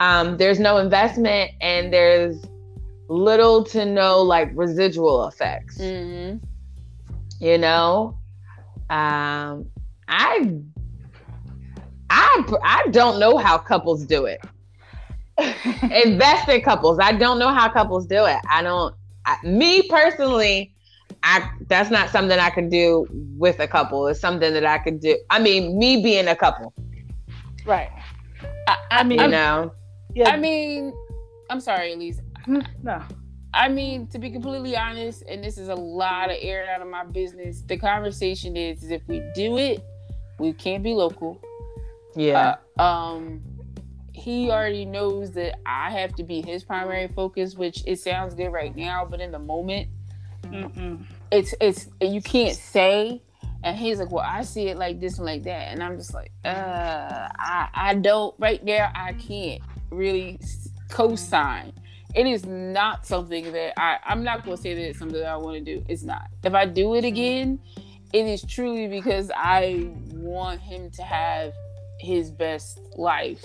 um, 0.05 0.37
there's 0.37 0.61
no 0.61 0.77
investment 0.77 1.53
and 1.63 1.93
there's 1.93 2.45
little 3.09 3.65
to 3.65 3.87
no 3.87 4.21
like 4.21 4.51
residual 4.55 5.27
effects. 5.27 5.79
Mm-hmm. 5.79 6.45
You 7.41 7.59
know, 7.59 8.19
um, 8.91 9.67
I, 10.07 10.59
I, 12.11 12.57
I 12.63 12.87
don't 12.91 13.19
know 13.19 13.39
how 13.39 13.57
couples 13.57 14.05
do 14.05 14.27
it. 14.27 14.41
Invested 16.05 16.63
couples, 16.65 16.99
I 17.01 17.13
don't 17.13 17.39
know 17.39 17.49
how 17.49 17.71
couples 17.71 18.07
do 18.07 18.27
it. 18.27 18.39
I 18.51 18.63
don't. 18.63 18.95
I, 19.27 19.37
me 19.43 19.89
personally, 19.89 20.75
I 21.23 21.49
that's 21.69 21.91
not 21.91 22.11
something 22.11 22.39
I 22.39 22.51
can 22.51 22.69
do 22.69 23.07
with 23.39 23.59
a 23.59 23.67
couple. 23.67 24.07
It's 24.09 24.21
something 24.21 24.53
that 24.53 24.67
I 24.67 24.79
could 24.79 25.01
do. 25.01 25.19
I 25.31 25.41
mean, 25.41 25.79
me 25.79 26.03
being 26.03 26.29
a 26.29 26.37
couple, 26.37 26.75
right? 27.65 27.91
I, 28.69 28.77
I 28.91 29.03
mean, 29.03 29.19
you 29.19 29.29
know, 29.29 29.73
yeah. 30.15 30.31
I 30.31 30.37
mean, 30.37 30.93
I'm 31.51 31.61
sorry, 31.61 31.93
Elise. 31.93 32.21
Mm, 32.47 32.67
no. 32.83 33.03
I 33.53 33.69
mean, 33.69 34.09
to 34.09 34.19
be 34.19 34.31
completely 34.31 34.77
honest, 34.77 35.23
and 35.29 35.43
this 35.43 35.59
is 35.59 35.69
a 35.69 35.75
lot 35.75 36.31
of 36.31 36.37
air 36.41 36.69
out 36.69 36.83
of 36.83 36.89
my 36.89 37.05
business. 37.05 37.63
The 37.63 37.77
conversation 37.77 38.57
is, 38.57 38.83
is 38.83 38.91
if 38.91 39.03
we 39.07 39.23
do 39.35 39.59
it, 39.59 39.85
we 40.39 40.53
can't 40.53 40.83
be 40.83 40.93
local. 40.93 41.41
Yeah. 42.17 42.57
Uh, 42.79 42.83
um, 42.83 43.43
he 44.13 44.51
already 44.51 44.85
knows 44.85 45.33
that 45.33 45.59
I 45.67 45.91
have 45.91 46.15
to 46.17 46.25
be 46.25 46.43
his 46.43 46.65
primary 46.65 47.09
focus, 47.09 47.55
which 47.55 47.83
it 47.87 48.01
sounds 48.01 48.35
good 48.35 48.49
right 48.49 48.75
now, 48.75 49.05
but 49.05 49.21
in 49.21 49.31
the 49.31 49.39
moment, 49.39 49.89
Mm-mm. 50.43 51.05
it's 51.31 51.55
it's 51.61 51.89
you 52.01 52.23
can't 52.23 52.57
say. 52.57 53.23
And 53.63 53.77
he's 53.79 53.99
like, 53.99 54.11
"Well, 54.11 54.25
I 54.27 54.43
see 54.43 54.69
it 54.69 54.77
like 54.77 55.01
this 55.01 55.17
and 55.17 55.25
like 55.25 55.45
that," 55.45 55.73
and 55.73 55.83
I'm 55.83 55.97
just 55.97 56.13
like, 56.13 56.31
"Uh, 56.45 57.29
I 57.39 57.69
I 57.73 57.95
don't 57.95 58.35
right 58.39 58.65
there. 58.65 58.93
I 58.95 59.15
can't." 59.15 59.63
Really 59.95 60.39
co-sign. 60.91 61.73
It 62.15 62.27
is 62.27 62.47
not 62.47 63.07
something 63.07 63.53
that 63.53 63.79
I, 63.79 63.99
I'm 64.05 64.23
not 64.23 64.45
going 64.45 64.57
to 64.57 64.63
say 64.63 64.75
that 64.75 64.89
it's 64.89 64.99
something 64.99 65.19
that 65.19 65.29
I 65.29 65.37
want 65.37 65.57
to 65.57 65.61
do. 65.65 65.85
It's 65.89 66.05
not. 66.05 66.29
If 66.45 66.55
I 66.55 66.65
do 66.67 66.95
it 66.95 67.05
again, 67.05 67.59
it 68.13 68.27
is 68.27 68.43
truly 68.43 68.87
because 68.87 69.31
I 69.35 69.91
want 70.13 70.61
him 70.61 70.91
to 70.93 71.03
have 71.03 71.53
his 71.99 72.31
best 72.31 72.79
life. 72.97 73.45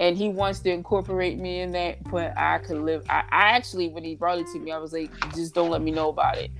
And 0.00 0.16
he 0.16 0.28
wants 0.28 0.60
to 0.60 0.70
incorporate 0.70 1.38
me 1.38 1.60
in 1.60 1.72
that, 1.72 2.02
but 2.10 2.36
I 2.36 2.58
could 2.58 2.78
live. 2.78 3.04
I, 3.08 3.24
I 3.30 3.42
actually, 3.56 3.88
when 3.88 4.04
he 4.04 4.14
brought 4.14 4.38
it 4.38 4.46
to 4.52 4.58
me, 4.58 4.72
I 4.72 4.78
was 4.78 4.92
like, 4.92 5.10
just 5.34 5.54
don't 5.54 5.70
let 5.70 5.82
me 5.82 5.90
know 5.90 6.08
about 6.08 6.38
it. 6.38 6.50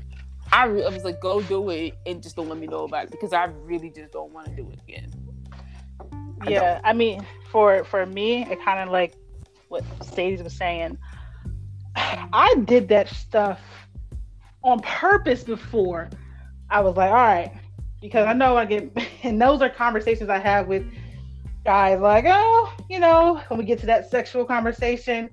I, 0.52 0.66
re- 0.66 0.84
I 0.84 0.88
was 0.88 1.04
like, 1.04 1.20
go 1.20 1.42
do 1.42 1.70
it 1.70 1.94
and 2.06 2.22
just 2.22 2.36
don't 2.36 2.48
let 2.48 2.58
me 2.58 2.66
know 2.66 2.84
about 2.84 3.04
it 3.04 3.10
because 3.10 3.32
I 3.32 3.44
really 3.64 3.90
just 3.90 4.12
don't 4.12 4.32
want 4.32 4.48
to 4.48 4.54
do 4.54 4.70
it 4.70 4.78
again. 4.88 5.10
Yeah. 6.46 6.80
I 6.84 6.92
mean, 6.92 7.26
for 7.50 7.84
for 7.84 8.06
me, 8.06 8.42
it 8.44 8.60
kind 8.62 8.80
of 8.80 8.92
like 8.92 9.14
what 9.68 9.84
Sadie 10.02 10.42
was 10.42 10.54
saying. 10.54 10.98
Mm-hmm. 11.96 12.28
I 12.32 12.54
did 12.66 12.88
that 12.88 13.08
stuff 13.08 13.60
on 14.62 14.80
purpose 14.80 15.44
before. 15.44 16.10
I 16.68 16.80
was 16.80 16.96
like, 16.96 17.10
all 17.10 17.16
right, 17.16 17.52
because 18.00 18.26
I 18.26 18.32
know 18.32 18.56
I 18.56 18.64
get, 18.64 18.90
and 19.22 19.40
those 19.40 19.62
are 19.62 19.70
conversations 19.70 20.28
I 20.28 20.38
have 20.38 20.66
with 20.66 20.84
guys 21.64 22.00
like, 22.00 22.24
oh, 22.28 22.72
you 22.88 23.00
know, 23.00 23.40
when 23.48 23.58
we 23.58 23.64
get 23.64 23.78
to 23.80 23.86
that 23.86 24.10
sexual 24.10 24.44
conversation, 24.44 25.30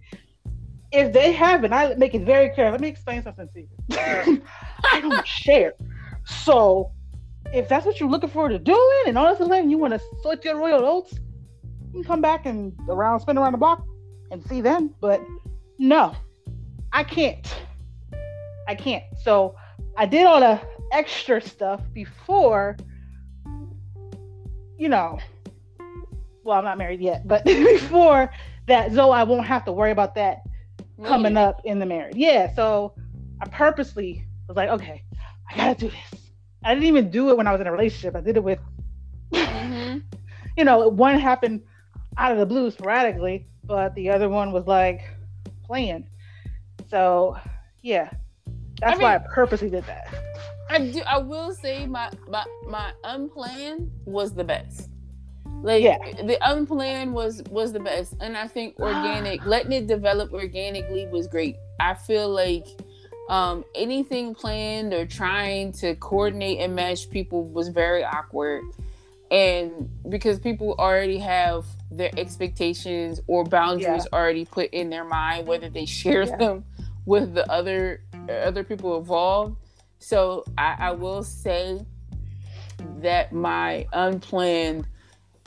if 0.91 1.12
they 1.12 1.32
haven't, 1.32 1.74
I 1.74 1.95
make 1.95 2.14
it 2.14 2.22
very 2.22 2.49
clear. 2.49 2.72
Let 2.72 2.82
me 2.82 2.88
explain 2.88 3.24
something 3.24 3.49
to 3.54 3.62
you. 3.62 3.68
I 4.91 5.01
don't 5.01 5.28
share. 5.28 5.74
So 6.26 6.91
if 7.54 7.70
that's 7.70 7.86
what 7.86 7.99
you're 7.99 8.10
looking 8.10 8.30
forward 8.30 8.49
to 8.49 8.60
doing 8.60 9.04
and 9.06 9.18
all 9.18 9.34
this 9.34 9.47
and 9.47 9.70
you 9.70 9.78
want 9.78 9.93
to 9.93 10.01
slit 10.22 10.43
your 10.43 10.58
royal 10.58 10.84
oats, 10.84 11.14
you 11.14 11.91
can 11.93 12.04
come 12.04 12.20
back 12.20 12.47
and 12.47 12.74
around, 12.89 13.20
spin 13.20 13.38
around 13.38 13.51
the 13.51 13.60
block 13.60 13.86
and 14.32 14.43
see 14.43 14.60
them. 14.60 14.93
But 14.99 15.22
no, 15.78 16.16
I 16.91 17.04
can't. 17.04 17.47
I 18.68 18.74
can't. 18.74 19.04
So 19.22 19.56
I 19.95 20.08
did 20.08 20.26
all 20.26 20.39
the 20.39 20.60
extra 20.91 21.39
stuff 21.39 21.82
before, 21.93 22.76
you 24.80 24.89
know, 24.89 25.20
well, 26.43 26.58
I'm 26.58 26.64
not 26.64 26.80
married 26.80 27.01
yet, 27.01 27.28
but 27.28 27.45
before 27.45 28.32
that, 28.68 28.93
so 28.93 29.12
I 29.12 29.24
won't 29.24 29.45
have 29.45 29.64
to 29.66 29.72
worry 29.72 29.91
about 29.91 30.16
that 30.16 30.41
coming 31.04 31.38
up 31.38 31.62
in 31.66 31.78
the 31.78 31.86
marriage. 31.86 32.16
Yeah. 32.16 32.54
So 32.56 32.95
I 33.41 33.47
purposely 33.47 34.26
was 34.47 34.58
like, 34.58 34.70
okay, 34.70 35.04
I 35.51 35.56
gotta 35.56 35.80
do 35.80 35.89
this. 35.89 36.22
I 36.64 36.74
didn't 36.74 36.88
even 36.88 37.09
do 37.09 37.30
it 37.30 37.38
when 37.38 37.47
I 37.47 37.51
was 37.51 37.61
in 37.61 37.68
a 37.68 37.72
relationship. 37.72 38.16
I 38.16 38.22
did 38.22 38.38
it 38.38 38.43
with, 38.43 38.59
mm-hmm. 39.32 39.99
you 40.57 40.64
know, 40.64 40.88
one 40.88 41.20
happened 41.20 41.61
out 42.18 42.32
of 42.32 42.38
the 42.38 42.45
blue 42.45 42.72
sporadically, 42.72 43.47
but 43.64 43.93
the 43.95 44.09
other 44.09 44.30
one 44.30 44.51
was 44.51 44.66
like 44.68 45.01
planned. 45.64 46.07
So 46.89 47.38
yeah, 47.82 48.09
that's 48.80 48.93
I 48.93 48.95
mean, 48.95 49.01
why 49.01 49.16
I 49.16 49.18
purposely 49.20 49.70
did 49.70 49.86
that. 49.86 50.14
I 50.70 50.80
do. 50.80 51.01
I 51.01 51.18
will 51.18 51.53
say 51.53 51.86
my 51.86 52.11
my 52.30 52.45
my 52.68 52.91
unplanned 53.03 53.91
was 54.05 54.34
the 54.34 54.43
best. 54.43 54.89
Like 55.61 55.84
yeah. 55.84 55.97
the 56.24 56.38
unplanned 56.41 57.14
was 57.14 57.41
was 57.49 57.74
the 57.74 57.80
best, 57.80 58.16
and 58.20 58.38
I 58.38 58.47
think 58.47 58.76
organic, 58.80 59.45
letting 59.45 59.72
it 59.72 59.88
develop 59.88 60.34
organically 60.34 61.07
was 61.07 61.28
great. 61.28 61.55
I 61.80 61.93
feel 61.93 62.30
like 62.30 62.68
um, 63.30 63.63
anything 63.74 64.36
planned 64.36 64.93
or 64.93 65.05
trying 65.05 65.71
to 65.74 65.95
coordinate 65.95 66.59
and 66.59 66.76
mesh 66.76 67.09
people 67.09 67.47
was 67.47 67.69
very 67.69 68.03
awkward 68.03 68.63
and 69.32 69.89
because 70.09 70.39
people 70.39 70.76
already 70.78 71.17
have 71.17 71.65
their 71.89 72.11
expectations 72.17 73.19
or 73.28 73.43
boundaries 73.43 74.05
yeah. 74.05 74.17
already 74.17 74.45
put 74.45 74.69
in 74.71 74.89
their 74.89 75.05
mind 75.05 75.47
whether 75.47 75.69
they 75.69 75.86
share 75.86 76.24
yeah. 76.24 76.38
them 76.38 76.65
with 77.05 77.34
the 77.34 77.49
other 77.51 78.01
other 78.30 78.63
people 78.63 78.97
involved 78.97 79.57
so 79.99 80.43
I, 80.57 80.76
I 80.80 80.91
will 80.91 81.24
say 81.24 81.86
that 82.99 83.32
my 83.32 83.88
unplanned 83.93 84.88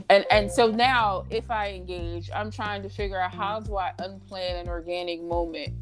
and 0.09 0.25
and 0.31 0.51
so 0.51 0.69
now 0.69 1.25
if 1.31 1.51
i 1.51 1.71
engage 1.71 2.31
i'm 2.35 2.51
trying 2.51 2.83
to 2.83 2.89
figure 2.89 3.21
out 3.21 3.35
how 3.35 3.61
do 3.61 3.77
i 3.77 3.93
unplan 3.99 4.61
an 4.61 4.69
organic 4.69 5.23
moment 5.23 5.75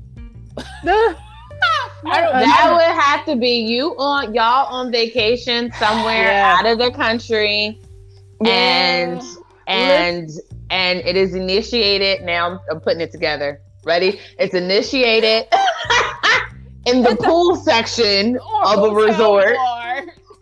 that 2.04 2.72
would 2.72 3.02
have 3.02 3.24
to 3.26 3.36
be 3.36 3.60
you 3.60 3.96
on 3.98 4.34
y'all 4.34 4.66
on 4.66 4.92
vacation 4.92 5.72
somewhere 5.72 6.24
yeah. 6.24 6.56
out 6.58 6.66
of 6.66 6.78
the 6.78 6.90
country 6.90 7.80
and 8.44 9.22
and 9.66 10.30
and 10.70 10.98
it 11.00 11.16
is 11.16 11.34
initiated. 11.34 12.22
Now 12.22 12.60
I'm 12.70 12.80
putting 12.80 13.00
it 13.00 13.12
together. 13.12 13.60
Ready? 13.84 14.18
It's 14.38 14.54
initiated 14.54 15.46
in 16.86 17.02
the 17.02 17.16
pool 17.16 17.56
section 17.56 18.38
of 18.64 18.84
a 18.84 18.94
resort. 18.94 19.56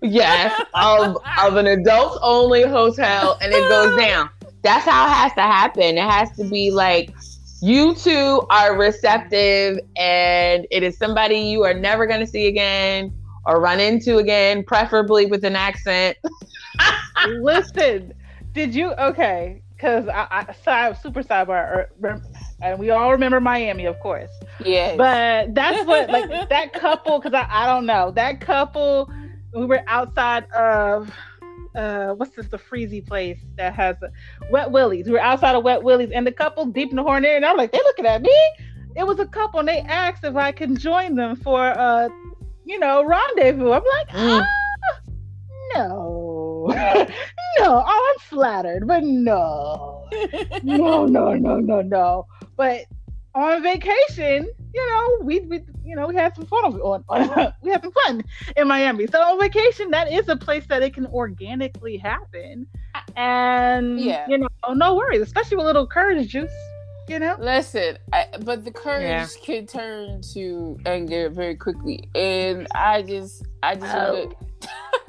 Yes, 0.01 0.61
of 0.75 1.16
of 1.41 1.57
an 1.57 1.68
adults 1.68 2.18
only 2.23 2.62
hotel, 2.62 3.39
and 3.41 3.53
it 3.53 3.68
goes 3.68 3.97
down. 4.05 4.31
That's 4.62 4.85
how 4.85 5.07
it 5.07 5.11
has 5.11 5.33
to 5.35 5.43
happen. 5.43 5.99
It 5.99 6.11
has 6.11 6.31
to 6.37 6.45
be 6.45 6.70
like 6.70 7.12
you 7.63 7.95
two 7.95 8.45
are 8.51 8.77
receptive, 8.77 9.79
and 9.97 10.67
it 10.73 10.83
is 10.83 10.99
somebody 10.99 11.37
you 11.37 11.63
are 11.63 11.73
never 11.73 12.07
going 12.07 12.19
to 12.19 12.27
see 12.27 12.49
again 12.49 13.15
or 13.47 13.61
run 13.61 13.79
into 13.79 14.19
again, 14.19 14.65
preferably 14.65 15.27
with 15.27 15.45
an 15.45 15.55
accent. 15.55 16.17
Listen, 17.29 18.13
did 18.53 18.75
you 18.75 18.93
okay? 18.95 19.63
Because 19.75 20.09
I, 20.09 20.27
I 20.49 20.53
side 20.65 20.99
super 20.99 21.23
sidebar, 21.23 21.87
er, 22.03 22.23
and 22.61 22.79
we 22.81 22.91
all 22.91 23.13
remember 23.13 23.41
Miami, 23.41 23.87
of 23.87 23.99
course. 24.01 24.31
Yeah. 24.65 24.97
But 24.97 25.55
that's 25.55 25.85
what 25.87 26.11
like 26.11 26.49
that 26.49 26.73
couple. 26.73 27.21
Because 27.21 27.35
I, 27.35 27.47
I 27.49 27.67
don't 27.67 27.87
know 27.87 28.11
that 28.13 28.41
couple. 28.41 29.09
We 29.55 29.67
were 29.67 29.83
outside 29.87 30.51
of 30.51 31.13
uh 31.75 32.12
what's 32.14 32.35
this 32.37 32.49
the 32.49 32.59
freezy 32.59 33.07
place 33.07 33.39
that 33.57 33.75
has 33.75 33.97
a, 34.03 34.11
Wet 34.51 34.70
Willie's. 34.70 35.07
We 35.07 35.12
were 35.12 35.20
outside 35.20 35.55
of 35.55 35.64
Wet 35.64 35.83
Willie's, 35.83 36.11
and 36.12 36.27
the 36.27 36.33
couple 36.33 36.66
deep 36.66 36.91
in 36.91 36.97
the 36.97 37.03
horn 37.03 37.25
area, 37.25 37.37
and 37.37 37.47
I'm 37.47 37.57
like, 37.57 37.73
they 37.73 37.79
looking 37.79 38.07
at 38.07 38.23
me. 38.23 38.37
It 38.95 39.07
was 39.07 39.18
a 39.18 39.27
couple, 39.27 39.61
and 39.61 39.68
they 39.68 39.81
asked 39.81 40.25
if 40.25 40.37
I 40.37 40.53
can 40.53 40.77
join 40.77 41.14
them 41.14 41.37
for 41.37 41.61
uh, 41.61 42.09
you 42.64 42.79
know, 42.79 43.05
rendezvous. 43.05 43.73
I'm 43.73 43.83
like, 43.83 44.09
mm. 44.09 44.43
ah, 44.43 44.47
no, 45.75 46.66
no. 47.59 47.85
Oh, 47.87 48.12
I'm 48.14 48.18
flattered, 48.20 48.87
but 48.87 49.03
no, 49.03 50.09
no, 50.62 51.07
no, 51.07 51.35
no, 51.35 51.57
no, 51.57 51.81
no. 51.83 52.27
But 52.57 52.85
on 53.35 53.62
vacation, 53.62 54.51
you 54.74 54.91
know, 54.91 55.18
we, 55.24 55.41
we 55.41 55.61
you 55.85 55.97
know 55.97 56.07
we 56.07 56.14
had 56.14 56.35
some 56.35 56.47
fun 56.47 56.64
on, 56.64 57.05
on 57.09 57.53
we 57.62 57.70
had 57.70 57.83
some 57.83 57.93
fun 57.93 58.24
in 58.57 58.68
Miami. 58.68 59.07
So 59.07 59.20
on 59.20 59.41
vacation, 59.41 59.91
that 59.91 60.12
is 60.12 60.28
a 60.28 60.37
place 60.37 60.66
that 60.68 60.83
it 60.83 60.95
can 60.95 61.07
organically 61.07 61.97
happen, 61.97 62.66
and 63.16 64.01
yeah. 64.01 64.26
you 64.28 64.39
know, 64.39 64.49
no 64.74 64.95
worries, 64.95 65.22
especially 65.22 65.57
with 65.57 65.66
little 65.66 65.87
courage 65.87 66.28
juice. 66.28 66.53
You 67.09 67.18
know, 67.18 67.37
listen, 67.39 67.99
I, 68.12 68.26
but 68.45 68.64
the 68.64 68.70
courage 68.70 69.03
yeah. 69.03 69.26
can 69.43 69.66
turn 69.66 70.22
to 70.35 70.78
anger 70.87 71.30
very 71.30 71.57
quickly, 71.57 72.09
and 72.14 72.66
I 72.74 73.03
just, 73.03 73.45
I 73.62 73.74
just 73.74 73.97
oh. 73.97 74.14
want 74.14 74.37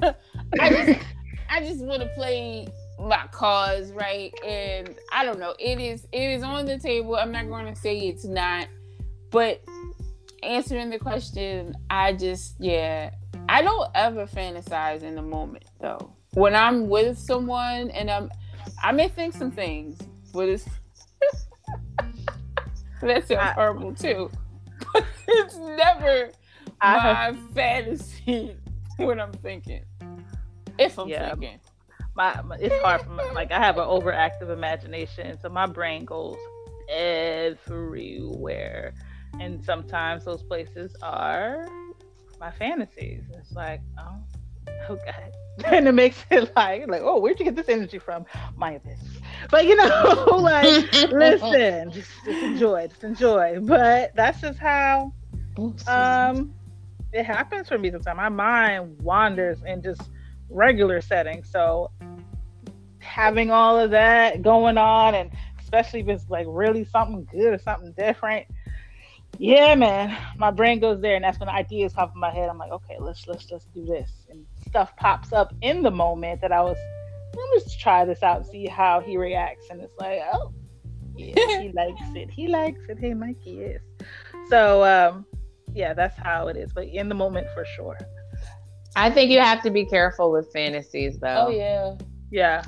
to, 0.02 0.16
I 0.60 0.70
just, 0.70 1.06
I 1.48 1.60
just 1.60 1.84
want 1.84 2.02
to 2.02 2.08
play 2.16 2.66
my 2.98 3.26
cause, 3.30 3.92
right? 3.92 4.32
And 4.44 4.94
I 5.12 5.24
don't 5.24 5.38
know. 5.38 5.54
It 5.58 5.80
is 5.80 6.06
it 6.12 6.30
is 6.30 6.42
on 6.42 6.66
the 6.66 6.78
table. 6.78 7.16
I'm 7.16 7.32
not 7.32 7.48
going 7.48 7.66
to 7.66 7.78
say 7.78 7.98
it's 7.98 8.24
not, 8.24 8.68
but 9.30 9.62
answering 10.42 10.90
the 10.90 10.98
question, 10.98 11.74
I 11.90 12.12
just 12.12 12.54
yeah, 12.58 13.10
I 13.48 13.62
don't 13.62 13.90
ever 13.94 14.26
fantasize 14.26 15.02
in 15.02 15.14
the 15.14 15.22
moment 15.22 15.64
though. 15.80 16.12
When 16.32 16.54
I'm 16.54 16.88
with 16.88 17.18
someone 17.18 17.90
and 17.90 18.10
I'm 18.10 18.30
I 18.82 18.92
may 18.92 19.08
think 19.08 19.34
some 19.34 19.50
things, 19.50 19.98
but 20.32 20.48
it's 20.48 20.66
that's 23.00 23.30
horrible 23.30 23.94
too. 23.94 24.30
But 24.92 25.04
it's 25.28 25.56
never 25.56 26.30
I 26.80 27.32
my 27.32 27.38
fantasy 27.54 28.56
when 28.96 29.20
I'm 29.20 29.32
thinking. 29.32 29.84
If 30.76 30.98
I'm 30.98 31.08
yeah. 31.08 31.30
thinking 31.30 31.60
my, 32.16 32.40
my 32.42 32.56
it's 32.56 32.80
hard 32.82 33.02
for 33.02 33.10
me. 33.10 33.24
Like 33.34 33.52
I 33.52 33.58
have 33.58 33.78
an 33.78 33.84
overactive 33.84 34.50
imagination, 34.50 35.38
so 35.40 35.48
my 35.48 35.66
brain 35.66 36.04
goes 36.04 36.36
everywhere, 36.88 38.94
and 39.40 39.64
sometimes 39.64 40.24
those 40.24 40.42
places 40.42 40.94
are 41.02 41.66
my 42.40 42.50
fantasies. 42.50 43.24
It's 43.34 43.52
like, 43.52 43.80
oh, 43.98 44.18
okay. 44.90 45.30
And 45.66 45.86
it 45.86 45.92
makes 45.92 46.24
it 46.32 46.50
like, 46.56 46.88
like, 46.88 47.02
oh, 47.04 47.20
where'd 47.20 47.38
you 47.38 47.44
get 47.44 47.54
this 47.54 47.68
energy 47.68 48.00
from? 48.00 48.26
My 48.56 48.72
abyss. 48.72 48.98
But 49.52 49.66
you 49.66 49.76
know, 49.76 50.24
like, 50.40 50.92
listen, 51.12 51.92
just, 51.92 52.10
just 52.24 52.42
enjoy, 52.42 52.88
just 52.88 53.04
enjoy. 53.04 53.60
But 53.60 54.16
that's 54.16 54.40
just 54.40 54.58
how 54.58 55.12
um 55.86 56.52
it 57.12 57.24
happens 57.24 57.68
for 57.68 57.78
me 57.78 57.92
sometimes. 57.92 58.16
My 58.16 58.28
mind 58.28 59.00
wanders 59.00 59.62
in 59.64 59.80
just 59.80 60.02
regular 60.50 61.00
settings. 61.00 61.50
So 61.50 61.90
having 63.04 63.50
all 63.50 63.78
of 63.78 63.90
that 63.92 64.42
going 64.42 64.78
on, 64.78 65.14
and 65.14 65.30
especially 65.60 66.00
if 66.00 66.08
it's 66.08 66.28
like 66.28 66.46
really 66.48 66.84
something 66.84 67.26
good 67.30 67.54
or 67.54 67.58
something 67.58 67.92
different, 67.92 68.46
yeah, 69.38 69.74
man, 69.74 70.16
my 70.38 70.50
brain 70.50 70.80
goes 70.80 71.00
there, 71.00 71.16
and 71.16 71.24
that's 71.24 71.38
when 71.38 71.48
ideas 71.48 71.92
pop 71.92 72.12
in 72.14 72.20
my 72.20 72.30
head. 72.30 72.48
I'm 72.48 72.58
like, 72.58 72.70
okay, 72.70 72.96
let's 72.98 73.26
let's 73.26 73.44
just 73.44 73.72
do 73.72 73.84
this, 73.84 74.10
and 74.30 74.44
stuff 74.66 74.96
pops 74.96 75.32
up 75.32 75.54
in 75.62 75.82
the 75.82 75.90
moment 75.90 76.40
that 76.40 76.52
I 76.52 76.60
was. 76.60 76.78
Let's 77.54 77.76
try 77.76 78.04
this 78.04 78.22
out 78.22 78.38
and 78.38 78.46
see 78.46 78.66
how 78.66 79.00
he 79.00 79.16
reacts, 79.16 79.68
and 79.70 79.80
it's 79.80 79.96
like, 79.98 80.20
oh, 80.32 80.52
yeah, 81.16 81.34
he 81.60 81.72
likes 81.72 82.00
it. 82.14 82.30
He 82.30 82.48
likes 82.48 82.80
it. 82.88 82.98
Hey, 82.98 83.14
Mikey 83.14 83.60
is. 83.60 83.82
So, 84.48 84.84
um, 84.84 85.26
yeah, 85.72 85.94
that's 85.94 86.16
how 86.16 86.48
it 86.48 86.56
is. 86.56 86.72
But 86.72 86.86
in 86.86 87.08
the 87.08 87.14
moment, 87.14 87.48
for 87.54 87.64
sure. 87.64 87.98
I 88.96 89.10
think 89.10 89.32
you 89.32 89.40
have 89.40 89.62
to 89.62 89.70
be 89.70 89.84
careful 89.84 90.30
with 90.30 90.52
fantasies, 90.52 91.18
though. 91.18 91.46
Oh 91.48 91.50
yeah, 91.50 91.96
yeah. 92.30 92.62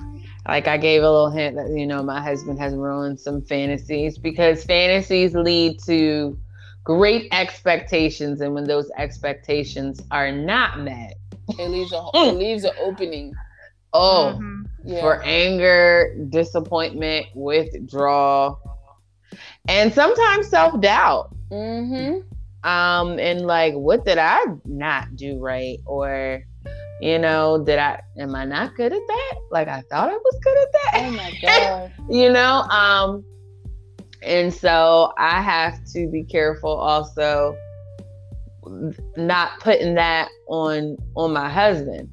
Like 0.49 0.69
I 0.69 0.77
gave 0.77 1.03
a 1.03 1.11
little 1.11 1.31
hint 1.31 1.57
that 1.57 1.71
you 1.71 1.87
know 1.87 2.03
my 2.03 2.21
husband 2.21 2.59
has 2.59 2.75
ruined 2.75 3.19
some 3.19 3.43
fantasies 3.43 4.19
because 4.19 4.65
fantasies 4.65 5.35
lead 5.35 5.81
to 5.87 6.39
great 6.85 7.29
expectations, 7.33 8.41
and 8.41 8.55
when 8.55 8.65
those 8.65 8.91
expectations 8.97 10.01
are 10.11 10.31
not 10.31 10.81
met, 10.81 11.15
it 11.59 11.69
leaves 11.69 11.93
a 11.93 12.03
it 12.15 12.37
leaves 12.37 12.65
an 12.65 12.73
opening. 12.81 13.35
Oh, 13.93 14.35
mm-hmm. 14.35 14.63
yeah. 14.85 15.01
for 15.01 15.23
anger, 15.23 16.15
disappointment, 16.29 17.27
withdrawal, 17.35 18.61
and 19.69 19.93
sometimes 19.93 20.49
self 20.49 20.81
doubt. 20.81 21.35
Mm-hmm 21.51 22.21
um 22.67 23.19
and 23.21 23.43
like 23.43 23.75
what 23.75 24.05
did 24.05 24.19
i 24.19 24.45
not 24.65 25.15
do 25.15 25.39
right 25.39 25.79
or 25.87 26.43
you 27.01 27.19
know 27.19 27.63
did 27.65 27.79
i 27.79 28.01
am 28.19 28.35
i 28.35 28.45
not 28.45 28.75
good 28.75 28.93
at 28.93 29.03
that? 29.07 29.35
Like 29.51 29.69
i 29.69 29.83
thought 29.83 30.09
i 30.09 30.17
was 30.17 30.41
good 30.43 30.57
at 30.59 30.73
that. 30.73 30.93
Oh 30.95 31.11
my 31.11 31.31
god. 31.43 31.93
You 32.11 32.33
know 32.33 32.63
um 32.71 33.25
and 34.23 34.53
so 34.53 35.13
i 35.19 35.41
have 35.43 35.85
to 35.93 36.09
be 36.09 36.25
careful 36.25 36.71
also 36.71 37.57
not 39.17 39.61
putting 39.61 39.95
that 39.95 40.29
on 40.49 40.97
on 41.15 41.33
my 41.33 41.49
husband. 41.49 42.09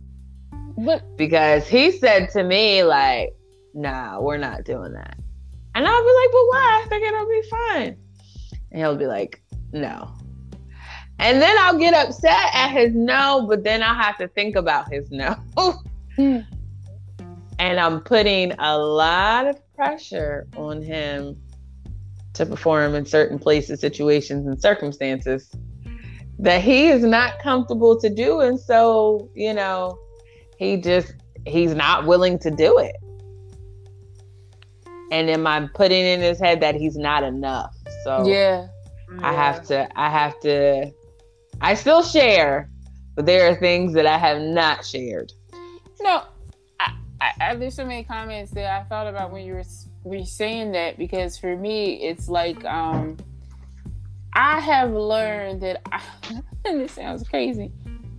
But 0.78 1.04
because 1.18 1.68
he 1.68 1.92
said 1.92 2.30
to 2.32 2.44
me 2.44 2.84
like 2.84 3.34
nah 3.74 4.20
we're 4.20 4.38
not 4.38 4.66
doing 4.66 4.94
that. 4.94 5.18
And 5.76 5.88
i'll 5.88 6.04
be 6.04 6.14
like 6.14 6.32
but 6.32 6.46
why? 6.50 6.82
I 6.84 6.88
think 6.90 7.06
it'll 7.06 7.28
be 7.28 7.42
fine. 7.50 7.98
And 8.72 8.82
he'll 8.82 8.98
be 8.98 9.08
like 9.08 9.42
no 9.72 10.14
and 11.24 11.42
then 11.42 11.56
I'll 11.60 11.78
get 11.78 11.94
upset 11.94 12.50
at 12.54 12.72
his 12.72 12.94
no, 12.94 13.46
but 13.48 13.64
then 13.64 13.82
I'll 13.82 13.96
have 13.96 14.18
to 14.18 14.28
think 14.28 14.58
about 14.58 14.92
his 14.92 15.10
no. 15.10 15.36
Hmm. 16.16 16.40
and 17.58 17.80
I'm 17.80 18.02
putting 18.02 18.52
a 18.60 18.78
lot 18.78 19.48
of 19.48 19.58
pressure 19.74 20.48
on 20.56 20.82
him 20.82 21.42
to 22.34 22.46
perform 22.46 22.94
in 22.94 23.06
certain 23.06 23.40
places, 23.40 23.80
situations, 23.80 24.46
and 24.46 24.62
circumstances 24.62 25.50
that 26.40 26.62
he 26.62 26.90
is 26.90 27.04
not 27.04 27.40
comfortable 27.40 28.00
to 28.02 28.10
do. 28.10 28.42
And 28.42 28.60
so, 28.60 29.30
you 29.34 29.54
know, 29.54 29.98
he 30.58 30.78
just, 30.78 31.16
he's 31.48 31.74
not 31.74 32.06
willing 32.06 32.38
to 32.40 32.52
do 32.52 32.78
it. 32.80 32.96
And 35.12 35.30
am 35.30 35.48
I 35.48 35.68
putting 35.74 36.06
in 36.06 36.20
his 36.20 36.40
head 36.40 36.60
that 36.62 36.76
he's 36.76 36.98
not 36.98 37.24
enough? 37.24 37.74
So, 38.04 38.28
yeah. 38.28 38.68
I 39.22 39.32
have 39.34 39.66
to, 39.68 39.88
I 40.00 40.10
have 40.10 40.40
to 40.42 40.92
I 41.64 41.76
still 41.76 42.03
share, 42.03 42.70
but 43.16 43.26
there 43.26 43.49
are 43.49 43.55
things 43.55 43.93
that 43.93 44.05
I 44.05 44.18
have 44.18 44.41
not 44.41 44.86
shared. 44.86 45.32
No, 46.01 46.24
I, 46.78 47.32
I, 47.39 47.55
there's 47.55 47.74
so 47.74 47.86
many 47.86 48.03
comments 48.03 48.51
that 48.51 48.66
I 48.66 48.84
thought 48.84 49.07
about 49.07 49.32
when 49.32 49.45
you 49.45 49.53
were, 49.53 49.64
were 50.03 50.26
saying 50.26 50.74
that 50.74 50.97
because 50.97 51.38
for 51.38 51.55
me, 51.55 52.03
it's 52.03 52.28
like 52.28 52.66
um, 52.66 53.16
I 54.34 54.59
have 54.59 54.91
learned 54.91 55.61
that, 55.61 55.82
I, 55.89 56.01
and 56.66 56.82
this 56.82 56.91
sounds 56.91 57.26
crazy, 57.26 57.72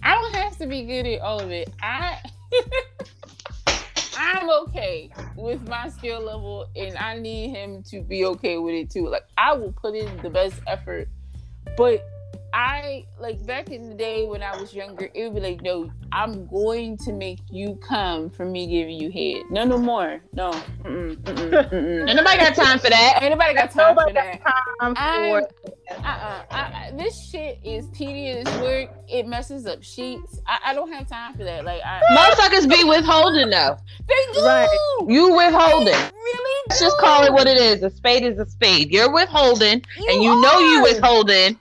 I 0.03 0.15
don't 0.15 0.35
have 0.37 0.57
to 0.57 0.67
be 0.67 0.85
good 0.85 1.07
at 1.07 1.21
all 1.21 1.39
of 1.39 1.51
it. 1.51 1.71
I. 1.83 2.19
I'm 4.17 4.49
okay 4.49 5.11
with 5.37 5.67
my 5.69 5.89
skill 5.89 6.21
level 6.21 6.67
and 6.77 6.97
I 6.97 7.19
need 7.19 7.51
him 7.51 7.83
to 7.85 8.01
be 8.01 8.25
okay 8.27 8.59
with 8.59 8.75
it 8.75 8.91
too. 8.91 9.09
Like 9.09 9.25
I 9.37 9.53
will 9.55 9.73
put 9.73 9.97
in 9.97 10.17
the 10.19 10.31
best 10.31 10.61
effort, 10.69 11.09
but 11.77 12.07
I 12.55 13.05
like 13.19 13.45
back 13.45 13.71
in 13.71 13.89
the 13.89 13.97
day 13.97 14.27
when 14.27 14.41
I 14.41 14.57
was 14.57 14.73
younger, 14.73 15.11
it 15.13 15.25
would 15.25 15.35
be 15.35 15.41
like, 15.41 15.61
no, 15.63 15.91
I'm 16.13 16.47
going 16.47 16.97
to 16.99 17.13
make 17.13 17.41
you 17.51 17.75
come 17.83 18.31
for 18.31 18.47
me 18.47 18.69
giving 18.69 18.95
you 18.95 19.11
head. 19.11 19.51
No, 19.51 19.65
no 19.65 19.77
more. 19.77 20.21
No. 20.33 20.53
Mm-mm, 20.85 21.17
mm-mm, 21.17 21.51
mm-mm. 21.71 22.09
Ain't 22.09 22.17
nobody 22.17 22.39
got 22.39 22.55
time 22.55 22.79
for 22.79 22.91
that. 22.91 23.19
Ain't 23.21 23.33
nobody 23.33 23.55
got 23.55 23.73
time 23.73 23.97
nobody 23.97 24.11
for 24.11 24.15
that. 24.15 24.41
Time 24.81 24.95
for 24.95 25.49
uh-uh. 25.91 26.97
this 26.97 27.29
shit 27.29 27.59
is 27.65 27.89
tedious 27.91 28.47
work. 28.61 28.89
It 29.09 29.27
messes 29.27 29.67
up 29.67 29.83
sheets. 29.83 30.41
I, 30.47 30.59
I 30.67 30.75
don't 30.75 30.93
have 30.93 31.09
time 31.09 31.35
for 31.35 31.43
that. 31.43 31.65
Like, 31.65 31.83
I, 31.85 32.03
motherfuckers 32.17 32.71
be 32.71 32.85
withholding 32.85 33.51
though. 33.51 33.77
They 34.07 34.33
do. 34.33 34.45
Right. 34.45 34.69
You 35.09 35.35
withholding. 35.35 35.87
They 35.87 36.11
really? 36.23 36.63
Let's 36.69 36.81
just 36.81 36.99
call 36.99 37.25
it 37.25 37.33
what 37.33 37.49
it 37.49 37.59
is. 37.59 37.83
A 37.83 37.91
spade 37.91 38.23
is 38.23 38.39
a 38.39 38.47
spade. 38.49 38.93
You're 38.93 39.13
withholding, 39.13 39.83
you 39.99 40.07
and 40.09 40.23
you 40.23 40.31
are. 40.31 40.41
know 40.41 40.61
you 40.61 40.83
withholding 40.85 41.59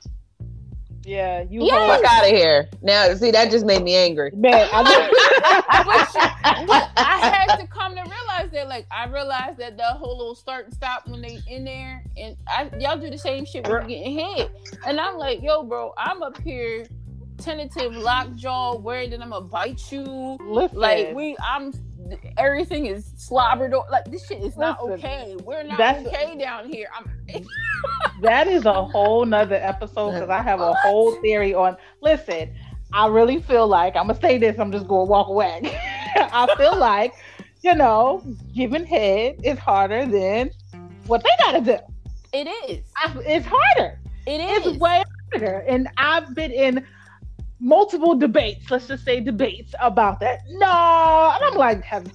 yeah, 1.05 1.43
you 1.49 1.63
yes. 1.63 2.01
fuck 2.01 2.11
out 2.11 2.23
of 2.23 2.29
here. 2.29 2.69
Now, 2.81 3.13
see, 3.15 3.31
that 3.31 3.51
just 3.51 3.65
made 3.65 3.83
me 3.83 3.95
angry. 3.95 4.31
Man, 4.35 4.67
I, 4.71 4.83
but, 5.85 6.67
but 6.67 6.91
I 6.97 7.19
had 7.19 7.57
to 7.57 7.67
come 7.67 7.95
to 7.95 8.01
realize 8.01 8.51
that, 8.51 8.67
like, 8.67 8.85
I 8.89 9.07
realized 9.07 9.57
that 9.59 9.77
the 9.77 9.83
whole 9.83 10.17
little 10.17 10.35
start 10.35 10.65
and 10.65 10.73
stop 10.73 11.07
when 11.07 11.21
they 11.21 11.39
in 11.47 11.65
there, 11.65 12.03
and 12.17 12.37
I, 12.47 12.69
y'all 12.79 12.97
do 12.97 13.09
the 13.09 13.17
same 13.17 13.45
shit 13.45 13.63
when 13.63 13.71
you're 13.71 13.81
getting 13.83 14.17
hit. 14.17 14.51
And 14.85 14.99
I'm 14.99 15.17
like, 15.17 15.41
yo, 15.41 15.63
bro, 15.63 15.93
I'm 15.97 16.23
up 16.23 16.39
here 16.41 16.85
tentative 17.37 17.93
lockjaw, 17.93 18.77
worried 18.77 19.11
that 19.11 19.21
I'm 19.21 19.31
gonna 19.31 19.45
bite 19.45 19.91
you. 19.91 20.37
Listen. 20.41 20.77
Like 20.77 21.13
we, 21.13 21.35
I'm 21.43 21.73
everything 22.37 22.85
is 22.85 23.11
slobbered. 23.17 23.73
Like 23.91 24.05
this 24.05 24.27
shit 24.27 24.43
is 24.43 24.57
not 24.57 24.83
Listen, 24.83 25.05
okay. 25.05 25.35
We're 25.43 25.63
not 25.63 25.77
that's, 25.77 26.07
okay 26.07 26.37
down 26.37 26.69
here. 26.69 26.87
I'm. 26.95 27.09
that 28.21 28.47
is 28.47 28.65
a 28.65 28.73
whole 28.85 29.25
nother 29.25 29.55
episode 29.55 30.13
because 30.13 30.29
I 30.29 30.41
have 30.41 30.59
a 30.59 30.73
whole 30.73 31.15
theory 31.21 31.53
on. 31.53 31.77
Listen, 32.01 32.53
I 32.91 33.07
really 33.07 33.41
feel 33.41 33.67
like 33.67 33.95
I'm 33.95 34.07
gonna 34.07 34.19
say 34.19 34.37
this. 34.37 34.59
I'm 34.59 34.71
just 34.71 34.87
gonna 34.87 35.05
walk 35.05 35.27
away. 35.27 35.61
I 36.15 36.53
feel 36.57 36.77
like 36.77 37.13
you 37.63 37.73
know, 37.75 38.21
giving 38.53 38.85
head 38.85 39.39
is 39.43 39.57
harder 39.57 40.05
than 40.05 40.51
what 41.07 41.23
they 41.23 41.29
gotta 41.39 41.61
do. 41.61 41.77
It 42.33 42.47
is. 42.69 42.83
I, 42.97 43.15
it's 43.25 43.45
harder. 43.49 43.99
It 44.27 44.41
is. 44.41 44.67
It's 44.67 44.77
way 44.77 45.03
harder. 45.31 45.59
And 45.67 45.87
I've 45.97 46.35
been 46.35 46.51
in 46.51 46.85
multiple 47.59 48.15
debates, 48.15 48.69
let's 48.71 48.87
just 48.87 49.05
say 49.05 49.19
debates 49.19 49.73
about 49.79 50.19
that. 50.21 50.39
No. 50.49 51.31
And 51.35 51.43
I'm 51.45 51.55
like, 51.55 51.83
have 51.83 52.05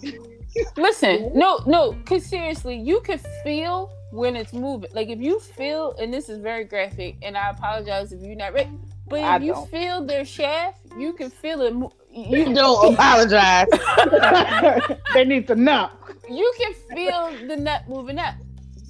Listen, 0.76 1.30
no, 1.34 1.60
no, 1.66 1.92
because 1.92 2.24
seriously, 2.26 2.76
you 2.76 3.00
can 3.00 3.18
feel 3.44 3.92
when 4.10 4.34
it's 4.36 4.52
moving. 4.52 4.90
Like 4.94 5.08
if 5.08 5.20
you 5.20 5.38
feel, 5.40 5.94
and 6.00 6.12
this 6.12 6.28
is 6.28 6.38
very 6.38 6.64
graphic, 6.64 7.16
and 7.22 7.36
I 7.36 7.50
apologize 7.50 8.12
if 8.12 8.22
you're 8.22 8.34
not 8.34 8.54
ready, 8.54 8.70
but 9.08 9.20
if 9.20 9.24
I 9.24 9.36
you 9.38 9.52
don't. 9.52 9.70
feel 9.70 10.04
their 10.04 10.24
shaft, 10.24 10.80
you 10.98 11.12
can 11.12 11.30
feel 11.30 11.60
it. 11.62 11.74
mo- 11.74 11.92
You 12.10 12.48
You, 12.48 12.54
don't 12.54 12.94
apologize. 12.94 13.68
they 15.14 15.24
need 15.24 15.46
to 15.48 15.54
know. 15.54 15.90
you 16.28 16.52
can 16.58 16.72
feel 16.96 17.30
the 17.46 17.56
nut 17.56 17.82
moving 17.88 18.18
up, 18.18 18.34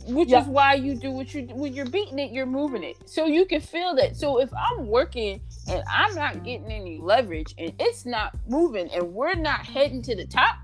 which 0.09 0.29
Yeah. 0.31 0.41
is 0.43 0.47
why 0.49 0.75
you 0.75 0.95
do 0.95 1.11
what 1.11 1.35
you 1.35 1.43
do 1.43 1.55
when 1.55 1.73
you're 1.75 1.87
beating 1.87 2.19
it, 2.19 2.31
you're 2.33 2.47
moving 2.47 2.83
it, 2.83 2.97
so 3.09 3.27
you 3.27 3.45
can 3.45 3.61
feel 3.61 3.95
that. 3.97 4.17
So 4.17 4.41
if 4.41 4.51
I'm 4.55 4.87
working 4.87 5.41
and 5.69 5.83
I'm 5.89 6.15
not 6.15 6.43
getting 6.45 6.71
any 6.71 6.99
leverage, 6.99 7.55
and 7.59 7.73
it's 7.79 8.07
not 8.07 8.35
moving, 8.49 8.91
and 8.93 9.13
we're 9.13 9.35
not 9.35 9.61
heading 9.67 10.03
to 10.03 10.17
the 10.17 10.27
top. 10.27 10.57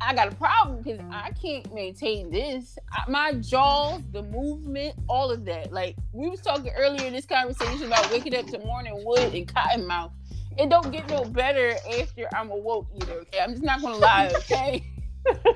I 0.00 0.14
got 0.14 0.30
a 0.30 0.34
problem 0.36 0.82
because 0.82 1.00
I 1.10 1.30
can't 1.40 1.72
maintain 1.72 2.30
this. 2.30 2.76
I, 2.92 3.08
my 3.08 3.32
jaws, 3.34 4.02
the 4.12 4.22
movement, 4.24 4.94
all 5.08 5.30
of 5.30 5.44
that. 5.44 5.72
Like 5.72 5.96
we 6.12 6.28
was 6.28 6.40
talking 6.40 6.72
earlier 6.76 7.06
in 7.06 7.12
this 7.12 7.26
conversation 7.26 7.86
about 7.86 8.10
waking 8.10 8.34
up 8.34 8.46
to 8.48 8.58
morning 8.60 9.00
wood 9.04 9.32
and 9.34 9.46
cotton 9.52 9.86
mouth. 9.86 10.10
It 10.58 10.68
don't 10.68 10.90
get 10.90 11.08
no 11.08 11.24
better 11.24 11.74
after 12.00 12.26
I'm 12.34 12.50
awoke 12.50 12.86
either. 12.96 13.12
Okay, 13.20 13.38
I'm 13.40 13.52
just 13.52 13.62
not 13.62 13.80
gonna 13.80 13.96
lie. 13.96 14.32
Okay, 14.36 14.84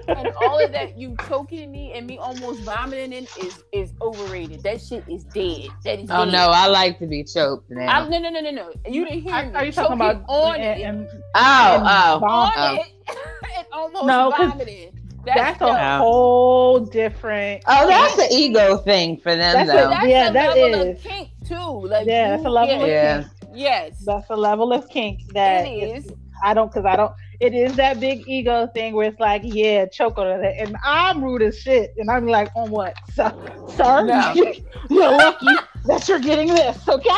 and 0.09 0.29
all 0.41 0.59
of 0.65 0.73
that 0.73 0.97
you 0.97 1.17
choking 1.29 1.71
me 1.73 1.93
and 1.93 2.07
me 2.07 2.19
almost 2.19 2.61
vomiting 2.61 3.13
in 3.13 3.25
is 3.41 3.63
is 3.73 3.93
overrated. 4.01 4.63
That 4.63 4.81
shit 4.81 5.05
is 5.09 5.25
dead. 5.25 5.69
That 5.85 5.99
is. 6.01 6.11
Oh 6.11 6.25
dead. 6.25 6.33
no, 6.33 6.51
I 6.53 6.67
like 6.69 6.99
to 7.01 7.07
be 7.07 7.25
choked 7.25 7.71
now. 7.71 7.87
I, 8.05 8.09
no, 8.09 8.19
no, 8.19 8.31
no, 8.31 8.41
no, 8.41 8.51
no. 8.51 8.73
You 8.87 9.05
didn't 9.05 9.23
hear 9.23 9.35
Are, 9.35 9.47
me. 9.47 9.55
are 9.55 9.65
you 9.65 9.73
talking 9.73 9.95
about 9.95 10.23
on 10.29 10.57
and, 10.57 10.81
it? 10.81 10.85
and 10.85 11.09
oh, 11.35 12.21
oh. 12.23 12.25
on 12.27 12.53
Oh. 12.57 12.75
it 12.77 12.93
and 13.59 13.67
almost 13.73 14.07
No, 14.07 14.31
'cause 14.31 14.51
vomiting. 14.51 14.99
that's 15.25 15.61
a 15.61 15.65
no. 15.67 15.99
Whole 15.99 16.81
different. 16.81 17.63
Oh, 17.67 17.89
that's 17.89 18.19
an 18.19 18.29
ego 18.31 18.77
thing 18.79 19.17
for 19.19 19.35
them, 19.35 19.67
That's 19.67 19.71
a- 19.71 19.73
though. 19.73 19.91
that's 19.91 20.07
Yeah, 20.07 20.31
that's 20.31 20.57
a 20.57 20.61
that 20.61 20.71
level 20.71 20.87
is. 20.89 20.97
of 20.99 21.03
kink 21.03 21.29
too. 21.47 21.55
Like 21.89 22.07
Yeah, 22.07 22.29
that's 22.31 22.43
a 22.43 22.45
you- 22.45 22.51
level 22.51 22.85
of 22.85 23.23
kink. 23.25 23.27
Yes, 23.55 24.03
That's 24.05 24.29
a 24.29 24.37
level 24.37 24.73
of 24.75 24.87
kink 24.91 25.33
that 25.33 25.65
it 25.67 25.71
is. 25.97 26.13
I 26.45 26.53
don't, 26.53 26.71
because 26.71 26.85
I 26.85 26.95
don't. 26.95 27.13
It 27.41 27.55
is 27.55 27.77
that 27.77 28.01
big 28.01 28.25
ego 28.27 28.67
thing 28.69 28.95
where 28.95 29.09
it's 29.09 29.21
like, 29.21 29.43
yeah, 29.45 29.87
choke 29.87 30.19
on 30.19 30.27
it, 30.45 30.55
and 30.59 30.77
I'm 30.85 31.23
rude 31.23 31.43
as 31.43 31.59
shit, 31.59 31.93
and 31.99 32.11
I'm 32.11 32.27
like, 32.27 32.51
on 32.57 32.71
what, 32.71 32.95
sir? 33.13 33.33
sir? 33.69 34.07
No. 34.07 34.35
you're 34.91 35.11
lucky 35.11 35.55
that 35.85 36.09
you're 36.09 36.19
getting 36.21 36.49
this, 36.49 36.89
okay? 36.89 37.11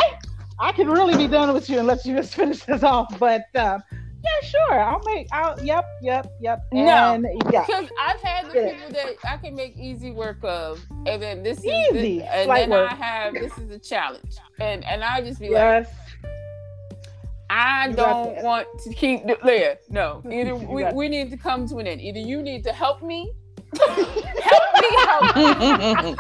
I 0.60 0.72
can 0.72 0.88
really 0.88 1.16
be 1.16 1.28
done 1.28 1.52
with 1.54 1.70
you 1.70 1.78
unless 1.78 2.04
you 2.04 2.16
just 2.16 2.34
finish 2.34 2.64
this 2.64 2.82
off, 2.82 3.16
but 3.18 3.42
um, 3.54 3.80
yeah, 4.24 4.48
sure, 4.48 4.80
I'll 4.80 5.00
make. 5.06 5.28
I'll, 5.30 5.62
yep, 5.64 5.84
yep, 6.02 6.26
yep, 6.40 6.60
No. 6.72 7.14
and 7.14 7.26
yeah, 7.52 7.64
Because 7.64 7.86
I've 8.00 8.20
had 8.20 8.50
the 8.50 8.58
Yeah. 8.58 8.72
people 8.72 8.90
that 8.94 9.14
I 9.24 9.36
can 9.36 9.54
make 9.54 9.76
easy 9.76 10.10
work 10.10 10.38
of, 10.42 10.84
and 11.06 11.22
then 11.22 11.44
this 11.44 11.58
is 11.58 11.64
Easy, 11.66 12.18
the, 12.18 12.34
and 12.36 12.50
then 12.50 12.70
work. 12.70 12.90
I 12.90 12.94
have 12.96 13.34
this 13.34 13.56
is 13.58 13.70
a 13.70 13.78
challenge, 13.78 14.34
and 14.58 14.84
and 14.84 15.04
I 15.04 15.20
just 15.20 15.38
be 15.38 15.50
like, 15.50 15.86
yes, 15.86 15.90
I 17.61 17.88
You 17.88 17.96
don't 17.96 18.34
that. 18.36 18.44
want 18.44 18.68
to 18.84 18.94
keep 18.94 19.26
do- 19.26 19.36
there. 19.44 19.78
No, 19.90 20.22
either 20.30 20.54
we, 20.54 20.84
we 20.92 21.09
need 21.09 21.30
to 21.30 21.36
come 21.36 21.66
to 21.68 21.78
an 21.78 21.86
end. 21.86 22.00
Either 22.00 22.20
you 22.20 22.40
need 22.42 22.62
to 22.64 22.72
help 22.72 23.02
me, 23.02 23.32
help 23.78 25.36
me, 25.36 25.36
help, 25.36 26.18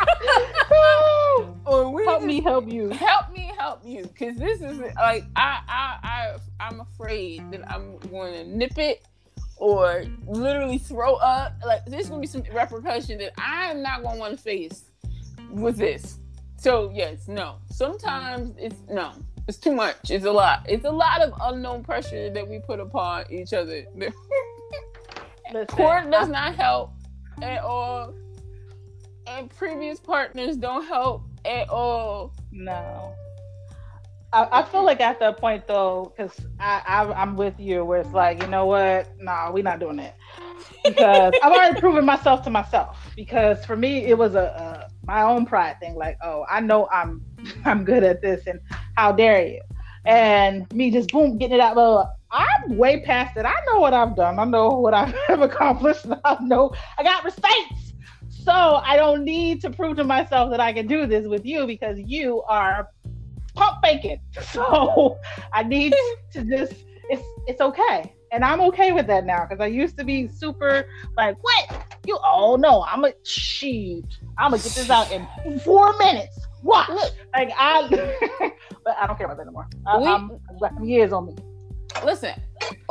or 1.66 1.90
we 1.92 2.04
help 2.04 2.18
just 2.18 2.26
me 2.26 2.40
help 2.40 2.68
you. 2.70 2.90
help 2.90 3.32
me 3.32 3.52
help 3.58 3.80
you 3.84 4.02
because 4.04 4.36
this 4.36 4.60
is 4.60 4.78
like 4.78 5.24
I, 5.36 5.60
I 5.68 5.98
i 6.02 6.36
i'm 6.60 6.80
afraid 6.80 7.50
that 7.50 7.68
i'm 7.70 7.98
going 8.10 8.32
to 8.34 8.44
nip 8.44 8.78
it 8.78 9.04
or 9.56 10.04
literally 10.26 10.78
throw 10.78 11.14
up 11.16 11.54
like 11.66 11.84
there's 11.86 12.08
gonna 12.08 12.20
be 12.20 12.26
some 12.26 12.42
repercussion 12.52 13.18
that 13.18 13.32
i'm 13.38 13.82
not 13.82 14.02
gonna 14.02 14.18
want 14.18 14.36
to 14.36 14.42
face 14.42 14.84
with 15.50 15.76
this 15.76 16.18
so 16.56 16.90
yes 16.94 17.28
no 17.28 17.56
sometimes 17.70 18.54
it's 18.58 18.80
no 18.90 19.12
it's 19.48 19.58
too 19.58 19.74
much 19.74 20.10
it's 20.10 20.24
a 20.26 20.30
lot 20.30 20.64
it's 20.68 20.84
a 20.84 20.90
lot 20.90 21.22
of 21.22 21.32
unknown 21.42 21.82
pressure 21.82 22.30
that 22.30 22.46
we 22.46 22.60
put 22.60 22.78
upon 22.78 23.24
each 23.30 23.52
other 23.52 23.84
Listen, 25.52 25.66
court 25.68 26.10
does 26.10 26.28
not 26.28 26.54
help 26.54 26.92
at 27.42 27.62
all 27.62 28.14
and 29.26 29.50
previous 29.56 29.98
partners 29.98 30.56
don't 30.56 30.84
help 30.84 31.24
at 31.44 31.68
all 31.68 32.34
No. 32.52 33.14
I, 34.30 34.60
I 34.60 34.62
feel 34.62 34.84
like 34.84 35.00
at 35.00 35.18
that 35.20 35.38
point 35.38 35.66
though, 35.66 36.12
because 36.14 36.38
I, 36.60 36.82
I 36.86 37.12
I'm 37.14 37.34
with 37.34 37.58
you, 37.58 37.82
where 37.82 38.00
it's 38.00 38.12
like, 38.12 38.42
you 38.42 38.48
know 38.48 38.66
what? 38.66 39.08
Nah, 39.18 39.50
we're 39.50 39.62
not 39.62 39.80
doing 39.80 39.96
that 39.96 40.18
because 40.84 41.32
I've 41.42 41.52
already 41.52 41.80
proven 41.80 42.04
myself 42.04 42.42
to 42.44 42.50
myself. 42.50 42.98
Because 43.16 43.64
for 43.64 43.76
me, 43.76 44.04
it 44.04 44.18
was 44.18 44.34
a, 44.34 44.88
a 44.90 45.06
my 45.06 45.22
own 45.22 45.46
pride 45.46 45.80
thing. 45.80 45.94
Like, 45.94 46.18
oh, 46.22 46.44
I 46.48 46.60
know 46.60 46.88
I'm 46.92 47.22
I'm 47.64 47.84
good 47.84 48.04
at 48.04 48.22
this, 48.22 48.46
and 48.46 48.60
how 48.96 49.12
dare 49.12 49.46
you? 49.46 49.60
And 50.04 50.70
me 50.72 50.90
just 50.90 51.10
boom 51.10 51.38
getting 51.38 51.56
it 51.56 51.60
out. 51.60 51.76
Well, 51.76 52.16
I'm 52.30 52.76
way 52.76 53.00
past 53.00 53.36
it. 53.36 53.44
I 53.44 53.54
know 53.66 53.80
what 53.80 53.94
I've 53.94 54.16
done. 54.16 54.38
I 54.38 54.44
know 54.44 54.68
what 54.68 54.94
I've 54.94 55.14
accomplished. 55.28 56.06
I 56.24 56.36
know 56.40 56.72
I 56.98 57.02
got 57.02 57.24
receipts. 57.24 57.94
So 58.44 58.52
I 58.52 58.96
don't 58.96 59.24
need 59.24 59.60
to 59.62 59.70
prove 59.70 59.96
to 59.96 60.04
myself 60.04 60.50
that 60.50 60.60
I 60.60 60.72
can 60.72 60.86
do 60.86 61.06
this 61.06 61.26
with 61.26 61.44
you 61.44 61.66
because 61.66 61.98
you 61.98 62.42
are 62.42 62.88
pump 63.54 63.78
faking. 63.82 64.20
So 64.52 65.18
I 65.52 65.62
need 65.62 65.94
to 66.32 66.44
just 66.44 66.72
it's 67.10 67.22
it's 67.46 67.60
okay. 67.60 68.14
And 68.30 68.44
I'm 68.44 68.60
okay 68.60 68.92
with 68.92 69.06
that 69.06 69.24
now 69.24 69.46
because 69.46 69.60
I 69.60 69.66
used 69.66 69.96
to 69.98 70.04
be 70.04 70.28
super 70.28 70.84
like, 71.16 71.36
what? 71.42 71.86
You 72.06 72.18
oh 72.22 72.56
no, 72.56 72.84
I'm 72.84 73.04
a. 73.04 73.12
I'm 74.38 74.50
gonna 74.50 74.62
get 74.62 74.72
this 74.72 74.90
out 74.90 75.10
in 75.12 75.26
four 75.60 75.96
minutes. 75.98 76.38
Watch. 76.62 76.88
Like 77.34 77.50
I 77.56 77.88
but 78.84 78.96
I 78.98 79.06
don't 79.06 79.16
care 79.16 79.26
about 79.26 79.36
that 79.38 79.42
anymore. 79.44 79.68
I, 79.86 79.98
We- 79.98 80.06
I'm, 80.06 80.30
I've 80.50 80.60
got 80.60 80.74
some 80.74 80.84
years 80.84 81.12
on 81.12 81.26
me. 81.26 81.36
Listen, 82.04 82.34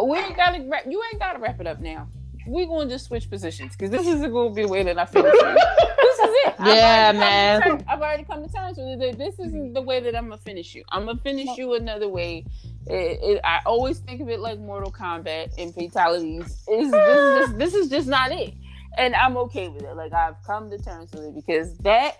we 0.03 0.17
ain't 0.17 0.35
gotta 0.35 0.63
wrap, 0.67 0.85
you 0.87 1.01
ain't 1.11 1.19
gotta 1.19 1.39
wrap 1.39 1.59
it 1.61 1.67
up 1.67 1.79
now. 1.79 2.07
We 2.47 2.65
gonna 2.65 2.89
just 2.89 3.05
switch 3.05 3.29
positions 3.29 3.73
because 3.75 3.91
this 3.91 4.07
is 4.07 4.21
gonna 4.21 4.51
be 4.51 4.63
the 4.63 4.67
way 4.69 4.83
that 4.83 4.97
I 4.97 5.05
finish. 5.05 5.31
it. 5.35 5.97
this 5.97 6.19
is 6.19 6.35
it. 6.45 6.55
Yeah, 6.59 7.11
already 7.11 7.11
come 7.11 7.19
man. 7.19 7.61
terms- 7.61 7.83
I've 7.89 7.99
already 7.99 8.23
come 8.23 8.47
to 8.47 8.53
terms 8.53 8.77
with 8.77 9.01
it. 9.01 9.17
This 9.17 9.37
isn't 9.39 9.73
the 9.73 9.81
way 9.81 9.99
that 9.99 10.15
I'm 10.15 10.29
gonna 10.29 10.37
finish 10.41 10.73
you. 10.73 10.83
I'm 10.89 11.05
gonna 11.05 11.19
finish 11.19 11.57
you 11.57 11.73
another 11.75 12.07
way. 12.07 12.45
It, 12.87 13.19
it, 13.21 13.41
I 13.43 13.59
always 13.65 13.99
think 13.99 14.21
of 14.21 14.29
it 14.29 14.39
like 14.39 14.59
Mortal 14.59 14.91
Kombat 14.91 15.53
and 15.57 15.73
fatalities. 15.73 16.63
Is 16.71 16.89
this, 16.91 17.49
is 17.49 17.55
this 17.55 17.73
is 17.73 17.89
just 17.89 18.07
not 18.07 18.31
it, 18.31 18.53
and 18.97 19.13
I'm 19.13 19.35
okay 19.37 19.67
with 19.67 19.83
it. 19.83 19.95
Like 19.95 20.13
I've 20.13 20.41
come 20.45 20.69
to 20.69 20.77
terms 20.77 21.11
with 21.11 21.25
it 21.25 21.35
because 21.35 21.77
that 21.79 22.13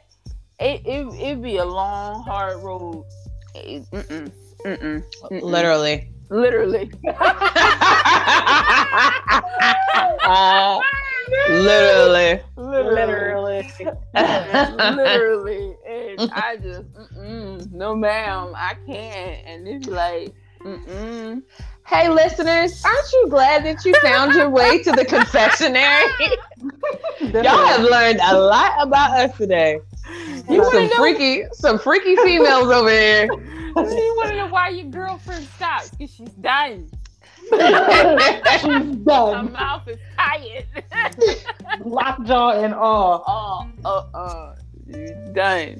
it 0.60 0.82
it 0.86 1.08
it'd 1.22 1.42
be 1.44 1.58
a 1.58 1.66
long, 1.66 2.24
hard 2.24 2.58
road. 2.64 3.06
It- 3.56 3.90
mm-mm, 3.92 4.32
mm-mm, 4.66 5.04
mm-mm. 5.32 5.42
Literally. 5.42 6.12
literally. 6.30 6.92
Uh, 10.24 10.80
literally. 11.50 12.42
Literally. 12.58 13.68
literally. 14.14 15.76
And 15.88 16.32
I 16.34 16.58
just, 16.62 16.84
no, 17.72 17.96
ma'am, 17.96 18.54
I 18.56 18.76
can't. 18.86 19.46
And 19.46 19.68
it's 19.68 19.88
like, 19.88 20.34
mm-mm. 20.62 21.44
Hey, 21.86 22.10
listeners, 22.10 22.84
aren't 22.84 23.12
you 23.14 23.28
glad 23.30 23.64
that 23.66 23.86
you 23.86 23.94
found 24.02 24.34
your 24.34 24.50
way 24.50 24.84
to 24.84 24.92
the 24.92 25.06
confectionery? 25.06 25.82
Y'all 27.22 27.66
have 27.66 27.82
learned 27.82 28.20
a 28.22 28.38
lot 28.38 28.74
about 28.82 29.12
us 29.18 29.38
today. 29.38 29.80
You 30.50 30.60
wanna 30.62 30.72
some 30.72 30.88
know- 30.88 30.96
freaky, 30.98 31.44
some 31.54 31.80
freaky 31.80 32.16
females 32.18 32.70
over 32.70 32.90
here. 32.90 33.28
You 33.78 34.14
want 34.18 34.30
to 34.30 34.36
know 34.38 34.48
why 34.48 34.70
your 34.70 34.86
girlfriend 34.86 35.46
stops? 35.50 35.92
Because 35.92 36.12
she's 36.12 36.30
dying. 36.42 36.90
She's 37.52 37.60
Her 37.60 38.80
done. 39.06 39.52
mouth 39.54 39.88
is 39.88 40.00
tired. 40.18 40.66
Lockjaw 41.86 42.64
and 42.64 42.74
all. 42.74 43.24
oh, 43.28 43.70
uh, 43.86 44.18
uh, 44.18 44.56
you 44.88 45.16
done. 45.34 45.80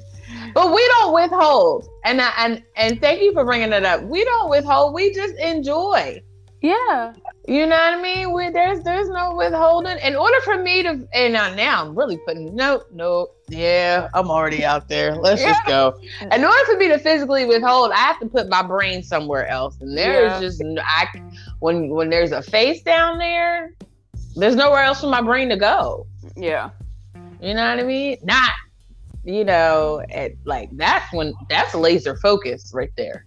But 0.54 0.72
we 0.72 0.86
don't 0.88 1.12
withhold, 1.12 1.88
and 2.04 2.20
I, 2.20 2.30
and 2.38 2.62
and 2.76 3.00
thank 3.00 3.20
you 3.20 3.32
for 3.32 3.44
bringing 3.44 3.72
it 3.72 3.84
up. 3.84 4.02
We 4.04 4.24
don't 4.24 4.48
withhold. 4.48 4.94
We 4.94 5.12
just 5.12 5.34
enjoy. 5.34 6.22
Yeah. 6.60 7.14
You 7.46 7.66
know 7.66 7.76
what 7.76 7.98
I 7.98 8.02
mean? 8.02 8.32
We, 8.32 8.50
there's 8.50 8.82
there's 8.82 9.08
no 9.08 9.34
withholding. 9.34 9.96
In 9.98 10.16
order 10.16 10.40
for 10.40 10.60
me 10.60 10.82
to, 10.82 11.08
and 11.14 11.32
now, 11.32 11.54
now 11.54 11.84
I'm 11.84 11.96
really 11.96 12.18
putting 12.26 12.54
no 12.54 12.82
no. 12.92 13.28
Yeah, 13.48 14.08
I'm 14.12 14.30
already 14.30 14.64
out 14.64 14.88
there. 14.88 15.14
Let's 15.14 15.42
just 15.42 15.64
go. 15.66 15.98
In 16.20 16.44
order 16.44 16.64
for 16.66 16.76
me 16.76 16.88
to 16.88 16.98
physically 16.98 17.46
withhold, 17.46 17.92
I 17.92 17.98
have 17.98 18.20
to 18.20 18.26
put 18.26 18.48
my 18.48 18.62
brain 18.62 19.02
somewhere 19.02 19.46
else, 19.46 19.76
and 19.80 19.96
there's 19.96 20.32
Yeah. 20.32 20.40
just 20.40 20.62
I 20.84 21.06
when 21.60 21.90
when 21.90 22.10
there's 22.10 22.32
a 22.32 22.42
face 22.42 22.82
down 22.82 23.18
there, 23.18 23.72
there's 24.36 24.56
nowhere 24.56 24.82
else 24.82 25.00
for 25.00 25.08
my 25.08 25.22
brain 25.22 25.48
to 25.50 25.56
go. 25.56 26.06
Yeah. 26.36 26.70
You 27.40 27.54
know 27.54 27.70
what 27.70 27.78
I 27.78 27.84
mean? 27.84 28.18
Not 28.24 28.50
you 29.24 29.44
know, 29.44 30.02
at 30.10 30.32
like 30.44 30.70
that's 30.72 31.12
when 31.12 31.34
that's 31.48 31.74
laser 31.74 32.16
focus 32.16 32.72
right 32.74 32.90
there. 32.96 33.26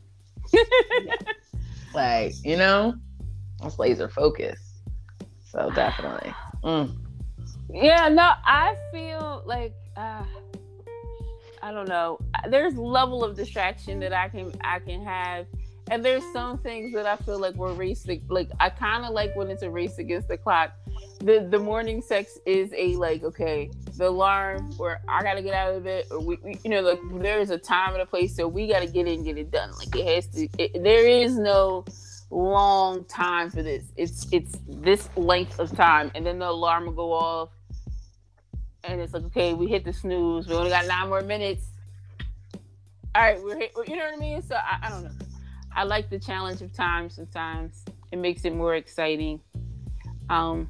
like, 1.94 2.34
you 2.44 2.58
know, 2.58 2.96
that's 3.62 3.80
laser 3.80 4.10
focus. 4.10 4.60
So 5.50 5.70
definitely. 5.76 6.34
Mm. 6.64 6.98
Yeah, 7.74 8.10
no, 8.10 8.34
I 8.46 8.76
feel 8.92 9.44
like 9.46 9.74
uh, 9.96 10.24
I 11.62 11.72
don't 11.72 11.88
know. 11.88 12.20
There's 12.50 12.76
level 12.76 13.24
of 13.24 13.36
distraction 13.36 14.00
that 14.00 14.14
I 14.14 14.30
can 14.30 14.52
I 14.62 14.80
can 14.80 15.04
have, 15.04 15.46
and 15.90 16.04
there's 16.04 16.24
some 16.34 16.58
things 16.58 16.94
that 16.94 17.06
I 17.06 17.16
feel 17.18 17.40
like 17.40 17.56
we're 17.56 17.74
racing. 17.74 18.24
Like 18.28 18.50
I 18.60 18.70
kind 18.70 19.06
of 19.06 19.14
like 19.14 19.36
when 19.36 19.50
it's 19.50 19.64
a 19.64 19.70
race 19.70 19.98
against 19.98 20.28
the 20.28 20.38
clock. 20.38 20.74
The 21.20 21.48
the 21.50 21.60
morning 21.60 22.02
sex 22.02 22.40
is 22.46 22.74
a 22.76 22.96
like 22.96 23.24
okay, 23.24 23.72
the 23.98 24.10
alarm 24.10 24.74
or 24.80 25.00
I 25.08 25.24
gotta 25.24 25.42
get 25.42 25.54
out 25.54 25.76
of 25.76 25.86
it 25.86 26.08
or 26.12 26.20
we, 26.20 26.38
we 26.44 26.58
you 26.64 26.72
know 26.72 26.82
like 26.82 27.00
there's 27.22 27.52
a 27.52 27.58
time 27.58 27.94
and 27.94 28.02
a 28.02 28.06
place 28.06 28.36
so 28.36 28.48
we 28.48 28.68
gotta 28.68 28.88
get 28.88 29.08
in 29.08 29.16
and 29.16 29.26
get 29.26 29.38
it 29.38 29.52
done. 29.52 29.72
Like 29.78 29.96
it 29.96 30.08
has 30.08 30.28
to. 30.36 30.48
It, 30.58 30.84
there 30.84 31.08
is 31.08 31.38
no 31.38 31.86
long 32.32 33.04
time 33.06 33.50
for 33.52 33.62
this. 33.62 33.84
It's 33.98 34.28
it's 34.32 34.58
this 34.68 35.10
length 35.16 35.60
of 35.60 35.76
time, 35.76 36.12
and 36.16 36.26
then 36.26 36.40
the 36.40 36.50
alarm 36.50 36.86
will 36.86 36.94
go 36.94 37.14
off 37.14 37.50
and 38.84 39.00
it's 39.00 39.14
like, 39.14 39.24
okay, 39.26 39.54
we 39.54 39.68
hit 39.68 39.86
the 39.86 39.94
snooze. 39.94 40.48
We 40.48 40.56
only 40.56 40.70
got 40.70 40.88
nine 40.88 41.10
more 41.10 41.22
minutes. 41.22 41.68
All 43.14 43.22
right, 43.22 43.42
we're 43.42 43.58
hit, 43.58 43.72
you 43.88 43.96
know 43.96 44.06
what 44.06 44.14
I 44.14 44.18
mean. 44.18 44.42
So 44.42 44.56
I, 44.56 44.80
I 44.84 44.90
don't 44.90 45.04
know. 45.04 45.12
I 45.74 45.84
like 45.84 46.10
the 46.10 46.20
challenge 46.20 46.62
of 46.62 46.74
time. 46.74 47.10
Sometimes 47.10 47.84
it 48.12 48.18
makes 48.18 48.46
it 48.46 48.56
more 48.56 48.76
exciting. 48.76 49.40
Um, 50.30 50.70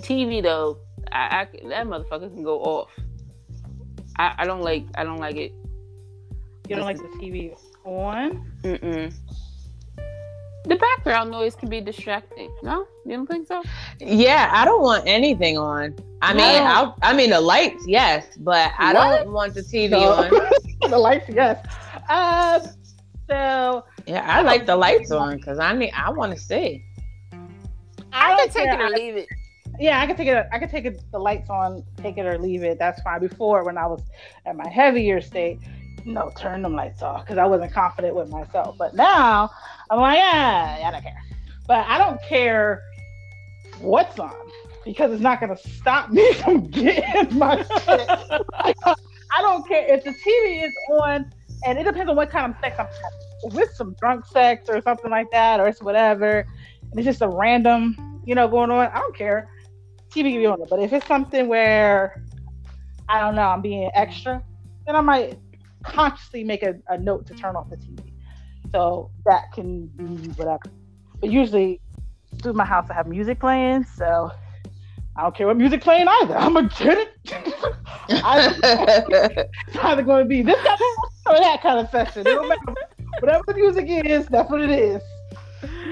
TV 0.00 0.42
though, 0.42 0.78
I, 1.10 1.46
I 1.52 1.68
that 1.68 1.86
motherfucker 1.86 2.32
can 2.32 2.42
go 2.42 2.60
off. 2.60 2.90
I, 4.18 4.34
I 4.38 4.44
don't 4.44 4.62
like 4.62 4.84
I 4.94 5.04
don't 5.04 5.18
like 5.18 5.36
it. 5.36 5.52
You 6.68 6.76
don't 6.76 6.84
like 6.84 6.98
the 6.98 7.08
TV 7.18 7.56
on? 7.84 8.52
Mm-mm 8.62 9.12
the 10.64 10.76
background 10.76 11.30
noise 11.30 11.56
can 11.56 11.68
be 11.68 11.80
distracting. 11.80 12.54
No, 12.62 12.86
you 13.04 13.16
don't 13.16 13.26
think 13.26 13.48
so? 13.48 13.62
Yeah, 13.98 14.48
I 14.52 14.64
don't 14.64 14.82
want 14.82 15.04
anything 15.06 15.58
on. 15.58 15.96
I 16.20 16.34
mean, 16.34 16.62
I, 16.62 16.92
I 17.02 17.12
mean 17.12 17.30
the 17.30 17.40
lights, 17.40 17.84
yes, 17.86 18.26
but 18.38 18.70
I 18.78 18.94
what? 18.94 19.24
don't 19.24 19.32
want 19.32 19.54
the 19.54 19.62
TV 19.62 19.90
no. 19.90 20.12
on. 20.12 20.30
the 20.90 20.98
lights, 20.98 21.26
yes. 21.28 21.66
Uh, 22.08 22.60
so 23.28 23.84
yeah, 24.06 24.24
I 24.26 24.42
like 24.42 24.66
the 24.66 24.76
lights 24.76 25.10
on 25.10 25.36
because 25.36 25.58
I 25.58 25.72
need. 25.74 25.92
I 25.96 26.10
want 26.10 26.32
to 26.32 26.38
see. 26.38 26.84
I, 28.12 28.34
I 28.34 28.36
can 28.36 28.48
take 28.50 28.68
it 28.68 28.80
or 28.80 28.90
leave 28.90 29.16
it. 29.16 29.28
Yeah, 29.80 30.00
I 30.00 30.06
can 30.06 30.16
take 30.16 30.28
it. 30.28 30.46
I 30.52 30.58
can 30.58 30.68
take 30.68 30.84
it. 30.84 31.02
The 31.10 31.18
lights 31.18 31.50
on, 31.50 31.82
take 31.96 32.18
it 32.18 32.26
or 32.26 32.38
leave 32.38 32.62
it. 32.62 32.78
That's 32.78 33.00
fine. 33.02 33.20
Before, 33.20 33.64
when 33.64 33.78
I 33.78 33.86
was 33.86 34.02
at 34.46 34.54
my 34.54 34.68
heavier 34.68 35.20
state, 35.20 35.58
no, 36.04 36.30
turn 36.36 36.62
them 36.62 36.74
lights 36.74 37.02
off 37.02 37.24
because 37.24 37.38
I 37.38 37.44
wasn't 37.44 37.72
confident 37.72 38.14
with 38.14 38.28
myself. 38.30 38.76
But 38.78 38.94
now 38.94 39.50
I'm 39.90 40.00
like, 40.00 40.18
yeah, 40.18 40.82
I 40.84 40.90
don't 40.90 41.02
care. 41.02 41.22
But 41.66 41.86
I 41.86 41.98
don't 41.98 42.20
care 42.22 42.82
what's 43.80 44.18
on 44.18 44.34
because 44.84 45.12
it's 45.12 45.22
not 45.22 45.40
going 45.40 45.54
to 45.54 45.68
stop 45.68 46.10
me 46.10 46.32
from 46.34 46.66
getting 46.68 47.38
my 47.38 47.56
shit. 47.56 48.08
I 48.08 49.40
don't 49.40 49.66
care 49.66 49.86
if 49.94 50.04
the 50.04 50.10
TV 50.10 50.64
is 50.64 50.72
on, 50.90 51.30
and 51.66 51.78
it 51.78 51.84
depends 51.84 52.10
on 52.10 52.16
what 52.16 52.30
kind 52.30 52.52
of 52.52 52.60
sex 52.60 52.76
I'm 52.78 52.86
having. 52.86 53.68
Some 53.74 53.94
drunk 53.98 54.24
sex 54.26 54.68
or 54.68 54.80
something 54.82 55.10
like 55.10 55.26
that, 55.32 55.58
or 55.58 55.66
it's 55.66 55.82
whatever, 55.82 56.46
and 56.82 56.98
it's 56.98 57.04
just 57.04 57.22
a 57.22 57.28
random, 57.28 58.20
you 58.24 58.34
know, 58.34 58.46
going 58.46 58.70
on, 58.70 58.86
I 58.86 58.98
don't 58.98 59.16
care. 59.16 59.48
TV 60.10 60.30
can 60.30 60.40
be 60.40 60.46
on 60.46 60.60
it. 60.60 60.68
But 60.68 60.80
if 60.80 60.92
it's 60.92 61.06
something 61.06 61.48
where 61.48 62.22
I 63.08 63.20
don't 63.20 63.34
know, 63.34 63.42
I'm 63.42 63.62
being 63.62 63.90
extra, 63.94 64.42
then 64.86 64.94
I 64.94 65.00
might 65.00 65.38
consciously 65.82 66.44
make 66.44 66.62
a, 66.62 66.74
a 66.88 66.98
note 66.98 67.26
to 67.26 67.34
turn 67.34 67.56
off 67.56 67.70
the 67.70 67.76
TV. 67.76 68.12
So 68.70 69.10
that 69.26 69.52
can 69.52 69.86
be 69.88 70.04
whatever. 70.30 70.62
But 71.20 71.30
usually 71.30 71.80
through 72.42 72.54
my 72.54 72.64
house 72.64 72.88
I 72.90 72.94
have 72.94 73.06
music 73.06 73.38
playing, 73.40 73.84
so 73.84 74.30
I 75.16 75.22
don't 75.22 75.36
care 75.36 75.46
what 75.46 75.56
music 75.56 75.82
playing 75.82 76.08
either. 76.08 76.36
I'm 76.36 76.54
gonna 76.54 76.70
get 76.78 76.98
it. 76.98 77.08
it's 78.08 79.76
either 79.76 80.02
going 80.02 80.24
to 80.24 80.28
be 80.28 80.42
this 80.42 80.56
kind 80.56 80.80
of, 80.80 81.34
or 81.34 81.38
that 81.38 81.60
kind 81.62 81.78
of 81.78 81.90
session. 81.90 82.24
Whatever 83.20 83.44
the 83.46 83.54
music 83.54 83.86
is, 83.88 84.26
that's 84.26 84.50
what 84.50 84.60
it 84.62 84.70
is. 84.70 85.02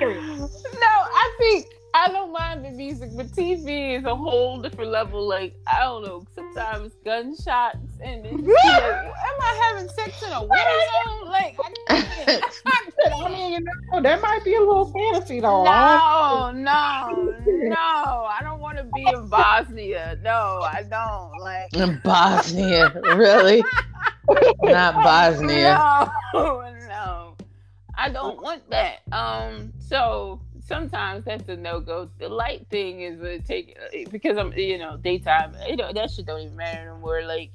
No, 0.01 0.87
I 0.87 1.37
think 1.39 1.67
I 1.95 2.09
don't 2.09 2.33
mind 2.33 2.65
the 2.65 2.71
music, 2.71 3.11
but 3.17 3.27
TV 3.29 3.99
is 3.99 4.05
a 4.05 4.15
whole 4.15 4.61
different 4.61 4.91
level. 4.91 5.27
Like 5.27 5.55
I 5.67 5.81
don't 5.81 6.05
know, 6.05 6.25
sometimes 6.35 6.93
gunshots 7.05 7.79
and 8.03 8.25
it's, 8.25 8.43
like, 8.43 8.83
am 8.83 9.41
I 9.41 9.71
having 9.73 9.89
sex 9.89 10.23
in 10.23 10.33
a 10.33 10.41
war 10.45 10.57
zone? 11.07 11.29
Like 11.29 11.57
I, 11.89 12.41
I 12.67 13.29
mean, 13.29 13.53
you 13.53 13.61
know, 13.61 14.01
that 14.01 14.23
might 14.23 14.45
be 14.45 14.55
a 14.55 14.61
little 14.61 14.93
fantasy 14.93 15.41
though. 15.41 15.65
No, 15.65 16.53
no, 16.55 17.35
no. 17.47 17.77
I 17.77 18.39
don't 18.43 18.61
want 18.61 18.79
to 18.79 18.85
be 18.85 19.05
in 19.07 19.29
Bosnia. 19.29 20.19
No, 20.23 20.61
I 20.63 20.85
don't. 20.89 21.39
Like 21.41 21.75
in 21.75 22.01
Bosnia, 22.05 22.93
really? 23.17 23.65
Not 24.63 24.95
Bosnia. 25.03 26.13
No, 26.35 26.75
no. 26.89 27.37
I 27.99 28.09
don't 28.09 28.41
want 28.41 28.69
that. 28.71 29.01
Um, 29.13 29.73
so 29.79 30.41
sometimes 30.71 31.25
that's 31.25 31.49
a 31.49 31.57
no 31.57 31.81
go. 31.81 32.09
The 32.19 32.29
light 32.29 32.67
thing 32.71 33.03
is 33.03 33.21
a 33.21 33.41
take 33.41 33.77
because 34.11 34.39
I'm 34.39 34.53
you 34.55 34.79
know 34.79 34.97
daytime. 34.97 35.55
You 35.69 35.77
know 35.77 35.93
that 35.93 36.11
shit 36.11 36.27
don't 36.27 36.41
even 36.41 36.57
matter 36.57 36.91
anymore. 36.91 37.23
Like 37.25 37.51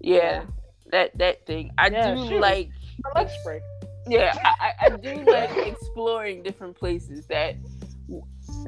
yeah, 0.00 0.44
that 0.92 1.18
that 1.18 1.44
thing. 1.44 1.72
I 1.76 1.88
yeah, 1.88 2.14
do 2.14 2.28
shoot. 2.28 2.40
like 2.40 2.70
lunch 3.14 3.32
break. 3.44 3.62
Yeah, 4.06 4.38
I, 4.44 4.72
I 4.80 4.88
do 4.90 5.24
like 5.24 5.50
exploring 5.72 6.44
different 6.44 6.76
places. 6.76 7.26
That 7.26 7.56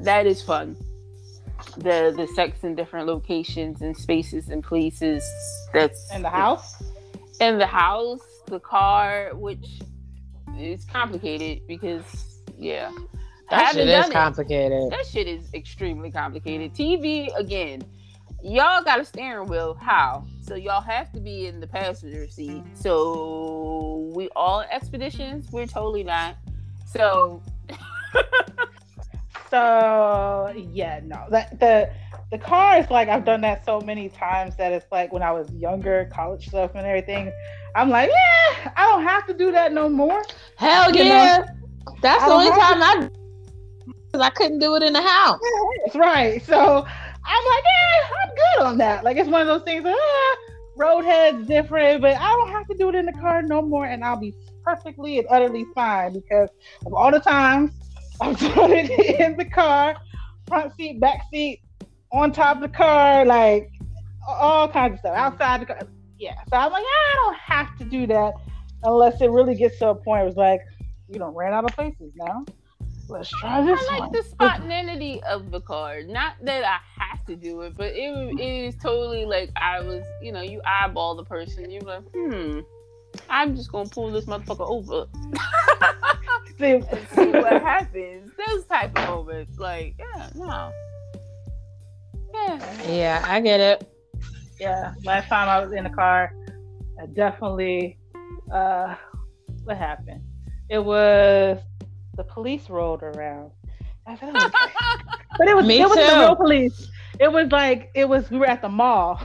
that 0.03 0.27
is 0.27 0.43
fun. 0.43 0.77
The 1.77 2.13
the 2.17 2.27
sex 2.35 2.65
in 2.65 2.75
different 2.75 3.07
locations 3.07 3.81
and 3.81 3.97
spaces 3.97 4.49
and 4.49 4.63
places. 4.63 5.23
That's 5.73 6.13
in 6.13 6.23
the 6.23 6.31
house. 6.31 6.83
In 7.41 7.59
the 7.59 7.67
house, 7.69 8.27
the 8.47 8.59
car, 8.59 9.31
which 9.35 9.81
is 10.59 10.85
complicated 10.85 11.63
because 11.69 12.41
yeah 12.59 12.91
that 13.51 13.73
shit 13.75 13.89
is 13.89 14.09
complicated. 14.11 14.85
It. 14.85 14.91
That 14.91 15.07
shit 15.07 15.27
is 15.27 15.53
extremely 15.55 16.11
complicated. 16.11 16.75
TV 16.75 17.35
again, 17.37 17.83
y'all 18.43 18.83
got 18.83 19.01
a 19.01 19.05
steering 19.05 19.49
wheel. 19.49 19.75
How? 19.75 20.27
So 20.43 20.55
y'all 20.55 20.83
have 20.83 21.13
to 21.13 21.21
be 21.21 21.47
in 21.47 21.61
the 21.61 21.67
passenger 21.67 22.29
seat. 22.29 22.63
So 22.75 24.11
we 24.15 24.29
all 24.37 24.61
expeditions. 24.71 25.51
We're 25.51 25.67
totally 25.67 26.05
not. 26.05 26.37
So. 26.87 27.43
so 29.51 30.53
yeah, 30.73 31.01
no. 31.05 31.27
That 31.31 31.59
the 31.61 31.91
the 32.31 32.39
car 32.39 32.79
is 32.79 32.91
like 32.91 33.09
I've 33.09 33.25
done 33.25 33.41
that 33.43 33.65
so 33.65 33.81
many 33.81 34.09
times 34.09 34.57
that 34.57 34.73
it's 34.73 34.87
like 34.93 35.13
when 35.13 35.23
I 35.23 35.33
was 35.33 35.51
younger, 35.53 36.11
college 36.13 36.49
stuff 36.49 36.73
and 36.75 36.87
everything. 36.87 37.33
I'm 37.75 37.91
like, 37.91 38.11
yeah, 38.11 38.73
I 38.77 38.91
don't 38.91 39.05
have 39.05 39.27
to 39.27 39.35
do 39.35 39.53
that 39.53 39.73
no 39.73 39.89
more. 39.89 40.23
Hell 40.57 40.95
you 40.95 41.05
yeah. 41.05 41.39
Know? 41.39 41.95
That's 42.03 42.25
the 42.25 42.31
only 42.31 42.51
time 42.51 42.83
I 42.83 43.09
because 44.19 44.27
I 44.27 44.35
couldn't 44.35 44.59
do 44.59 44.75
it 44.75 44.83
in 44.83 44.93
the 44.93 45.03
house. 45.03 45.41
That's 45.85 45.97
right. 45.97 46.45
So 46.45 46.57
I'm 46.57 47.45
like, 47.47 47.65
yeah, 47.65 48.09
I'm 48.23 48.35
good 48.35 48.67
on 48.67 48.79
that. 48.79 49.05
Like 49.05 49.17
it's 49.17 49.29
one 49.29 49.43
of 49.43 49.47
those 49.47 49.63
things. 49.63 49.85
Ah, 49.87 50.37
roadhead's 50.77 51.47
different, 51.47 52.01
but 52.01 52.17
I 52.17 52.29
don't 52.33 52.51
have 52.51 52.67
to 52.69 52.75
do 52.77 52.89
it 52.89 52.95
in 52.95 53.07
the 53.07 53.13
car 53.13 53.43
no 53.43 53.63
more, 53.63 53.87
and 53.87 54.05
I'll 54.05 54.19
be 54.19 54.35
perfectly 54.65 55.19
and 55.19 55.27
utterly 55.31 55.65
fine 55.75 56.13
because 56.13 56.49
of 56.85 56.93
all 56.93 57.11
the 57.11 57.21
times 57.21 57.73
I've 58.21 58.39
done 58.39 58.73
it 58.73 58.91
in 59.21 59.37
the 59.37 59.45
car, 59.45 59.97
front 60.49 60.75
seat, 60.77 61.01
back 61.01 61.23
seat, 61.31 61.61
on 62.11 62.33
top 62.33 62.57
of 62.57 62.63
the 62.63 62.77
car, 62.77 63.25
like 63.25 63.71
all 64.27 64.69
kinds 64.69 64.95
of 64.95 64.99
stuff 65.01 65.17
outside 65.17 65.63
the 65.63 65.67
car. 65.67 65.79
Yeah. 66.19 66.35
So 66.51 66.57
I'm 66.57 66.73
like, 66.73 66.83
I 66.83 67.15
don't 67.15 67.37
have 67.37 67.79
to 67.79 67.85
do 67.85 68.07
that 68.09 68.35
unless 68.83 69.21
it 69.21 69.31
really 69.31 69.55
gets 69.55 69.79
to 69.79 69.91
a 69.91 69.95
point 69.95 70.07
where 70.07 70.27
it's 70.27 70.37
like, 70.37 70.61
you 71.09 71.19
don't 71.19 71.35
ran 71.35 71.53
out 71.55 71.65
of 71.65 71.71
places 71.75 72.13
now. 72.17 72.45
Let's 73.09 73.31
try 73.31 73.65
this 73.65 73.81
I 73.89 73.93
like 73.93 74.01
one. 74.01 74.13
the 74.13 74.23
spontaneity 74.23 75.23
of 75.25 75.51
the 75.51 75.61
card. 75.61 76.09
Not 76.09 76.35
that 76.43 76.65
I 76.65 76.79
have 77.03 77.25
to 77.27 77.37
do 77.37 77.63
it, 77.63 77.75
but 77.77 77.93
it, 77.95 78.39
it 78.39 78.41
is 78.41 78.77
totally 78.83 79.25
like 79.25 79.51
I 79.57 79.81
was, 79.81 80.05
you 80.23 80.33
know, 80.33 80.43
you 80.43 80.61
eyeball 80.65 81.15
the 81.17 81.25
person. 81.25 81.71
You're 81.71 81.83
like, 81.83 82.03
hmm, 82.15 82.61
I'm 83.31 83.57
just 83.57 83.73
gonna 83.73 83.89
pull 83.89 84.11
this 84.11 84.27
motherfucker 84.27 84.69
over. 84.69 85.07
see, 86.59 86.83
see 87.15 87.31
what 87.31 87.63
happens. 87.63 88.31
Those 88.47 88.65
type 88.67 88.97
of 88.99 89.09
moments, 89.09 89.59
like, 89.59 89.95
yeah, 89.99 90.31
no. 90.35 90.73
Yeah. 92.35 92.83
Yeah, 92.89 93.25
I 93.27 93.41
get 93.41 93.61
it. 93.61 93.91
Yeah. 94.61 94.93
Last 95.05 95.29
time 95.29 95.49
I 95.49 95.61
was 95.61 95.73
in 95.73 95.85
the 95.85 95.91
car, 95.91 96.35
I 97.01 97.07
definitely 97.07 97.99
uh 98.53 98.95
what 99.65 99.77
happened? 99.77 100.23
It 100.69 100.79
was 100.79 101.59
the 102.19 102.25
police 102.25 102.69
rolled 102.69 103.03
around. 103.03 103.51
Said, 104.19 104.19
oh, 104.35 104.51
but 105.39 105.49
it 105.49 105.57
was 105.57 105.67
Me 105.67 105.81
it 105.81 105.89
was 105.89 105.97
the 105.97 106.19
real 106.19 106.35
police. 106.37 106.91
It 107.21 107.31
was 107.33 107.51
like 107.53 107.91
it 107.95 108.09
was 108.09 108.31
we 108.31 108.39
were 108.39 108.47
at 108.47 108.61
the 108.61 108.69
mall. 108.69 109.21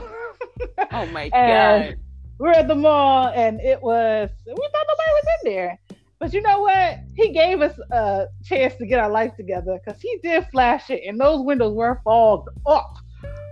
Oh 0.92 1.06
my 1.06 1.24
And- 1.34 1.90
god. 1.90 1.96
we 2.38 2.46
were 2.48 2.54
at 2.54 2.68
the 2.68 2.74
mall 2.74 3.32
and 3.34 3.60
it 3.60 3.82
was 3.82 4.30
we 4.46 4.52
thought 4.54 4.86
nobody 4.88 5.10
was 5.10 5.24
in 5.44 5.52
there. 5.52 5.78
But 6.20 6.32
you 6.32 6.42
know 6.42 6.60
what? 6.60 6.98
He 7.16 7.32
gave 7.32 7.60
us 7.60 7.76
a 7.90 8.26
chance 8.44 8.76
to 8.76 8.86
get 8.86 9.00
our 9.00 9.10
life 9.10 9.34
together 9.36 9.78
because 9.84 10.00
he 10.00 10.18
did 10.22 10.46
flash 10.52 10.88
it 10.90 11.02
and 11.06 11.18
those 11.20 11.44
windows 11.44 11.74
were 11.74 12.00
fogged 12.04 12.48
up. 12.66 12.94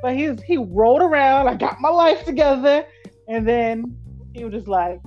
But 0.02 0.14
he's 0.14 0.40
he 0.42 0.58
rolled 0.58 1.02
around, 1.02 1.48
I 1.48 1.54
got 1.54 1.80
my 1.80 1.88
life 1.88 2.24
together, 2.24 2.84
and 3.28 3.48
then 3.48 3.96
he 4.34 4.44
was 4.44 4.52
just 4.52 4.68
like, 4.68 5.00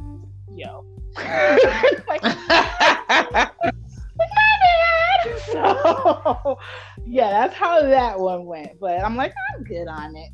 yo. 0.51 0.85
like, 2.09 2.23
so 5.51 6.59
yeah, 7.05 7.29
that's 7.29 7.55
how 7.55 7.81
that 7.81 8.19
one 8.19 8.45
went. 8.45 8.79
But 8.79 9.03
I'm 9.03 9.15
like, 9.15 9.33
I'm 9.55 9.63
good 9.63 9.87
on 9.87 10.15
it. 10.15 10.31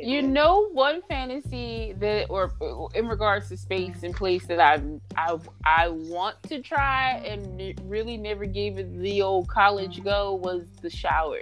You 0.00 0.22
know, 0.22 0.68
one 0.70 1.02
fantasy 1.08 1.92
that, 1.98 2.26
or 2.30 2.52
in 2.94 3.08
regards 3.08 3.48
to 3.48 3.56
space 3.56 4.04
and 4.04 4.14
place 4.14 4.46
that 4.46 4.60
I 4.60 4.80
I 5.16 5.38
I 5.64 5.88
want 5.88 6.40
to 6.44 6.62
try 6.62 7.14
and 7.26 7.74
really 7.82 8.16
never 8.16 8.46
gave 8.46 8.78
it 8.78 8.96
the 9.00 9.22
old 9.22 9.48
college 9.48 9.96
mm-hmm. 9.96 10.04
go 10.04 10.34
was 10.34 10.68
the 10.82 10.90
shower. 10.90 11.40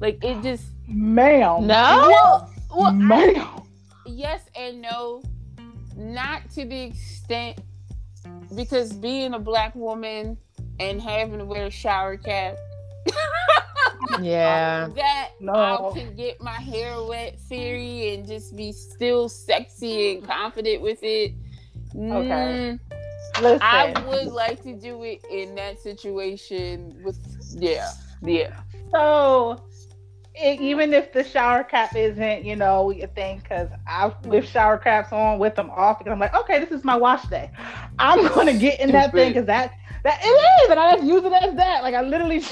Like 0.00 0.22
it 0.24 0.42
just 0.42 0.64
Ma'am. 0.88 1.66
no. 1.66 2.08
well, 2.08 2.54
well 2.74 2.86
I- 2.86 2.92
Ma'am. 2.92 3.62
yes 4.06 4.42
and 4.56 4.82
no, 4.82 5.22
not 5.96 6.50
to 6.50 6.64
the 6.64 6.82
extent 6.82 7.60
because 8.54 8.92
being 8.92 9.34
a 9.34 9.38
black 9.38 9.74
woman 9.74 10.36
and 10.80 11.00
having 11.00 11.38
to 11.38 11.44
wear 11.44 11.66
a 11.66 11.70
shower 11.70 12.16
cap. 12.16 12.56
Yeah. 14.20 14.88
that 14.94 15.30
No. 15.40 15.92
I 15.94 15.98
can 15.98 16.14
get 16.16 16.40
my 16.40 16.52
hair 16.52 17.02
wet 17.02 17.38
theory 17.40 18.14
and 18.14 18.26
just 18.26 18.56
be 18.56 18.72
still 18.72 19.28
sexy 19.28 20.16
and 20.16 20.26
confident 20.26 20.82
with 20.82 21.02
it. 21.02 21.32
Okay. 21.94 21.98
Mm, 21.98 22.80
Listen. 23.40 23.58
I 23.62 24.04
would 24.06 24.28
like 24.28 24.62
to 24.62 24.74
do 24.74 25.02
it 25.04 25.24
in 25.30 25.54
that 25.56 25.78
situation 25.80 27.00
with 27.04 27.18
yeah. 27.56 27.90
Yeah. 28.22 28.60
So, 28.92 29.62
e- 30.36 30.58
even 30.60 30.92
if 30.92 31.12
the 31.12 31.22
shower 31.24 31.62
cap 31.64 31.94
isn't, 31.94 32.44
you 32.44 32.56
know, 32.56 32.90
your 32.90 33.08
thing, 33.08 33.38
because 33.38 33.68
I 33.86 34.12
with 34.24 34.48
shower 34.48 34.78
caps 34.78 35.12
on, 35.12 35.38
with 35.38 35.54
them 35.54 35.70
off, 35.70 35.98
because 35.98 36.12
I'm 36.12 36.18
like, 36.18 36.34
okay, 36.34 36.58
this 36.58 36.70
is 36.70 36.84
my 36.84 36.96
wash 36.96 37.24
day. 37.24 37.50
I'm 37.98 38.26
gonna 38.28 38.54
get 38.56 38.80
in 38.80 38.92
that 38.92 39.12
thing 39.12 39.30
because 39.32 39.46
that 39.46 39.72
that 40.04 40.20
it 40.22 40.26
is, 40.28 40.70
and 40.70 40.78
I 40.78 40.94
just 40.96 41.06
use 41.06 41.24
it 41.24 41.32
as 41.32 41.54
that. 41.56 41.82
Like 41.82 41.94
I 41.94 42.02
literally, 42.02 42.42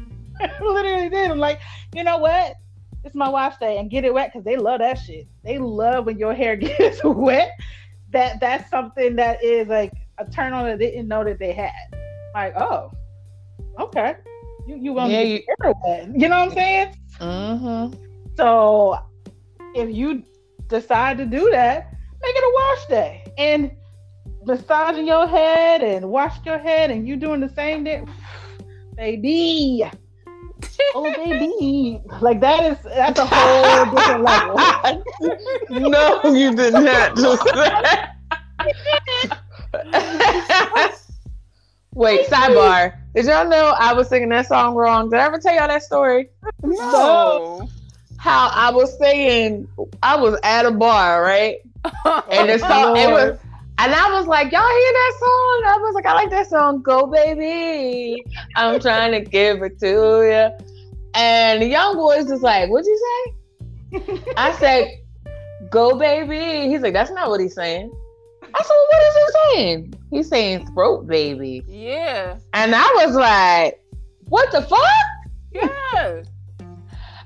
literally 0.60 1.08
did. 1.08 1.30
I'm 1.30 1.38
like, 1.38 1.60
you 1.94 2.04
know 2.04 2.18
what? 2.18 2.54
It's 3.04 3.14
my 3.14 3.28
wash 3.28 3.56
day, 3.58 3.78
and 3.78 3.90
get 3.90 4.04
it 4.04 4.12
wet 4.12 4.30
because 4.32 4.44
they 4.44 4.56
love 4.56 4.80
that 4.80 4.98
shit. 4.98 5.26
They 5.42 5.58
love 5.58 6.06
when 6.06 6.18
your 6.18 6.34
hair 6.34 6.56
gets 6.56 7.00
wet. 7.04 7.50
That 8.10 8.40
that's 8.40 8.68
something 8.70 9.16
that 9.16 9.42
is 9.42 9.68
like 9.68 9.92
a 10.18 10.24
turn 10.30 10.52
on 10.52 10.66
that 10.66 10.78
they 10.78 10.90
didn't 10.90 11.08
know 11.08 11.24
that 11.24 11.38
they 11.38 11.52
had. 11.52 11.72
Like, 12.34 12.54
oh, 12.56 12.92
okay. 13.78 14.16
You 14.66 14.76
you 14.76 14.92
want 14.92 15.12
Yeah, 15.12 15.22
to 15.22 15.28
you- 15.28 15.38
get 15.38 15.46
your 15.46 15.56
hair 15.66 15.74
wet. 16.06 16.20
You 16.20 16.28
know 16.28 16.38
what 16.40 16.48
I'm 16.48 16.54
saying? 16.54 16.94
Mm-hmm. 17.20 18.04
So 18.36 18.98
if 19.74 19.94
you 19.94 20.22
decide 20.68 21.16
to 21.18 21.26
do 21.26 21.50
that, 21.50 21.92
make 22.22 22.34
it 22.36 22.44
a 22.44 22.52
wash 22.54 22.86
day. 22.86 23.24
And 23.38 23.70
massaging 24.44 25.06
your 25.06 25.26
head 25.26 25.82
and 25.82 26.08
wash 26.08 26.36
your 26.44 26.58
head 26.58 26.90
and 26.90 27.06
you 27.06 27.16
doing 27.16 27.40
the 27.40 27.48
same 27.48 27.84
thing. 27.84 28.08
Baby. 28.96 29.84
Oh 30.94 31.04
baby. 31.04 32.00
Like 32.20 32.40
that 32.40 32.72
is 32.72 32.76
that's 32.84 33.18
a 33.18 33.24
whole 33.24 33.86
different 33.86 34.24
level. 34.24 34.56
no, 35.70 36.20
you 36.34 36.54
did 36.54 36.74
not 36.74 37.16
just 37.16 37.42
say. 37.48 37.70
Wait, 41.94 42.28
sidebar. 42.28 42.98
Did 43.14 43.24
y'all 43.26 43.48
know 43.48 43.74
I 43.78 43.94
was 43.94 44.08
singing 44.08 44.28
that 44.30 44.46
song 44.46 44.74
wrong? 44.74 45.08
Did 45.08 45.18
I 45.18 45.24
ever 45.24 45.38
tell 45.38 45.54
y'all 45.54 45.68
that 45.68 45.82
story? 45.82 46.28
No. 46.62 47.66
How 48.18 48.50
I 48.52 48.70
was 48.70 48.98
saying 48.98 49.66
I 50.02 50.16
was 50.16 50.38
at 50.42 50.66
a 50.66 50.70
bar, 50.70 51.22
right? 51.22 51.56
And 52.30 52.50
the 52.50 52.58
song 52.58 52.98
it 52.98 53.10
was 53.10 53.38
and 53.82 53.94
I 53.94 54.10
was 54.12 54.26
like, 54.26 54.52
y'all 54.52 54.60
hear 54.60 54.92
that 54.92 55.12
song? 55.18 55.62
I 55.66 55.78
was 55.80 55.94
like, 55.94 56.06
I 56.06 56.12
like 56.12 56.30
that 56.30 56.48
song, 56.48 56.82
Go 56.82 57.06
Baby. 57.06 58.22
I'm 58.56 58.78
trying 58.78 59.12
to 59.12 59.20
give 59.20 59.62
it 59.62 59.78
to 59.80 59.86
you. 59.86 60.66
And 61.14 61.62
the 61.62 61.66
young 61.66 61.96
boy's 61.96 62.26
just 62.26 62.42
like, 62.42 62.68
what'd 62.68 62.86
you 62.86 63.32
say? 63.92 64.22
I 64.36 64.52
said, 64.58 64.88
Go 65.70 65.98
Baby. 65.98 66.70
He's 66.70 66.82
like, 66.82 66.92
that's 66.92 67.10
not 67.10 67.30
what 67.30 67.40
he's 67.40 67.54
saying. 67.54 67.90
I 68.54 68.62
said, 68.62 68.70
well, 68.70 68.86
what 68.90 69.02
is 69.02 69.14
he 69.14 69.54
saying? 69.54 69.94
He's 70.10 70.28
saying 70.28 70.66
throat 70.74 71.06
baby. 71.06 71.62
Yeah. 71.68 72.38
And 72.52 72.74
I 72.74 73.04
was 73.04 73.14
like, 73.14 73.82
what 74.28 74.50
the 74.50 74.62
fuck? 74.62 74.80
Yeah. 75.52 76.22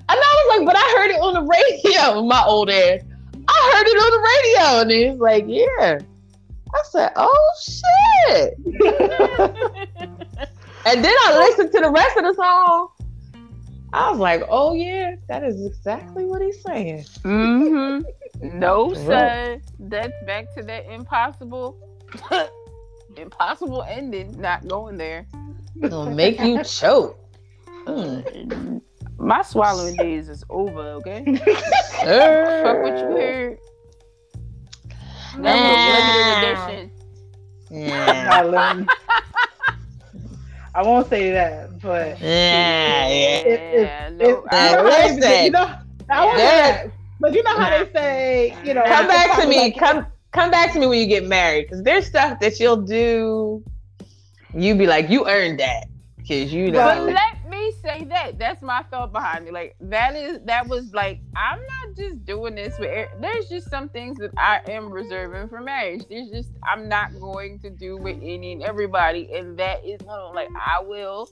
And 0.06 0.20
I 0.20 0.44
was 0.46 0.58
like, 0.58 0.66
but 0.66 0.76
I 0.76 0.94
heard 0.98 1.10
it 1.10 1.20
on 1.20 1.34
the 1.34 1.42
radio, 1.42 2.22
my 2.26 2.44
old 2.44 2.70
ass. 2.70 3.00
I 3.48 3.72
heard 3.74 3.86
it 3.86 3.96
on 3.96 4.10
the 4.10 4.22
radio. 4.28 4.80
And 4.82 4.90
he's 4.90 5.20
like, 5.20 5.44
yeah. 5.48 5.98
I 6.74 6.82
said, 6.90 7.12
oh 7.16 7.50
shit. 7.62 8.54
and 10.86 11.04
then 11.04 11.14
I 11.24 11.38
listened 11.38 11.72
to 11.72 11.80
the 11.80 11.90
rest 11.90 12.16
of 12.16 12.24
the 12.24 12.34
song. 12.34 12.88
I 13.92 14.10
was 14.10 14.18
like, 14.18 14.42
oh 14.48 14.74
yeah, 14.74 15.14
that 15.28 15.44
is 15.44 15.64
exactly 15.64 16.24
what 16.24 16.42
he's 16.42 16.60
saying. 16.62 17.04
Mm-hmm. 17.22 18.58
No, 18.58 18.92
sir. 19.06 19.60
That's 19.78 20.12
back 20.26 20.52
to 20.56 20.64
that 20.64 20.90
impossible, 20.92 21.78
impossible 23.16 23.84
ending. 23.84 24.40
Not 24.40 24.66
going 24.66 24.96
there. 24.96 25.28
It'll 25.80 26.10
make 26.10 26.40
you 26.40 26.64
choke. 26.64 27.20
Mm. 27.86 28.82
My 29.16 29.42
swallowing 29.42 29.94
days 29.94 30.28
is 30.28 30.42
over. 30.50 30.80
Okay. 30.80 31.24
Sir. 32.02 32.62
Fuck 32.64 32.82
what 32.82 32.98
you 32.98 33.16
heard. 33.16 33.58
That 35.42 35.56
Nah. 35.56 35.68
was 35.70 36.68
limited 36.68 36.78
edition. 36.78 36.90
Yeah. 37.70 38.84
I 40.76 40.82
won't 40.82 41.08
say 41.08 41.30
that, 41.30 41.80
but 41.80 42.20
Yeah, 42.20 43.08
yeah. 43.08 43.14
It- 43.14 43.46
it- 43.48 44.12
no, 44.14 44.28
you 44.28 44.44
I- 44.50 44.72
know 44.72 44.90
how 44.90 45.08
they- 45.20 45.44
you 45.44 45.50
know, 45.50 45.70
I 46.10 46.24
won't 46.24 46.38
say 46.38 46.44
that. 46.44 46.86
But 47.20 47.32
you 47.34 47.42
know 47.44 47.56
how 47.56 47.70
they 47.70 47.88
say, 47.92 48.56
you 48.64 48.74
know, 48.74 48.82
Come 48.84 49.06
back 49.06 49.40
to 49.40 49.46
me. 49.48 49.56
like- 49.58 49.78
Come 49.78 50.06
come 50.32 50.50
back 50.50 50.72
to 50.72 50.80
me 50.80 50.86
when 50.88 50.98
you 50.98 51.06
get 51.06 51.24
married. 51.24 51.70
Cause 51.70 51.82
there's 51.84 52.06
stuff 52.06 52.40
that 52.40 52.58
you'll 52.58 52.76
do. 52.82 53.62
You 54.52 54.74
be 54.74 54.86
like, 54.88 55.08
you 55.08 55.28
earned 55.28 55.60
that. 55.60 55.84
Cause 56.28 56.52
you 56.52 56.72
But 56.72 56.96
know. 56.96 57.04
let 57.04 57.34
me 57.43 57.43
say 57.84 58.04
that 58.04 58.38
that's 58.38 58.62
my 58.62 58.82
thought 58.90 59.12
behind 59.12 59.46
it. 59.46 59.52
Like 59.52 59.76
that 59.80 60.16
is 60.16 60.40
that 60.46 60.66
was 60.66 60.92
like 60.94 61.20
I'm 61.36 61.58
not 61.58 61.96
just 61.96 62.24
doing 62.24 62.54
this 62.54 62.76
for. 62.76 62.86
air- 62.86 63.10
There's 63.20 63.48
just 63.48 63.70
some 63.70 63.88
things 63.88 64.18
that 64.18 64.30
I 64.36 64.60
am 64.68 64.90
reserving 64.90 65.48
for 65.48 65.60
marriage. 65.60 66.02
There's 66.08 66.30
just 66.30 66.50
I'm 66.62 66.88
not 66.88 67.18
going 67.20 67.58
to 67.60 67.70
do 67.70 67.96
with 67.96 68.16
any 68.22 68.52
and 68.52 68.62
everybody, 68.62 69.30
and 69.34 69.58
that 69.58 69.84
is 69.84 70.00
one 70.02 70.18
of. 70.20 70.34
Like 70.34 70.48
I 70.54 70.80
will, 70.82 71.28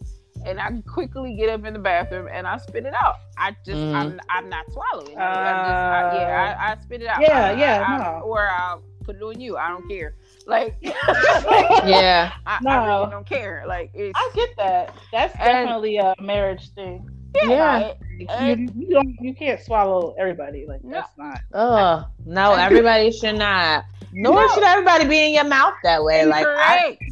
and 0.46 0.60
I 0.60 0.70
quickly 0.86 1.34
get 1.34 1.48
up 1.48 1.64
in 1.64 1.72
the 1.72 1.78
bathroom 1.80 2.28
and 2.32 2.46
I 2.46 2.58
spit 2.58 2.84
it 2.86 2.94
out. 2.94 3.16
I 3.38 3.56
just 3.64 3.80
Mhm. 3.80 3.94
I'm 3.94 4.20
I'm 4.28 4.48
not 4.48 4.66
swallowing. 4.72 5.12
it. 5.12 5.18
I 5.18 5.52
just 5.52 6.16
I, 6.16 6.20
yeah 6.20 6.56
I, 6.60 6.72
I 6.72 6.76
spit 6.82 7.02
it 7.02 7.08
out. 7.08 7.20
Yeah, 7.22 7.46
I- 7.46 7.52
yeah, 7.52 7.84
I- 7.86 7.94
I- 7.94 7.98
no. 8.18 8.20
Or 8.24 8.48
I'll 8.48 8.82
put 9.04 9.16
it 9.16 9.22
on 9.22 9.40
you. 9.40 9.56
I 9.56 9.68
don't 9.68 9.88
care. 9.88 10.14
Like 10.46 10.76
yeah. 10.82 12.32
I, 12.46 12.58
I 12.66 12.86
really 12.86 13.10
don't 13.10 13.26
care. 13.26 13.64
Like 13.66 13.90
it's 13.94 14.12
I 14.16 14.30
get 14.34 14.50
that. 14.56 14.94
That's 15.12 15.34
And- 15.34 15.44
definitely 15.44 15.96
a 15.98 16.14
marriage 16.20 16.70
thing. 16.74 17.08
Yeah. 17.42 17.92
I- 18.28 18.44
You, 18.44 18.68
you 18.76 18.90
don't, 18.90 19.16
you 19.20 19.34
can't 19.34 19.60
swallow 19.60 20.14
everybody. 20.18 20.66
Like 20.66 20.84
No. 20.84 20.92
that's 20.92 21.16
not. 21.18 21.40
Oh 21.54 22.06
no, 22.26 22.52
everybody 22.54 23.10
should 23.10 23.36
not. 23.36 23.84
Nor 24.12 24.48
should 24.52 24.62
everybody 24.62 25.06
be 25.08 25.26
in 25.26 25.32
your 25.34 25.44
mouth 25.44 25.74
that 25.82 26.04
way. 26.04 26.24
Like 26.26 26.46
I, 26.46 26.96
correct. 26.98 27.02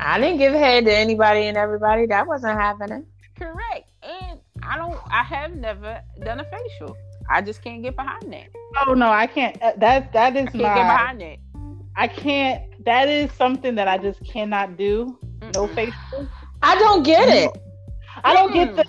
I 0.00 0.18
didn't 0.18 0.38
give 0.38 0.52
head 0.54 0.84
to 0.86 0.92
anybody 0.96 1.42
and 1.46 1.56
everybody. 1.56 2.06
That 2.06 2.26
wasn't 2.26 2.58
happening. 2.58 3.06
Correct. 3.38 3.88
And 4.02 4.40
I 4.62 4.76
don't 4.76 4.98
I 5.10 5.22
have 5.22 5.54
never 5.54 6.00
done 6.24 6.40
a 6.40 6.44
facial. 6.44 6.96
I 7.30 7.40
just 7.42 7.62
can't 7.62 7.82
get 7.82 7.94
behind 7.94 8.32
that. 8.32 8.48
Oh 8.86 8.94
no, 8.94 9.10
I 9.10 9.26
can't. 9.26 9.60
uh, 9.62 9.72
That 9.76 10.12
that 10.12 10.34
is 10.34 10.48
I 10.48 10.50
can't 10.50 10.54
my. 10.62 10.74
get 10.74 10.74
behind 10.74 11.20
that. 11.20 11.36
I 11.96 12.08
can't. 12.08 12.62
That 12.84 13.08
is 13.08 13.32
something 13.32 13.74
that 13.76 13.88
I 13.88 13.98
just 13.98 14.20
cannot 14.24 14.76
do. 14.76 15.18
No 15.52 15.66
Mm-mm. 15.66 15.68
facial. 15.68 16.30
I 16.62 16.74
don't 16.76 17.04
get 17.04 17.28
it. 17.28 17.52
I 18.24 18.34
don't 18.34 18.52
get 18.52 18.68
Mm. 18.68 18.76
the. 18.76 18.84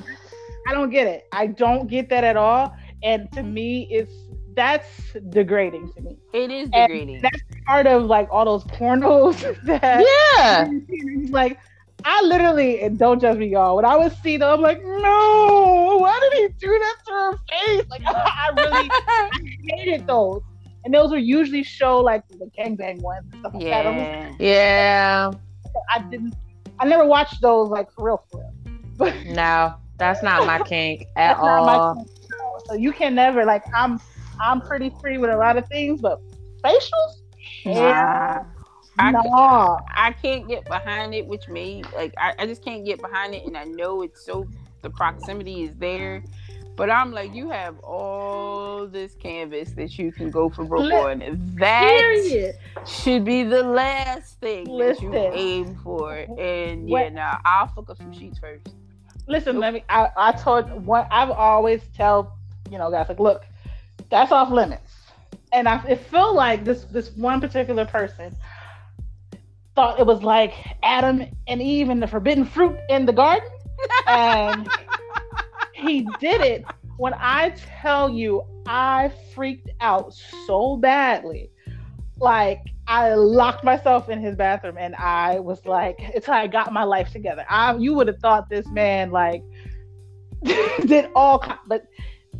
I 0.68 0.74
don't 0.74 0.89
get 0.89 1.08
it. 1.08 1.24
I 1.32 1.47
don't 1.47 1.88
get 1.89 2.10
that 2.10 2.24
at 2.24 2.36
all. 2.38 2.74
And 3.04 3.32
to 3.34 3.43
me, 3.43 3.88
it's 3.91 4.14
that's 4.56 5.14
degrading 5.30 5.89
to 5.95 6.01
me. 6.01 6.18
It 6.34 6.51
is 6.51 6.70
And 6.74 6.88
degrading. 6.88 7.22
That's 7.22 7.41
part 7.68 7.88
of 7.88 8.04
like 8.06 8.28
all 8.32 8.45
those 8.45 8.64
pornos 8.66 9.39
that 9.64 10.08
Yeah. 10.26 10.68
It's 10.89 11.32
like 11.32 11.60
I 12.06 12.22
literally, 12.24 12.82
and 12.82 12.97
don't 12.97 13.20
judge 13.22 13.38
me, 13.38 13.47
y'all. 13.47 13.76
When 13.76 13.86
I 13.86 13.95
was 13.95 14.16
seeing 14.22 14.39
them, 14.39 14.49
I'm 14.56 14.62
like, 14.62 14.80
no, 14.84 15.97
why 15.99 16.20
did 16.22 16.34
he 16.41 16.47
do 16.60 16.70
that 16.80 16.95
to 17.08 17.12
her 17.14 17.34
face? 17.49 17.86
Like, 17.89 18.01
I 18.47 18.51
really 18.56 18.93
I 19.32 19.38
hated 19.78 20.06
those. 20.08 20.41
And 20.86 20.93
those 20.93 21.11
are 21.13 21.17
usually 21.17 21.63
show 21.63 21.99
like 21.99 22.27
the 22.27 22.49
gangbang 22.57 23.01
ones 23.01 23.25
and 23.31 23.39
stuff 23.39 23.53
like 23.53 23.63
that. 23.63 23.86
I'm 23.88 23.97
Yeah. 23.97 24.34
Yeah. 24.39 25.31
I 25.95 25.99
didn't, 26.09 26.36
I 26.79 26.86
never 26.86 27.05
watched 27.05 27.41
those 27.41 27.69
like 27.69 27.91
for 27.93 28.05
real, 28.05 28.23
for 28.31 28.39
real. 28.39 28.53
But 28.97 29.13
No, 29.25 29.73
that's 29.97 30.21
not 30.23 30.45
my 30.45 30.59
kink 30.59 31.05
at 31.15 31.36
that's 31.36 31.41
not 31.43 31.65
my 31.65 31.73
all. 31.77 31.95
thing. 31.95 32.05
So 32.67 32.73
you 32.75 32.91
can 32.91 33.15
never 33.15 33.45
like, 33.45 33.63
I'm, 33.73 33.99
I'm 34.39 34.61
pretty 34.61 34.91
free 35.01 35.17
with 35.17 35.29
a 35.29 35.38
lot 35.38 35.57
of 35.57 35.67
things, 35.67 36.01
but 36.01 36.19
facials, 36.63 37.21
Nah. 37.65 38.43
I- 38.99 39.11
nah. 39.11 39.79
I 39.95 40.11
can't 40.11 40.47
get 40.47 40.65
behind 40.65 41.13
it, 41.15 41.25
which 41.25 41.47
may 41.49 41.81
like 41.95 42.13
I, 42.17 42.34
I 42.38 42.45
just 42.45 42.63
can't 42.63 42.86
get 42.86 43.01
behind 43.01 43.34
it, 43.34 43.43
and 43.45 43.57
I 43.57 43.63
know 43.63 44.01
it's 44.03 44.23
so 44.23 44.47
the 44.84 44.89
proximity 44.91 45.63
is 45.63 45.73
there, 45.77 46.23
but 46.76 46.89
I'm 46.89 47.11
like 47.11 47.34
you 47.34 47.49
have 47.49 47.80
all 47.80 48.88
this 48.88 49.13
canvas 49.15 49.71
that 49.71 49.97
you 49.97 50.11
can 50.11 50.30
go 50.32 50.49
for 50.49 50.65
broke 50.65 50.91
on. 50.91 51.19
That 51.59 51.89
Period. 51.99 52.55
should 52.88 53.24
be 53.26 53.43
the 53.43 53.63
last 53.63 54.39
thing 54.39 54.65
that 54.78 55.01
you 55.01 55.13
aim 55.13 55.76
for, 55.84 56.13
and 56.38 56.89
yeah, 56.89 57.03
What- 57.03 57.13
nah, 57.13 57.38
I'll 57.45 57.67
fuck 57.67 57.89
up 57.89 57.97
some 57.97 58.13
sheets 58.13 58.39
first. 58.39 58.67
Listen, 59.28 59.59
let 59.59 59.74
me. 59.74 59.84
I, 59.88 60.09
I 60.17 60.32
told 60.34 60.86
what 60.86 61.07
I've 61.09 61.30
always 61.32 61.82
tell 61.95 62.38
you 62.69 62.78
know 62.78 62.89
guys 62.91 63.07
like, 63.07 63.19
look, 63.19 63.45
that's 64.09 64.32
off 64.32 64.49
limits. 64.51 64.91
And 65.53 65.69
I 65.69 65.84
it 65.88 65.99
felt 65.99 66.36
like 66.36 66.63
this 66.65 66.84
this 66.86 67.11
one 67.15 67.39
particular 67.39 67.86
person 67.86 68.36
thought 69.76 69.99
it 69.99 70.05
was 70.05 70.21
like 70.24 70.53
Adam 70.84 71.26
and 71.47 71.61
Eve 71.61 71.89
and 71.89 72.01
the 72.01 72.07
forbidden 72.07 72.45
fruit 72.45 72.78
in 72.89 73.05
the 73.05 73.13
garden, 73.13 73.47
and 74.07 74.67
he 75.84 76.01
did 76.19 76.41
it. 76.41 76.65
When 76.97 77.13
I 77.19 77.53
tell 77.81 78.09
you, 78.09 78.43
I 78.67 79.11
freaked 79.34 79.69
out 79.81 80.13
so 80.13 80.77
badly. 80.77 81.51
Like 82.19 82.61
I 82.88 83.13
locked 83.15 83.63
myself 83.63 84.09
in 84.09 84.19
his 84.21 84.36
bathroom 84.36 84.77
and 84.79 84.95
I 84.95 85.39
was 85.39 85.65
like, 85.65 85.95
it's 85.99 86.27
how 86.27 86.34
I 86.34 86.47
got 86.47 86.73
my 86.73 86.84
life 86.84 87.11
together. 87.11 87.45
I 87.49 87.75
you 87.75 87.93
would 87.95 88.07
have 88.07 88.19
thought 88.19 88.49
this 88.49 88.69
man 88.71 89.11
like 89.11 89.43
did 90.86 91.07
all 91.15 91.43
but 91.67 91.84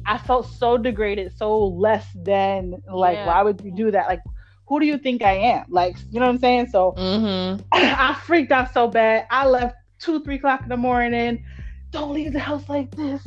I 0.06 0.18
felt 0.18 0.48
so 0.48 0.78
degraded, 0.78 1.32
so 1.38 1.60
less 1.66 2.08
than 2.16 2.82
like 2.92 3.20
Yeah. 3.20 3.26
why 3.26 3.42
would 3.44 3.62
you 3.62 3.72
do 3.72 3.92
that? 3.92 4.08
Like 4.08 4.22
who 4.68 4.80
do 4.80 4.86
you 4.86 4.98
think 4.98 5.24
I 5.24 5.34
am? 5.34 5.66
Like, 5.70 5.98
you 6.10 6.20
know 6.20 6.28
what 6.28 6.34
I'm 6.34 6.40
saying? 6.40 6.68
So 6.68 6.98
Mm-hmm. 6.98 7.62
I 7.74 8.16
freaked 8.26 8.52
out 8.52 8.74
so 8.74 8.88
bad. 8.88 9.28
I 9.32 9.48
left 9.48 9.76
two, 10.00 10.24
three 10.24 10.36
o'clock 10.36 10.64
in 10.64 10.70
the 10.70 10.78
morning. 10.78 11.44
Don't 11.94 12.12
leave 12.12 12.34
the 12.34 12.40
house 12.40 12.68
like 12.68 12.90
this. 12.96 13.26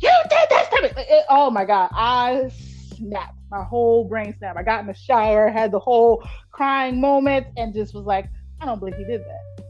You 0.00 0.10
did 0.30 0.48
this 0.48 0.68
to 0.68 0.82
me. 0.82 0.88
It- 0.88 1.08
it- 1.10 1.26
oh 1.28 1.50
my 1.50 1.66
god, 1.66 1.90
I 1.92 2.50
snapped. 2.96 3.36
My 3.50 3.62
whole 3.62 4.04
brain 4.08 4.34
snapped. 4.38 4.58
I 4.58 4.62
got 4.62 4.80
in 4.80 4.86
the 4.86 4.94
shower, 4.94 5.48
had 5.48 5.70
the 5.70 5.78
whole 5.78 6.26
crying 6.50 7.00
moment, 7.00 7.48
and 7.58 7.74
just 7.74 7.94
was 7.94 8.06
like, 8.06 8.30
I 8.60 8.66
don't 8.66 8.78
believe 8.78 8.94
he 8.96 9.04
did 9.04 9.20
that. 9.20 9.64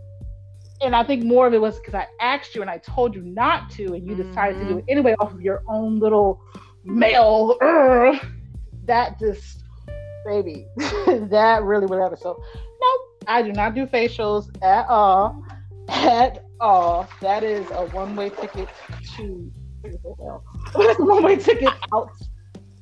And 0.82 0.94
I 0.94 1.02
think 1.02 1.24
more 1.24 1.48
of 1.48 1.54
it 1.54 1.60
was 1.60 1.78
because 1.80 1.94
I 1.94 2.06
asked 2.20 2.54
you 2.54 2.60
and 2.60 2.70
I 2.70 2.78
told 2.78 3.14
you 3.14 3.22
not 3.22 3.70
to, 3.70 3.94
and 3.94 4.06
you 4.06 4.14
decided 4.14 4.58
to 4.60 4.64
do 4.66 4.78
it 4.78 4.82
mm-hmm. 4.82 4.90
anyway 4.90 5.14
off 5.18 5.32
of 5.32 5.40
your 5.40 5.64
own 5.68 5.98
little 5.98 6.40
male. 6.84 7.58
That 8.84 9.18
just, 9.18 9.64
baby, 10.24 10.66
that 10.76 11.62
really 11.62 11.86
would 11.86 11.98
whatever. 11.98 12.16
So, 12.16 12.40
no, 12.80 12.98
I 13.26 13.42
do 13.42 13.52
not 13.52 13.74
do 13.74 13.86
facials 13.86 14.48
at 14.62 14.86
all. 14.88 15.44
At 15.88 16.44
all. 16.60 17.08
That 17.20 17.42
is 17.42 17.66
a 17.70 17.86
one 17.86 18.16
way 18.16 18.30
ticket 18.30 18.68
to 19.16 19.52
one 20.98 21.22
way 21.22 21.36
ticket 21.36 21.72
out. 21.92 22.10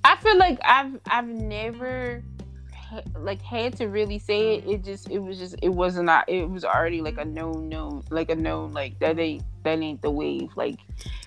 I 0.05 0.17
feel 0.17 0.39
like 0.39 0.59
I've 0.65 0.99
I've 1.07 1.27
never 1.27 2.23
like 3.19 3.41
had 3.43 3.77
to 3.77 3.87
really 3.87 4.19
say 4.19 4.57
it. 4.57 4.67
It 4.67 4.85
just 4.85 5.11
it 5.11 5.19
was 5.19 5.39
just 5.39 5.57
it 5.63 5.69
wasn't 5.69 6.07
not 6.07 6.29
it 6.29 6.49
was 6.49 6.65
already 6.65 7.01
like 7.01 7.19
a 7.19 7.25
known 7.25 7.69
known 7.69 8.05
like 8.11 8.31
a 8.31 8.35
known 8.35 8.73
like 8.73 8.99
that 9.01 9.19
ain't 9.19 9.43
that 9.63 9.79
ain't 9.79 10.03
the 10.03 10.11
wave 10.11 10.51
like 10.57 10.79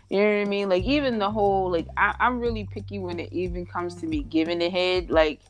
you 0.10 0.20
know 0.20 0.26
what 0.26 0.42
I 0.42 0.46
mean 0.46 0.70
like 0.70 0.84
even 0.84 1.20
the 1.20 1.30
whole 1.30 1.72
like 1.72 1.88
I, 1.98 2.16
I'm 2.20 2.40
really 2.40 2.68
picky 2.72 3.00
when 3.00 3.20
it 3.20 3.32
even 3.32 3.66
comes 3.66 3.96
to 3.96 4.08
me 4.08 4.24
giving 4.24 4.62
a 4.62 4.70
head 4.70 5.10
like 5.10 5.42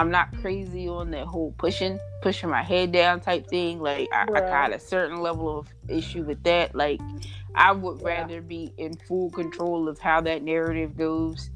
I'm 0.00 0.10
not 0.10 0.34
crazy 0.40 0.88
on 0.88 1.10
that 1.12 1.26
whole 1.26 1.54
pushing 1.58 2.00
pushing 2.22 2.50
my 2.50 2.62
head 2.62 2.92
down 2.92 3.20
type 3.20 3.48
thing 3.48 3.80
like 3.80 4.08
I, 4.12 4.26
I 4.34 4.40
Right. 4.40 4.42
got 4.42 4.72
a 4.74 4.80
certain 4.80 5.20
level 5.20 5.58
of 5.58 5.68
issue 5.88 6.24
with 6.24 6.42
that 6.44 6.74
like 6.74 7.00
I 7.54 7.72
would 7.72 8.00
Yeah. 8.00 8.06
rather 8.06 8.40
be 8.40 8.72
in 8.78 8.96
full 8.96 9.30
control 9.30 9.88
of 9.88 10.00
how 10.00 10.22
that 10.22 10.42
narrative 10.42 10.96
goes 10.96 11.50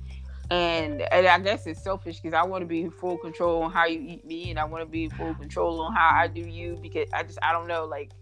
and 0.51 1.03
and 1.13 1.27
I 1.27 1.39
guess 1.41 1.67
it's 1.67 1.83
selfish 1.83 2.21
because 2.21 2.35
I 2.35 2.45
want 2.45 2.63
to 2.63 2.67
be 2.67 2.83
in 2.83 2.91
full 2.91 3.19
control 3.19 3.63
on 3.63 3.73
how 3.73 3.87
you 3.87 4.01
eat 4.01 4.27
me, 4.27 4.51
and 4.51 4.59
I 4.59 4.65
want 4.65 4.83
to 4.85 4.91
be 4.91 5.05
in 5.05 5.11
full 5.11 5.35
control 5.35 5.81
on 5.83 5.95
how 5.95 6.13
I 6.15 6.29
do 6.29 6.41
you 6.43 6.79
because 6.83 7.09
I 7.15 7.25
just 7.25 7.39
I 7.43 7.53
don't 7.53 7.69
know 7.69 7.87
like 7.87 8.13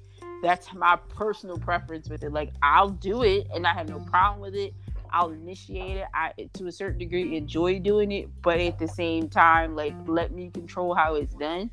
that's 0.43 0.73
my 0.75 0.99
personal 1.17 1.59
preference 1.59 2.09
with 2.11 2.25
it. 2.25 2.33
Like 2.33 2.53
I'll 2.63 2.91
do 2.91 3.25
it, 3.25 3.49
and 3.55 3.67
I 3.67 3.75
have 3.75 3.89
no 3.89 4.01
problem 4.01 4.41
with 4.41 4.55
it. 4.55 4.75
I'll 5.13 5.31
initiate 5.31 5.99
it. 5.99 6.07
I 6.15 6.33
to 6.55 6.67
a 6.67 6.73
certain 6.73 6.99
degree 6.99 7.37
enjoy 7.37 7.79
doing 7.79 8.13
it, 8.13 8.29
but 8.43 8.59
at 8.61 8.79
the 8.79 8.89
same 8.89 9.29
time, 9.29 9.77
like 9.77 9.95
let 10.07 10.33
me 10.33 10.51
control 10.51 10.95
how 10.95 11.15
it's 11.17 11.35
done. 11.35 11.71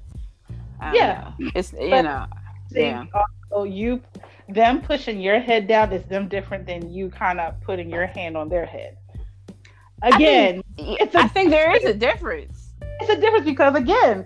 I 0.80 0.86
don't 0.86 0.96
Yeah. 0.96 1.32
it's 1.56 1.74
you 1.74 1.90
But- 1.90 2.02
know 2.04 2.26
yeah 2.72 3.06
Also, 3.52 3.64
you, 3.64 4.00
them 4.48 4.82
pushing 4.82 5.20
your 5.20 5.40
head 5.40 5.68
down 5.68 5.92
is 5.92 6.04
them 6.04 6.28
different 6.28 6.68
than 6.68 6.94
you 6.94 7.10
kind 7.10 7.40
of 7.40 7.60
putting 7.62 7.90
your 7.90 8.06
hand 8.06 8.38
on 8.38 8.48
their 8.48 8.66
head. 8.66 8.96
Again, 10.04 10.62
it's 10.78 11.16
a- 11.16 11.20
I 11.20 11.28
think 11.28 11.50
there 11.50 11.76
is 11.76 11.84
a 11.84 11.94
difference. 11.94 12.74
it's 13.02 13.10
a 13.10 13.20
difference 13.20 13.46
because 13.46 13.76
again, 13.76 14.26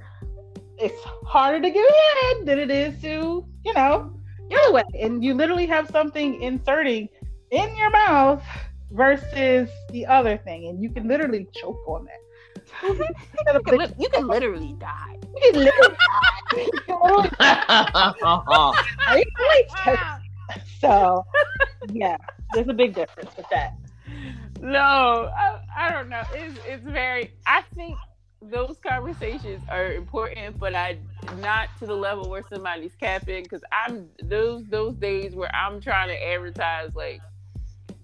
it's 0.78 1.02
harder 1.26 1.62
to 1.62 1.70
give 1.70 1.86
head 1.86 2.46
than 2.46 2.60
it 2.60 2.70
is 2.70 3.00
to, 3.02 3.46
you 3.64 3.74
know, 3.74 4.12
other 4.56 4.74
way. 4.74 4.84
And 5.00 5.24
you 5.24 5.34
literally 5.34 5.66
have 5.68 5.90
something 5.90 6.42
inserting 6.42 7.08
in 7.52 7.76
your 7.76 7.90
mouth 7.92 8.44
versus 8.94 9.70
the 9.90 10.06
other 10.06 10.38
thing, 10.38 10.68
and 10.68 10.82
you 10.82 10.90
can 10.90 11.08
literally 11.08 11.48
choke 11.54 11.82
on 11.88 12.06
that. 12.06 12.20
You 13.56 13.62
can, 13.66 13.78
li- 13.78 13.94
you 14.00 14.10
can 14.10 14.28
literally 14.28 14.74
die. 14.80 15.18
You 15.36 15.52
can 15.52 15.64
literally- 15.64 15.98
you 16.58 16.72
can 16.86 17.00
literally- 17.02 17.30
so, 20.80 21.26
yeah, 21.92 22.18
there's 22.54 22.68
a 22.68 22.74
big 22.74 22.94
difference 22.94 23.36
with 23.38 23.48
that. 23.50 23.74
No, 24.62 24.80
I, 25.38 25.60
I 25.78 25.92
don't 25.92 26.10
know. 26.10 26.22
It's 26.34 26.58
it's 26.68 26.84
very. 26.86 27.32
I 27.46 27.64
think 27.76 27.96
those 28.42 28.78
conversations 28.86 29.62
are 29.70 29.94
important, 29.94 30.58
but 30.60 30.74
I 30.76 30.98
not 31.40 31.70
to 31.80 31.86
the 31.86 31.96
level 31.96 32.30
where 32.30 32.44
somebody's 32.50 32.96
capping 32.96 33.44
because 33.44 33.62
I'm 33.72 34.10
those 34.24 34.64
those 34.70 34.96
days 34.96 35.36
where 35.36 35.54
I'm 35.54 35.82
trying 35.82 36.10
to 36.10 36.28
advertise 36.34 36.96
like 36.96 37.22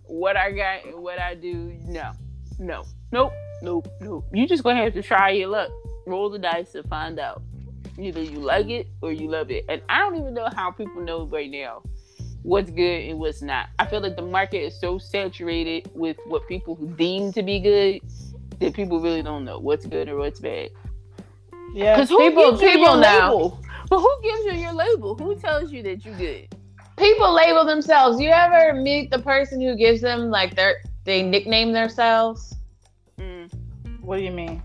what 0.09 0.35
I 0.37 0.51
got 0.51 0.85
and 0.85 0.95
what 1.01 1.19
I 1.19 1.35
do. 1.35 1.73
No, 1.85 2.11
no, 2.59 2.83
nope, 3.11 3.33
nope, 3.61 3.87
nope. 4.01 4.25
You 4.33 4.47
just 4.47 4.63
gonna 4.63 4.83
have 4.83 4.93
to 4.93 5.01
try 5.03 5.31
your 5.31 5.47
luck, 5.49 5.69
roll 6.05 6.29
the 6.29 6.39
dice 6.39 6.75
and 6.75 6.87
find 6.89 7.19
out. 7.19 7.41
Either 7.97 8.21
you 8.21 8.39
like 8.39 8.69
it 8.69 8.87
or 9.01 9.11
you 9.11 9.29
love 9.29 9.51
it, 9.51 9.65
and 9.69 9.81
I 9.89 9.99
don't 9.99 10.15
even 10.15 10.33
know 10.33 10.47
how 10.55 10.71
people 10.71 11.01
know 11.01 11.25
right 11.25 11.49
now 11.51 11.81
what's 12.43 12.69
good 12.71 13.09
and 13.09 13.19
what's 13.19 13.41
not. 13.41 13.67
I 13.77 13.85
feel 13.85 13.99
like 13.99 14.15
the 14.15 14.21
market 14.21 14.59
is 14.59 14.79
so 14.79 14.97
saturated 14.97 15.91
with 15.93 16.15
what 16.25 16.47
people 16.47 16.75
who 16.75 16.87
deem 16.95 17.33
to 17.33 17.43
be 17.43 17.59
good 17.59 17.99
that 18.59 18.73
people 18.73 19.01
really 19.01 19.21
don't 19.21 19.43
know 19.43 19.59
what's 19.59 19.85
good 19.85 20.07
or 20.07 20.15
what's 20.17 20.39
bad. 20.39 20.69
Yeah, 21.73 21.95
Because 21.95 22.09
People- 22.09 22.57
people 22.57 22.95
know. 22.95 23.29
label? 23.35 23.59
But 23.89 23.99
who 23.99 24.21
gives 24.23 24.45
you 24.45 24.53
your 24.53 24.73
label? 24.73 25.15
Who 25.15 25.35
tells 25.35 25.71
you 25.73 25.83
that 25.83 26.05
you're 26.05 26.15
good? 26.15 26.47
People 26.99 27.33
label 27.33 27.65
themselves. 27.65 28.19
You 28.19 28.29
ever 28.29 28.73
meet 28.73 29.09
the 29.09 29.19
person 29.19 29.61
who 29.61 29.75
gives 29.75 30.01
them 30.01 30.29
like 30.29 30.55
their 30.55 30.81
they 31.05 31.23
nickname 31.23 31.71
themselves? 31.71 32.55
Mm. 33.17 33.49
what 34.01 34.17
do 34.17 34.23
you 34.23 34.31
mean? 34.31 34.61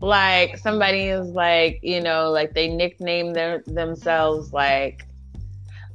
Like 0.00 0.58
somebody 0.58 1.04
is 1.08 1.28
like, 1.30 1.80
you 1.82 2.00
know, 2.00 2.30
like 2.30 2.54
they 2.54 2.68
nickname 2.68 3.32
their 3.32 3.62
themselves 3.66 4.52
like 4.52 5.06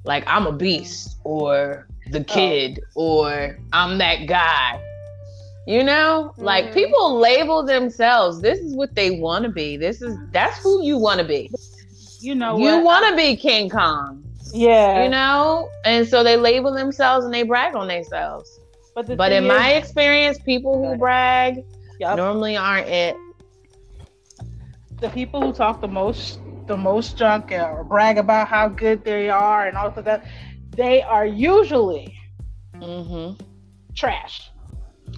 like 0.03 0.23
I'm 0.27 0.45
a 0.47 0.51
beast 0.51 1.17
or 1.23 1.87
the 2.11 2.23
kid 2.23 2.81
or 2.95 3.57
I'm 3.73 3.97
that 3.97 4.27
guy. 4.27 4.81
You 5.67 5.83
know? 5.83 6.33
Like 6.37 6.65
Mhm. 6.65 6.73
people 6.73 7.19
label 7.19 7.63
themselves. 7.65 8.41
This 8.41 8.59
is 8.59 8.75
what 8.75 8.95
they 8.95 9.11
want 9.19 9.43
to 9.43 9.51
be. 9.51 9.77
This 9.77 10.01
is 10.01 10.17
that's 10.31 10.57
who 10.63 10.83
you 10.83 10.97
want 10.97 11.19
to 11.19 11.25
be. 11.25 11.51
You 12.19 12.35
know 12.35 12.57
you 12.57 12.79
want 12.83 13.05
to 13.09 13.15
be 13.15 13.35
King 13.35 13.69
Kong. 13.69 14.26
Yeah, 14.57 15.03
you 15.03 15.09
know 15.09 15.69
and 15.85 16.07
so 16.07 16.23
they 16.23 16.35
label 16.37 16.73
themselves 16.73 17.25
and 17.25 17.33
they 17.33 17.43
brag 17.43 17.75
on 17.75 17.87
themselves 17.87 18.59
but 18.95 19.07
the 19.07 19.15
but 19.15 19.31
in 19.31 19.45
my 19.45 19.73
experience 19.73 20.37
people 20.39 20.77
who 20.83 20.97
brag 20.97 21.63
Yup. 21.99 22.17
normally 22.17 22.57
aren't 22.57 22.87
it 22.87 23.15
the 24.99 25.09
people 25.09 25.41
who 25.41 25.53
talk 25.53 25.81
the 25.81 25.87
most 25.87 26.39
the 26.67 26.77
most 26.77 27.17
junk 27.17 27.51
or 27.51 27.83
brag 27.83 28.17
about 28.17 28.47
how 28.47 28.67
good 28.67 29.03
they 29.03 29.29
are 29.29 29.67
and 29.67 29.77
all 29.77 29.87
of 29.87 30.03
that 30.05 30.25
they 30.75 31.01
are 31.01 31.25
usually 31.25 32.13
Mm-hmm. 32.75 33.43
trash. 33.95 34.51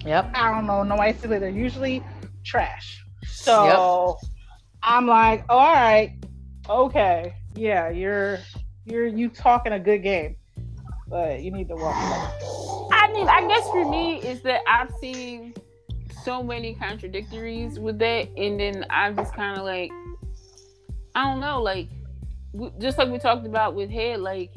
Yep. 0.04 0.30
I 0.34 0.50
don't 0.50 0.66
know, 0.66 0.82
no 0.82 0.96
ice 0.96 1.20
they're 1.20 1.48
usually 1.48 2.02
trash. 2.44 3.04
So 3.24 4.16
I'm 4.82 5.06
like, 5.06 5.44
all 5.48 5.74
right, 5.74 6.16
okay, 6.68 7.34
yeah, 7.54 7.90
you're 7.90 8.38
you're 8.90 9.06
you 9.06 9.28
talking 9.28 9.72
a 9.72 9.78
good 9.78 10.02
game, 10.02 10.36
but 11.08 11.40
you 11.42 11.50
need 11.50 11.68
to 11.68 11.76
walk. 11.76 11.94
I 12.92 13.10
mean, 13.12 13.28
I 13.28 13.46
guess 13.48 13.68
for 13.70 13.88
me 13.88 14.20
is 14.20 14.42
that 14.42 14.62
I've 14.66 14.90
seen 15.00 15.54
so 16.24 16.42
many 16.42 16.74
contradictories 16.74 17.78
with 17.78 17.98
that, 18.00 18.28
and 18.36 18.58
then 18.60 18.84
I'm 18.90 19.16
just 19.16 19.34
kind 19.34 19.58
of 19.58 19.64
like, 19.64 19.90
I 21.14 21.24
don't 21.24 21.40
know, 21.40 21.62
like 21.62 21.88
just 22.78 22.98
like 22.98 23.08
we 23.08 23.18
talked 23.18 23.46
about 23.46 23.74
with 23.74 23.90
head, 23.90 24.20
like 24.20 24.50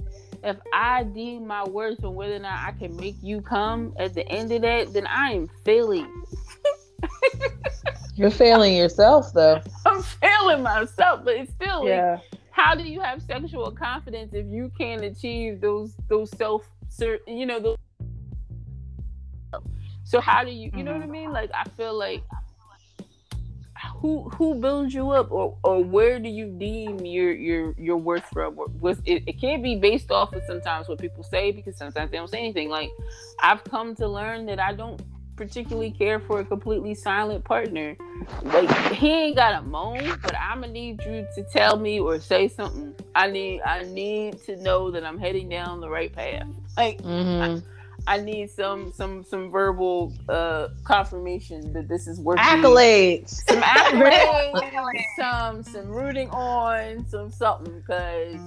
if 0.44 0.58
I 0.74 1.04
deem 1.04 1.48
my 1.48 1.64
worth 1.64 2.04
on 2.04 2.16
whether 2.16 2.36
or 2.36 2.40
not 2.40 2.68
I 2.68 2.72
can 2.72 2.96
make 2.98 3.16
you 3.22 3.42
come 3.42 3.94
at 3.98 4.14
the 4.14 4.28
end 4.28 4.52
of 4.52 4.62
that, 4.64 4.94
then 4.94 5.08
I 5.08 5.34
am 5.34 5.50
failing. 5.64 6.26
You're 8.16 8.30
failing 8.30 8.76
yourself 8.76 9.34
though. 9.34 9.62
I'm 9.86 10.04
failing 10.04 10.62
myself, 10.62 11.22
but 11.24 11.36
it's 11.36 11.52
still 11.54 11.80
like, 11.80 11.90
Yeah, 11.90 12.20
how 12.54 12.76
do 12.76 12.84
you 12.84 13.02
have 13.02 13.22
sexual 13.22 13.72
confidence 13.72 14.34
if 14.34 14.46
you 14.46 14.72
can't 14.78 15.04
achieve 15.04 15.60
those 15.60 15.96
those 16.08 16.30
self 16.38 16.70
you 17.28 17.46
know 17.46 17.60
those 17.60 17.78
so 20.04 20.22
how 20.22 20.44
do 20.44 20.52
you 20.52 20.70
you 20.76 20.84
know 20.84 20.94
what 20.94 21.02
i 21.02 21.06
mm-hmm. 21.06 21.12
mean? 21.12 21.32
Like 21.32 21.50
i 21.54 21.64
feel 21.70 21.98
like 21.98 22.24
who 23.96 24.30
who 24.30 24.56
builds 24.56 24.94
you 24.94 25.10
up 25.10 25.32
or 25.32 25.58
or 25.64 25.84
where 25.84 26.20
do 26.20 26.30
you 26.30 26.46
deem 26.46 27.00
your 27.00 27.34
your 27.34 27.74
your 27.78 27.98
worth 27.98 28.26
from? 28.32 28.58
Was 28.80 29.00
it, 29.06 29.24
it 29.26 29.42
can't 29.42 29.64
be 29.64 29.76
based 29.76 30.12
off 30.12 30.34
of 30.34 30.44
sometimes 30.46 30.88
what 30.88 31.00
people 31.00 31.24
say 31.24 31.52
because 31.52 31.76
sometimes 31.76 32.12
they 32.12 32.18
don't 32.18 32.30
say 32.30 32.38
anything. 32.38 32.70
Like 32.70 32.92
i've 33.42 33.64
come 33.64 33.96
to 33.96 34.08
learn 34.08 34.46
that 34.46 34.60
i 34.60 34.74
don't 34.74 35.02
particularly 35.36 35.92
care 35.92 36.20
for 36.20 36.40
a 36.40 36.46
completely 36.46 36.96
silent 36.96 37.44
partner 37.44 37.96
like 38.44 38.70
he 38.94 39.12
ain't 39.12 39.36
got 39.36 39.62
a 39.62 39.66
moan, 39.66 40.18
but 40.22 40.36
I'm 40.38 40.62
gonna 40.62 40.72
need 40.74 41.02
you 41.06 41.28
to 41.36 41.44
tell 41.52 41.78
me 41.78 42.00
or 42.00 42.20
say 42.20 42.48
something. 42.48 42.94
I 43.16 43.30
need 43.30 43.62
I 43.62 43.84
need 43.84 44.42
to 44.46 44.56
know 44.58 44.92
that 44.92 45.04
I'm 45.04 45.20
heading 45.20 45.50
down 45.50 45.82
the 45.82 45.90
right 45.90 46.14
path. 46.14 46.48
Like 46.78 47.02
Mm-hmm. 47.02 47.66
I 48.06 48.20
need 48.20 48.50
some 48.50 48.92
some 48.92 49.24
some 49.24 49.50
verbal 49.50 50.14
uh 50.28 50.70
confirmation 50.84 51.72
that 51.74 51.88
this 51.88 52.08
is 52.08 52.20
working. 52.20 52.44
Accolades. 52.44 53.30
Some 53.48 53.62
accolades, 53.62 55.02
some 55.18 55.64
some 55.64 55.88
rooting 55.88 56.30
on, 56.32 57.08
some 57.08 57.32
something 57.32 57.80
because 57.80 58.40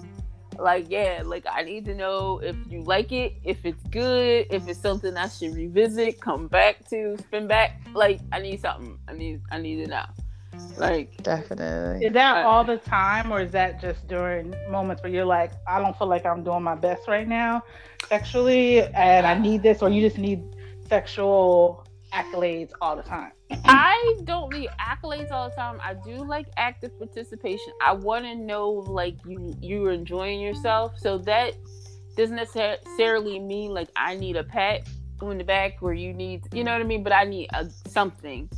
like 0.59 0.87
yeah, 0.89 1.23
like 1.25 1.45
I 1.51 1.63
need 1.63 1.85
to 1.87 1.95
know 1.95 2.39
if 2.43 2.57
you 2.69 2.83
like 2.83 3.13
it, 3.13 3.35
if 3.45 3.65
it's 3.65 3.83
good, 3.85 4.47
if 4.51 4.69
it's 4.69 4.81
something 4.81 5.17
I 5.17 5.29
should 5.29 5.55
revisit, 5.55 6.21
come 6.21 6.49
back 6.49 6.89
to, 6.91 7.17
spin 7.19 7.47
back. 7.47 7.81
Like 7.95 8.21
I 8.33 8.41
need 8.41 8.61
something. 8.61 8.99
I 9.09 9.13
need 9.13 9.41
I 9.51 9.59
need 9.59 9.85
to 9.85 9.91
know. 9.91 10.05
Like 10.79 11.23
Definitely. 11.23 12.07
is 12.07 12.13
that 12.15 12.45
all 12.45 12.65
the 12.65 12.79
time, 12.79 13.33
or 13.33 13.41
is 13.41 13.53
that 13.53 13.81
just 13.81 14.07
during 14.09 14.55
moments 14.71 15.03
where 15.03 15.13
you're 15.13 15.25
like, 15.25 15.53
I 15.67 15.81
don't 15.81 15.97
feel 15.97 16.07
like 16.07 16.25
I'm 16.27 16.43
doing 16.43 16.63
my 16.63 16.75
best 16.75 17.09
right 17.09 17.29
now, 17.29 17.63
sexually, 18.09 18.83
and 18.83 19.27
I 19.27 19.39
need 19.39 19.63
this, 19.63 19.83
or 19.83 19.89
you 19.89 20.01
just 20.01 20.19
need 20.19 20.43
sexual 20.89 21.86
accolades 22.13 22.71
all 22.81 22.97
the 22.97 23.03
time? 23.03 23.33
I 23.65 24.17
don't 24.25 24.53
need 24.53 24.71
accolades 24.81 25.31
all 25.31 25.49
the 25.51 25.57
time. 25.57 25.81
I 25.83 25.95
do 25.95 26.25
like 26.25 26.47
active 26.57 26.97
participation. 26.99 27.73
I 27.83 27.93
want 27.93 28.25
to 28.25 28.35
know 28.35 28.71
like 28.71 29.17
you 29.27 29.55
you're 29.61 29.93
enjoying 29.93 30.41
yourself. 30.41 30.99
So 30.99 31.19
that 31.19 31.55
doesn't 32.17 32.37
necessarily 32.37 33.39
mean 33.39 33.73
like 33.73 33.89
I 33.97 34.17
need 34.17 34.37
a 34.37 34.45
pat 34.45 34.89
on 35.21 35.39
the 35.39 35.45
back 35.45 35.79
or 35.83 35.95
you 35.95 36.13
need 36.13 36.43
you 36.53 36.65
know 36.65 36.73
what 36.73 36.81
I 36.81 36.85
mean. 36.85 37.03
But 37.03 37.13
I 37.13 37.25
need 37.25 37.49
a, 37.55 37.69
something. 37.89 38.51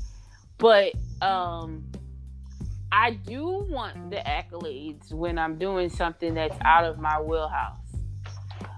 But 0.59 0.95
um, 1.23 1.85
I 2.93 3.13
do 3.13 3.67
want 3.69 4.11
the 4.11 4.17
accolades 4.19 5.13
when 5.13 5.39
I'm 5.39 5.59
doing 5.59 5.91
something 5.91 6.35
that's 6.35 6.57
out 6.65 6.85
of 6.85 6.99
my 6.99 7.21
wheelhouse 7.21 7.77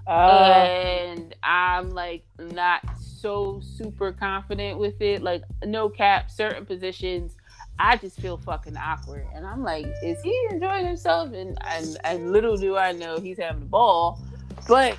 Uh, 0.07 0.51
and 0.53 1.35
I'm 1.43 1.91
like 1.91 2.25
not 2.39 2.81
so 3.21 3.61
super 3.61 4.11
confident 4.11 4.79
with 4.79 5.01
it. 5.01 5.21
Like 5.21 5.43
no 5.65 5.89
cap, 5.89 6.31
certain 6.31 6.65
positions, 6.65 7.35
I 7.79 7.97
just 7.97 8.19
feel 8.19 8.37
fucking 8.37 8.77
awkward, 8.77 9.27
and 9.33 9.45
I'm 9.45 9.63
like, 9.63 9.85
is 10.03 10.21
he 10.21 10.47
enjoying 10.51 10.85
himself? 10.85 11.33
And 11.33 11.57
and, 11.65 11.97
and 12.03 12.31
little 12.31 12.57
do 12.57 12.77
I 12.77 12.91
know 12.91 13.19
he's 13.19 13.39
having 13.39 13.63
a 13.63 13.65
ball, 13.65 14.19
but. 14.67 14.97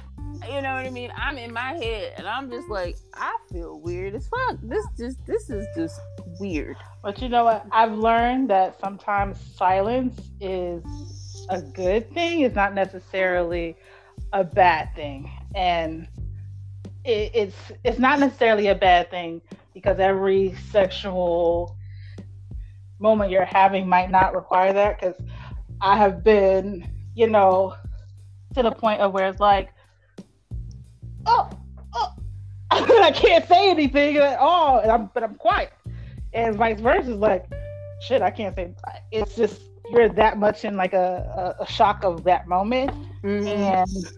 You 0.48 0.60
know 0.60 0.74
what 0.74 0.86
I 0.86 0.90
mean? 0.90 1.12
I'm 1.14 1.38
in 1.38 1.52
my 1.52 1.74
head 1.74 2.14
and 2.16 2.26
I'm 2.26 2.50
just 2.50 2.68
like, 2.68 2.96
I 3.14 3.36
feel 3.52 3.78
weird 3.78 4.16
as 4.16 4.26
fuck. 4.26 4.56
This 4.62 4.84
just 4.98 5.24
this 5.24 5.50
is 5.50 5.64
just 5.76 6.00
weird. 6.40 6.76
But 7.00 7.22
you 7.22 7.28
know 7.28 7.44
what? 7.44 7.64
I've 7.70 7.92
learned 7.92 8.50
that 8.50 8.80
sometimes 8.80 9.38
silence 9.54 10.20
is 10.40 10.82
a 11.48 11.62
good 11.62 12.12
thing. 12.12 12.40
It's 12.40 12.56
not 12.56 12.74
necessarily 12.74 13.76
a 14.32 14.42
bad 14.42 14.92
thing, 14.96 15.30
and 15.54 16.08
it, 17.04 17.30
it's 17.34 17.56
it's 17.84 17.98
not 17.98 18.20
necessarily 18.20 18.68
a 18.68 18.74
bad 18.74 19.10
thing 19.10 19.40
because 19.74 19.98
every 19.98 20.54
sexual 20.70 21.76
moment 22.98 23.30
you're 23.30 23.44
having 23.44 23.88
might 23.88 24.10
not 24.10 24.34
require 24.34 24.72
that. 24.72 25.00
Because 25.00 25.16
I 25.80 25.96
have 25.96 26.22
been, 26.22 26.88
you 27.14 27.28
know, 27.28 27.74
to 28.54 28.62
the 28.62 28.70
point 28.70 29.00
of 29.00 29.12
where 29.12 29.28
it's 29.28 29.40
like, 29.40 29.72
oh, 31.26 31.50
oh, 31.94 32.14
I 32.70 33.10
can't 33.12 33.46
say 33.48 33.70
anything 33.70 34.16
at 34.18 34.38
all, 34.38 34.78
and 34.78 34.90
I'm 34.90 35.10
but 35.12 35.22
I'm 35.22 35.34
quiet 35.34 35.72
and 36.34 36.56
vice 36.56 36.80
versa 36.80 37.10
is 37.10 37.16
like 37.18 37.50
shit 38.00 38.22
i 38.22 38.30
can't 38.30 38.54
say 38.54 38.74
it's 39.10 39.36
just 39.36 39.60
you're 39.90 40.08
that 40.08 40.38
much 40.38 40.64
in 40.64 40.76
like 40.76 40.94
a, 40.94 41.54
a, 41.58 41.62
a 41.62 41.66
shock 41.66 42.04
of 42.04 42.24
that 42.24 42.46
moment 42.48 42.90
Mm-hmm. 43.22 43.46
and 43.46 44.12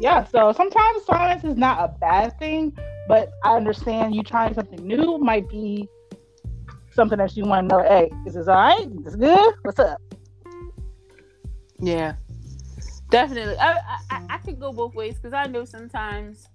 yeah 0.00 0.24
so 0.24 0.52
sometimes 0.52 1.04
silence 1.04 1.44
is 1.44 1.56
not 1.56 1.78
a 1.80 1.88
bad 2.00 2.36
thing 2.38 2.76
but 3.08 3.30
i 3.44 3.54
understand 3.54 4.14
you 4.14 4.22
trying 4.22 4.54
something 4.54 4.86
new 4.86 5.18
might 5.18 5.48
be 5.48 5.88
something 6.92 7.18
that 7.18 7.36
you 7.36 7.44
want 7.44 7.68
to 7.68 7.76
know 7.76 7.82
hey 7.82 8.10
is 8.26 8.34
this 8.34 8.48
all 8.48 8.54
right 8.54 8.86
is 8.86 9.04
this 9.04 9.16
good 9.16 9.54
what's 9.62 9.78
up 9.78 10.00
Yeah, 11.82 12.14
definitely. 13.10 13.56
I 13.58 13.98
I, 14.08 14.22
I 14.30 14.38
could 14.38 14.60
go 14.60 14.72
both 14.72 14.94
ways 14.94 15.16
because 15.16 15.32
I 15.32 15.46
know 15.46 15.64
sometimes. 15.64 16.48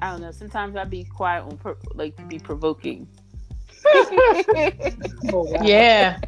I 0.00 0.10
don't 0.10 0.20
know. 0.20 0.30
Sometimes 0.30 0.76
I 0.76 0.84
be 0.84 1.04
quiet 1.04 1.44
on 1.44 1.56
pur- 1.56 1.78
like 1.94 2.14
to 2.16 2.22
be 2.24 2.38
provoking. 2.38 3.08
Oh, 5.32 5.42
wow. 5.44 5.60
Yeah. 5.62 6.18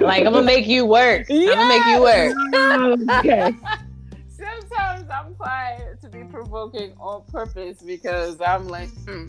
like 0.00 0.26
I'm 0.26 0.32
gonna 0.32 0.42
make 0.42 0.66
you 0.66 0.84
work. 0.84 1.26
I'm 1.30 1.46
gonna 1.46 1.68
make 1.68 1.86
you 1.86 2.02
work. 2.02 2.36
okay 3.24 3.54
Sometimes 4.68 5.08
I'm 5.10 5.34
quiet 5.34 6.00
to 6.02 6.08
be 6.08 6.24
provoking 6.24 6.92
on 6.98 7.24
purpose 7.30 7.82
because 7.82 8.40
I'm 8.40 8.68
like, 8.68 8.88
hmm, 9.04 9.26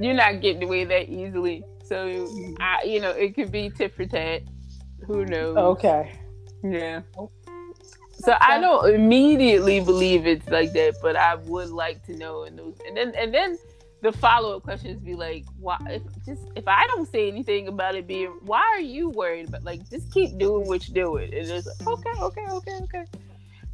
you're 0.00 0.14
not 0.14 0.40
getting 0.40 0.64
away 0.64 0.84
that 0.84 1.08
easily. 1.08 1.64
So 1.84 2.28
I, 2.60 2.82
you 2.84 3.00
know, 3.00 3.10
it 3.10 3.34
could 3.34 3.52
be 3.52 3.70
tit 3.70 3.94
for 3.94 4.06
tat. 4.06 4.42
Who 5.06 5.24
knows? 5.26 5.56
okay 5.56 6.12
Yeah. 6.62 7.02
So 8.14 8.34
I 8.40 8.58
don't 8.58 8.94
immediately 8.94 9.80
believe 9.80 10.26
it's 10.26 10.48
like 10.48 10.72
that, 10.72 10.96
but 11.02 11.14
I 11.14 11.34
would 11.34 11.68
like 11.68 12.04
to 12.06 12.16
know 12.16 12.44
and 12.44 12.58
those 12.58 12.78
and 12.86 12.96
then 12.96 13.12
and 13.16 13.34
then 13.34 13.58
the 14.00 14.12
follow 14.12 14.56
up 14.56 14.62
questions 14.62 15.00
be 15.00 15.14
like, 15.14 15.44
why 15.58 15.78
if 15.88 16.02
just 16.24 16.42
if 16.56 16.66
I 16.66 16.86
don't 16.86 17.10
say 17.10 17.28
anything 17.28 17.68
about 17.68 17.94
it 17.96 18.06
being 18.06 18.28
why 18.42 18.60
are 18.60 18.80
you 18.80 19.10
worried 19.10 19.48
about 19.48 19.64
like 19.64 19.88
just 19.90 20.10
keep 20.12 20.38
doing 20.38 20.66
what 20.66 20.88
you're 20.88 20.94
doing. 20.94 21.34
And 21.34 21.50
it's 21.50 21.66
like, 21.66 21.86
okay, 21.86 22.20
okay, 22.20 22.46
okay, 22.50 22.78
okay. 22.82 23.04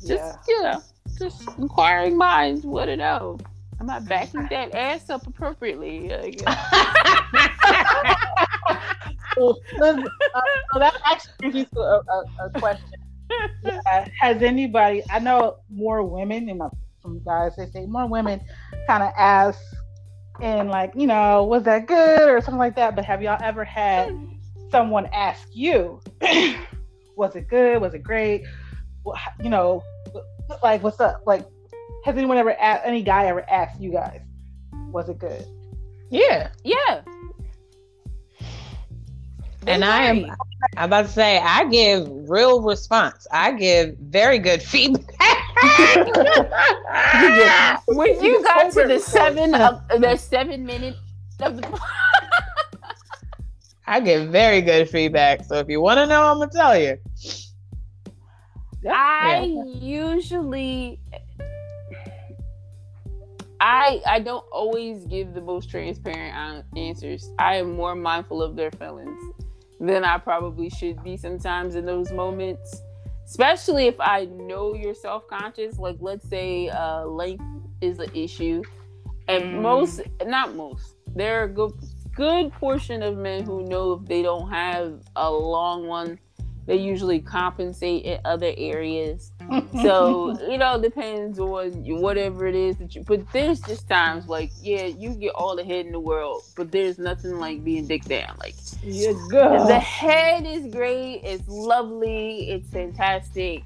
Just 0.07 0.11
Yeah. 0.11 0.37
you 0.49 0.63
know, 0.63 0.83
just 1.19 1.49
inquiring 1.59 2.17
minds 2.17 2.65
want 2.65 2.89
to 2.89 2.97
know. 2.97 3.39
Am 3.81 3.89
I 3.91 3.99
backing 4.01 4.47
that 4.51 4.75
ass 4.75 5.09
up 5.11 5.27
appropriately? 5.27 6.13
I 6.15 6.31
guess. 6.31 6.45
so, 9.35 9.55
uh, 9.83 9.97
so 10.73 10.79
that 10.79 10.95
actually 11.07 11.33
brings 11.39 11.55
me 11.55 11.65
to 11.75 11.81
a, 11.81 12.03
a, 12.11 12.47
a 12.47 12.51
question. 12.61 12.87
Uh, 13.65 14.05
has 14.21 14.43
anybody? 14.43 15.05
I 15.09 15.21
know 15.21 15.59
more 15.71 16.03
women, 16.03 16.49
you 16.49 16.55
know, 16.57 16.69
from 17.01 17.23
guys 17.23 17.55
they 17.57 17.67
say 17.67 17.87
more 17.87 18.05
women 18.09 18.41
kind 18.89 19.05
of 19.05 19.13
ask, 19.17 19.61
and 20.41 20.69
like, 20.69 20.93
you 20.97 21.07
know, 21.07 21.45
was 21.45 21.63
that 21.63 21.87
good 21.87 22.29
or 22.29 22.41
something 22.41 22.59
like 22.59 22.75
that. 22.75 22.97
But 22.97 23.05
have 23.05 23.23
y'all 23.23 23.39
ever 23.41 23.65
had 23.65 24.13
someone 24.73 25.07
ask 25.13 25.47
you, 25.53 26.01
was 27.17 27.37
it 27.37 27.47
good? 27.49 27.81
Was 27.81 27.95
it 27.95 28.03
great? 28.03 28.43
Well, 29.05 29.17
You 29.43 29.51
know, 29.51 29.83
like 30.63 30.83
what's 30.83 31.01
up? 31.01 31.23
Like, 31.27 31.47
has 32.05 32.17
anyone 32.17 32.37
ever 32.37 32.59
asked? 32.59 32.83
Any 32.85 33.03
guy 33.03 33.27
ever 33.27 33.49
asked 33.49 33.81
you 33.81 33.93
guys, 33.93 34.21
was 34.91 35.09
it 35.09 35.19
good? 35.19 35.45
Yeah. 36.11 36.51
yeah. 36.65 37.03
And 39.67 39.85
I 39.85 40.05
am 40.05 40.25
I'm 40.77 40.85
about 40.85 41.07
to 41.07 41.13
say 41.13 41.39
I 41.39 41.69
give 41.69 42.09
real 42.29 42.63
response. 42.63 43.27
I 43.31 43.53
give 43.53 43.97
very 43.99 44.39
good 44.39 44.63
feedback. 44.63 45.07
when 47.87 48.25
you 48.25 48.43
got 48.43 48.73
to 48.73 48.87
the 48.87 48.99
seven 48.99 49.55
of 49.55 49.87
the 49.89 50.17
seven 50.17 50.65
minute 50.65 50.97
of 51.41 51.57
the 51.57 51.81
I 53.87 54.01
get 54.01 54.29
very 54.29 54.63
good 54.63 54.89
feedback. 54.89 55.45
So 55.45 55.57
if 55.57 55.69
you 55.69 55.81
want 55.81 55.99
to 55.99 56.07
know, 56.07 56.23
I'm 56.23 56.39
gonna 56.39 56.51
tell 56.51 56.79
you. 56.79 56.97
I 58.89 59.43
usually 59.67 61.01
I 63.61 64.01
I 64.07 64.21
don't 64.21 64.45
always 64.51 65.05
give 65.05 65.35
the 65.35 65.41
most 65.41 65.69
transparent 65.69 66.65
answers. 66.77 67.31
I 67.39 67.57
am 67.57 67.77
more 67.77 67.95
mindful 67.95 68.43
of 68.43 68.57
their 68.57 68.71
feelings 68.71 69.21
than 69.79 70.05
I 70.05 70.19
probably 70.19 70.71
should 70.71 71.03
be 71.05 71.17
sometimes 71.17 71.75
in 71.75 71.85
those 71.85 72.11
moments. 72.13 72.83
Especially 73.27 73.87
if 73.87 73.95
I 74.01 74.25
know 74.25 74.75
you're 74.75 74.95
self 74.95 75.29
conscious. 75.29 75.79
Like 75.79 75.97
let's 76.01 76.29
say 76.29 76.69
uh 76.69 77.05
length 77.05 77.45
is 77.81 77.99
an 77.99 78.11
issue. 78.15 78.63
And 79.29 79.45
mm. 79.45 79.61
most 79.61 80.01
not 80.25 80.55
most, 80.57 80.97
there 81.15 81.43
are 81.43 81.49
good 81.49 81.73
good 82.15 82.53
portion 82.55 83.03
of 83.03 83.17
men 83.17 83.45
who 83.45 83.63
know 83.65 83.93
if 83.93 84.07
they 84.07 84.23
don't 84.23 84.51
have 84.51 85.01
a 85.17 85.31
long 85.31 85.87
one 85.87 86.19
they 86.71 86.77
usually 86.77 87.19
compensate 87.19 88.05
in 88.05 88.21
other 88.25 88.55
areas. 88.57 89.33
so, 89.83 90.39
you 90.49 90.57
know, 90.57 90.81
depends 90.81 91.41
on 91.41 91.73
whatever 92.01 92.47
it 92.47 92.55
is 92.55 92.77
that 92.77 92.95
you 92.95 93.03
but 93.03 93.29
there's 93.33 93.59
just 93.59 93.89
times 93.89 94.29
like, 94.29 94.53
yeah, 94.63 94.87
you 94.87 95.11
get 95.15 95.35
all 95.35 95.57
the 95.57 95.65
head 95.65 95.87
in 95.87 95.91
the 95.91 95.99
world, 95.99 96.45
but 96.57 96.71
there's 96.71 96.97
nothing 96.97 97.41
like 97.41 97.65
being 97.65 97.89
dick 97.89 98.05
down. 98.05 98.37
Like 98.39 98.55
you 98.85 99.21
go. 99.33 99.67
The 99.67 99.81
head 99.81 100.47
is 100.47 100.73
great, 100.73 101.23
it's 101.25 101.49
lovely, 101.49 102.51
it's 102.51 102.71
fantastic, 102.71 103.65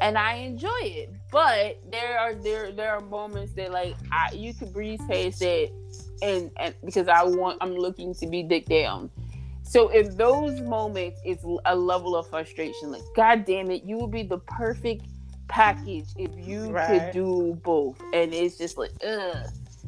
and 0.00 0.16
I 0.16 0.34
enjoy 0.34 0.78
it. 0.82 1.10
But 1.32 1.80
there 1.90 2.16
are 2.16 2.34
there 2.34 2.70
there 2.70 2.92
are 2.92 3.00
moments 3.00 3.54
that 3.54 3.72
like 3.72 3.96
I 4.12 4.30
you 4.34 4.54
can 4.54 4.70
breeze 4.70 5.00
past 5.08 5.40
that 5.40 5.70
and, 6.22 6.52
and 6.58 6.76
because 6.84 7.08
I 7.08 7.24
want 7.24 7.58
I'm 7.60 7.74
looking 7.74 8.14
to 8.14 8.26
be 8.28 8.44
dick 8.44 8.66
down 8.66 9.10
so 9.70 9.86
in 9.90 10.16
those 10.16 10.60
moments, 10.62 11.20
it's 11.24 11.44
a 11.64 11.76
level 11.76 12.16
of 12.16 12.28
frustration. 12.28 12.90
Like, 12.90 13.02
God 13.14 13.44
damn 13.44 13.70
it, 13.70 13.84
you 13.84 13.98
would 13.98 14.10
be 14.10 14.24
the 14.24 14.38
perfect 14.38 15.06
package 15.46 16.06
if 16.16 16.32
you 16.36 16.70
right. 16.70 16.88
could 16.88 17.12
do 17.12 17.56
both. 17.62 18.02
And 18.12 18.34
it's 18.34 18.58
just 18.58 18.76
like, 18.76 18.90
ugh. 19.06 19.46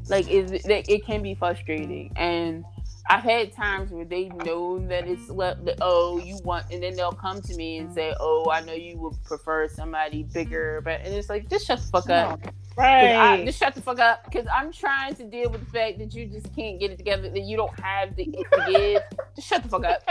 Like 0.08 0.30
it, 0.30 0.62
it 0.68 1.04
can 1.04 1.20
be 1.20 1.34
frustrating. 1.34 2.12
And 2.14 2.64
I've 3.10 3.24
had 3.24 3.52
times 3.52 3.90
where 3.90 4.04
they 4.04 4.28
know 4.28 4.78
that 4.86 5.08
it's 5.08 5.26
that, 5.26 5.78
oh 5.80 6.18
you 6.18 6.38
want 6.44 6.66
and 6.70 6.80
then 6.80 6.94
they'll 6.94 7.10
come 7.10 7.42
to 7.42 7.54
me 7.56 7.78
and 7.78 7.92
say 7.92 8.14
oh 8.20 8.48
I 8.52 8.60
know 8.60 8.74
you 8.74 8.96
would 8.98 9.22
prefer 9.24 9.66
somebody 9.68 10.22
bigger 10.22 10.80
but 10.82 11.00
and 11.00 11.12
it's 11.12 11.28
like 11.28 11.50
just 11.50 11.66
shut 11.66 11.80
the 11.80 11.86
fuck 11.88 12.08
up 12.08 12.40
right 12.76 13.14
I, 13.14 13.44
just 13.44 13.58
shut 13.58 13.74
the 13.74 13.82
fuck 13.82 13.98
up 13.98 14.24
because 14.24 14.46
I'm 14.52 14.72
trying 14.72 15.14
to 15.16 15.24
deal 15.24 15.50
with 15.50 15.64
the 15.64 15.70
fact 15.70 15.98
that 15.98 16.14
you 16.14 16.26
just 16.26 16.54
can't 16.54 16.80
get 16.80 16.90
it 16.90 16.98
together 16.98 17.28
that 17.28 17.42
you 17.42 17.56
don't 17.56 17.78
have 17.80 18.16
the 18.16 18.24
it 18.24 18.46
to 18.52 18.72
give. 18.72 19.02
Just 19.36 19.48
shut 19.48 19.62
the 19.62 19.68
fuck 19.68 19.84
up. 19.84 20.02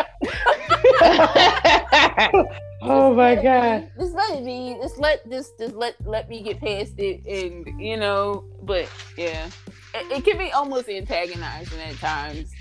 Oh 2.83 3.13
my 3.13 3.35
god. 3.35 3.91
Just 3.99 4.15
let 4.15 4.39
it 4.39 4.43
be. 4.43 4.75
Just 4.81 4.97
let 4.97 5.29
this 5.29 5.51
just 5.59 5.75
let 5.75 5.95
let 6.05 6.27
me 6.29 6.41
get 6.41 6.59
past 6.59 6.93
it 6.97 7.23
and 7.27 7.79
you 7.79 7.95
know 7.95 8.43
but 8.63 8.89
yeah. 9.17 9.51
It, 9.93 10.11
it 10.11 10.25
can 10.25 10.37
be 10.37 10.51
almost 10.51 10.89
antagonizing 10.89 11.79
at 11.79 11.97
times 11.97 12.51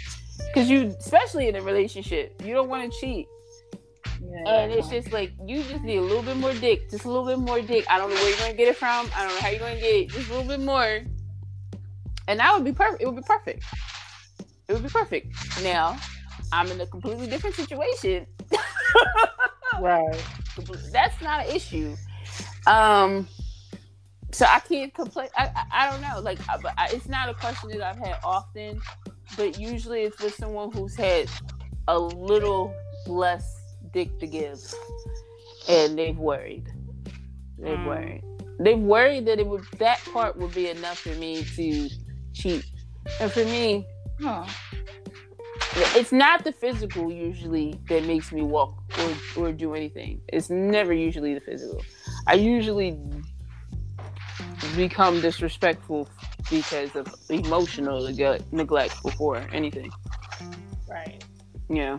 because 0.49 0.69
you, 0.69 0.95
especially 0.99 1.49
in 1.49 1.57
a 1.57 1.63
relationship, 1.63 2.41
you 2.45 2.55
don't 2.55 2.69
want 2.69 2.93
to 2.93 3.01
cheat. 3.01 3.29
Yeah, 4.23 4.49
and 4.49 4.73
it's 4.73 4.89
just 4.89 5.13
like 5.13 5.33
you 5.45 5.63
just 5.63 5.83
need 5.83 5.97
a 5.97 6.03
little 6.03 6.23
bit 6.23 6.37
more 6.37 6.53
dick, 6.55 6.91
just 6.91 7.05
a 7.05 7.09
little 7.09 7.27
bit 7.27 7.39
more 7.39 7.61
dick. 7.61 7.85
I 7.89 7.99
don't 7.99 8.11
know 8.11 8.17
where 8.17 8.29
you're 8.29 8.39
gonna 8.39 8.55
get 8.55 8.69
it 8.69 8.77
from. 8.77 9.11
I 9.15 9.27
don't 9.27 9.35
know 9.35 9.41
how 9.41 9.49
you're 9.49 9.61
gonna 9.61 9.81
get 9.81 9.95
it. 9.95 10.11
Just 10.11 10.29
a 10.29 10.33
little 10.33 10.49
bit 10.49 10.61
more, 10.61 11.01
and 12.29 12.41
that 12.41 12.55
would 12.55 12.65
be 12.65 12.73
perfect. 12.73 13.03
It 13.03 13.07
would 13.07 13.17
be 13.17 13.23
perfect. 13.23 13.65
It 14.69 14.73
would 14.73 14.83
be 14.83 14.89
perfect. 14.89 15.63
Now, 15.63 15.99
I'm 16.53 16.71
in 16.71 16.81
a 16.81 16.87
completely 16.87 17.27
different 17.27 17.57
situation. 17.57 18.27
right. 19.81 20.25
That's 20.93 21.21
not 21.23 21.47
an 21.47 21.57
issue. 21.57 21.97
Um. 22.67 23.29
So 24.33 24.47
I 24.47 24.61
can't 24.61 24.95
complain. 24.95 25.29
I, 25.37 25.51
I, 25.57 25.65
I 25.73 25.91
don't 25.91 26.01
know. 26.03 26.21
Like, 26.21 26.39
I, 26.49 26.89
it's 26.93 27.09
not 27.09 27.29
a 27.29 27.35
question 27.35 27.71
that 27.71 27.83
I've 27.83 27.99
had 27.99 28.19
often 28.23 28.81
but 29.37 29.59
usually 29.59 30.03
it's 30.03 30.21
with 30.21 30.35
someone 30.35 30.73
who's 30.73 30.95
had 30.95 31.29
a 31.89 31.99
little 31.99 32.75
less 33.07 33.60
dick 33.93 34.19
to 34.19 34.27
give 34.27 34.59
and 35.69 35.99
they've 35.99 36.19
worried 36.19 36.67
they've 37.59 37.79
mm. 37.79 37.87
worried 37.87 38.23
they've 38.59 38.79
worried 38.79 39.27
that 39.27 39.39
it 39.39 39.47
would 39.47 39.65
that 39.79 40.01
part 40.13 40.37
would 40.37 40.55
be 40.55 40.69
enough 40.69 40.99
for 40.99 41.15
me 41.17 41.45
to 41.57 41.89
cheat 42.33 42.65
and 43.21 43.31
for 43.33 43.45
me 43.45 43.87
huh. 44.23 44.45
it's 45.97 46.13
not 46.13 46.45
the 46.45 46.53
physical 46.53 47.13
usually 47.13 47.79
that 47.89 48.05
makes 48.07 48.33
me 48.33 48.43
walk 48.43 48.83
or, 48.99 49.45
or 49.45 49.53
do 49.53 49.75
anything 49.75 50.21
it's 50.29 50.51
never 50.51 50.93
usually 50.93 51.35
the 51.35 51.41
physical 51.41 51.83
i 52.27 52.35
usually 52.35 52.99
become 54.77 55.21
disrespectful 55.21 56.09
because 56.51 56.95
of 56.97 57.15
emotional 57.29 58.03
neglect 58.53 59.03
before 59.03 59.47
anything. 59.53 59.91
Right. 60.89 61.25
Yeah. 61.69 61.99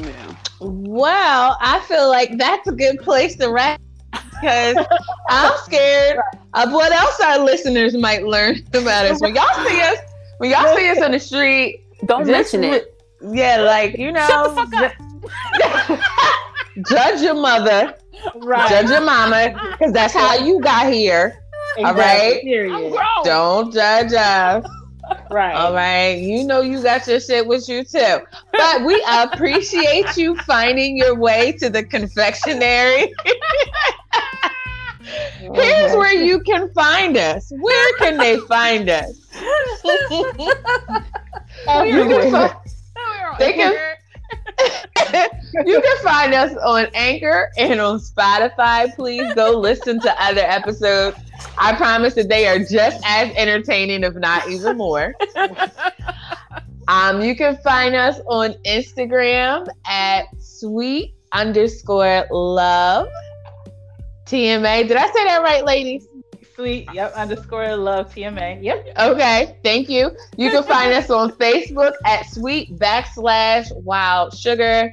Yeah. 0.00 0.34
Well, 0.60 1.56
I 1.60 1.80
feel 1.80 2.08
like 2.08 2.36
that's 2.38 2.66
a 2.68 2.72
good 2.72 3.00
place 3.00 3.36
to 3.36 3.50
wrap 3.50 3.80
because 4.12 4.76
I'm 5.28 5.52
scared 5.64 6.18
of 6.54 6.72
what 6.72 6.92
else 6.92 7.20
our 7.20 7.38
listeners 7.38 7.94
might 7.94 8.24
learn 8.24 8.56
about 8.74 9.06
us. 9.06 9.20
When 9.20 9.34
y'all 9.34 9.66
see 9.66 9.80
us, 9.80 9.98
when 10.38 10.50
y'all 10.50 10.76
see 10.76 10.88
us 10.88 11.02
on 11.02 11.12
the 11.12 11.20
street, 11.20 11.84
don't 12.06 12.26
mention 12.26 12.64
it. 12.64 12.94
Yeah, 13.22 13.58
like 13.58 13.98
you 13.98 14.12
know, 14.12 14.26
shut 14.26 14.70
the 14.70 14.76
fuck 14.76 15.92
up. 15.92 16.00
judge 16.88 17.20
your 17.20 17.34
mother, 17.34 17.94
right. 18.36 18.68
judge 18.70 18.88
your 18.88 19.02
mama, 19.02 19.76
because 19.78 19.92
that's 19.92 20.14
how 20.14 20.34
you 20.36 20.60
got 20.60 20.90
here. 20.90 21.36
Exactly. 21.76 22.70
All 22.70 22.90
right. 22.90 23.24
Don't 23.24 23.72
judge 23.72 24.12
us. 24.12 24.66
Right. 25.30 25.54
All 25.54 25.72
right. 25.72 26.18
You 26.18 26.44
know 26.44 26.60
you 26.60 26.82
got 26.82 27.06
your 27.06 27.20
shit 27.20 27.46
with 27.46 27.68
you 27.68 27.84
too. 27.84 28.18
But 28.52 28.84
we 28.84 29.04
appreciate 29.10 30.16
you 30.16 30.36
finding 30.38 30.96
your 30.96 31.14
way 31.14 31.52
to 31.52 31.70
the 31.70 31.84
confectionery. 31.84 33.14
Here's 35.40 35.96
where 35.96 36.14
you 36.14 36.40
can 36.40 36.72
find 36.72 37.16
us. 37.16 37.52
Where 37.60 37.96
can 37.98 38.16
they 38.16 38.38
find 38.40 38.90
us? 38.90 39.28
Oh, 41.66 41.82
you 41.84 42.04
can 42.04 42.30
find, 42.30 42.54
they 43.38 43.52
can 43.54 43.74
you 45.64 45.80
can 45.80 46.04
find 46.04 46.34
us 46.34 46.54
on 46.56 46.86
Anchor 46.94 47.50
and 47.56 47.80
on 47.80 47.98
Spotify. 47.98 48.94
Please 48.94 49.32
go 49.34 49.58
listen 49.58 50.00
to 50.00 50.22
other 50.22 50.42
episodes. 50.42 51.16
I 51.58 51.74
promise 51.76 52.14
that 52.14 52.28
they 52.28 52.46
are 52.46 52.58
just 52.58 53.02
as 53.04 53.32
entertaining, 53.36 54.04
if 54.04 54.14
not 54.14 54.48
even 54.48 54.76
more. 54.76 55.14
Um, 56.90 57.22
you 57.22 57.36
can 57.36 57.56
find 57.58 57.94
us 57.94 58.18
on 58.26 58.54
Instagram 58.66 59.68
at 59.86 60.24
sweet 60.40 61.14
underscore 61.30 62.26
love 62.32 63.06
TMA. 64.24 64.88
Did 64.88 64.96
I 64.96 65.06
say 65.06 65.24
that 65.24 65.40
right, 65.40 65.64
ladies? 65.64 66.08
Sweet, 66.56 66.88
yep, 66.92 67.12
underscore 67.12 67.76
love 67.76 68.12
TMA. 68.12 68.62
Yep. 68.64 68.98
Okay, 68.98 69.56
thank 69.62 69.88
you. 69.88 70.10
You 70.36 70.50
can 70.50 70.64
find 70.64 70.92
us 70.92 71.10
on 71.10 71.30
Facebook 71.32 71.92
at 72.04 72.26
sweet 72.26 72.76
backslash 72.76 73.70
wild 73.84 74.36
sugar. 74.36 74.92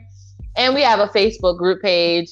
And 0.56 0.76
we 0.76 0.84
have 0.84 1.00
a 1.00 1.08
Facebook 1.08 1.58
group 1.58 1.82
page 1.82 2.30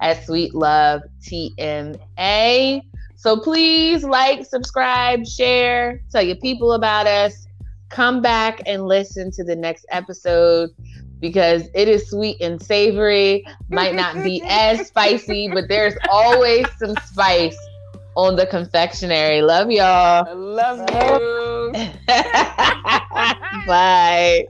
at 0.00 0.24
Sweet 0.24 0.54
Love 0.54 1.02
TMA. 1.22 2.82
So 3.18 3.36
please 3.40 4.04
like, 4.04 4.46
subscribe, 4.46 5.26
share, 5.26 6.00
tell 6.12 6.22
your 6.22 6.36
people 6.36 6.74
about 6.74 7.08
us. 7.08 7.48
Come 7.88 8.22
back 8.22 8.62
and 8.64 8.86
listen 8.86 9.32
to 9.32 9.42
the 9.42 9.56
next 9.56 9.86
episode 9.90 10.70
because 11.18 11.64
it 11.74 11.88
is 11.88 12.08
sweet 12.08 12.40
and 12.40 12.62
savory. 12.62 13.44
Might 13.70 13.96
not 13.96 14.22
be 14.22 14.40
as 14.48 14.86
spicy, 14.86 15.48
but 15.48 15.64
there's 15.66 15.94
always 16.08 16.66
some 16.78 16.94
spice 17.06 17.58
on 18.14 18.36
the 18.36 18.46
confectionery. 18.46 19.42
Love 19.42 19.72
y'all. 19.72 20.24
I 20.24 20.32
love 20.32 20.78
you. 20.88 21.72
Bye. 23.66 24.46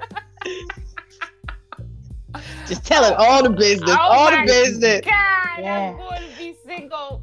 Just 2.67 2.85
tell 2.85 3.03
it 3.05 3.15
all 3.17 3.43
the 3.43 3.49
business. 3.49 3.97
Oh 3.99 3.99
all 3.99 4.31
the 4.31 4.45
business. 4.45 5.01
God, 5.07 5.59
yeah. 5.59 5.91
I'm 5.93 5.97
going 5.97 6.21
to 6.21 6.37
be 6.37 6.55
single 6.67 7.23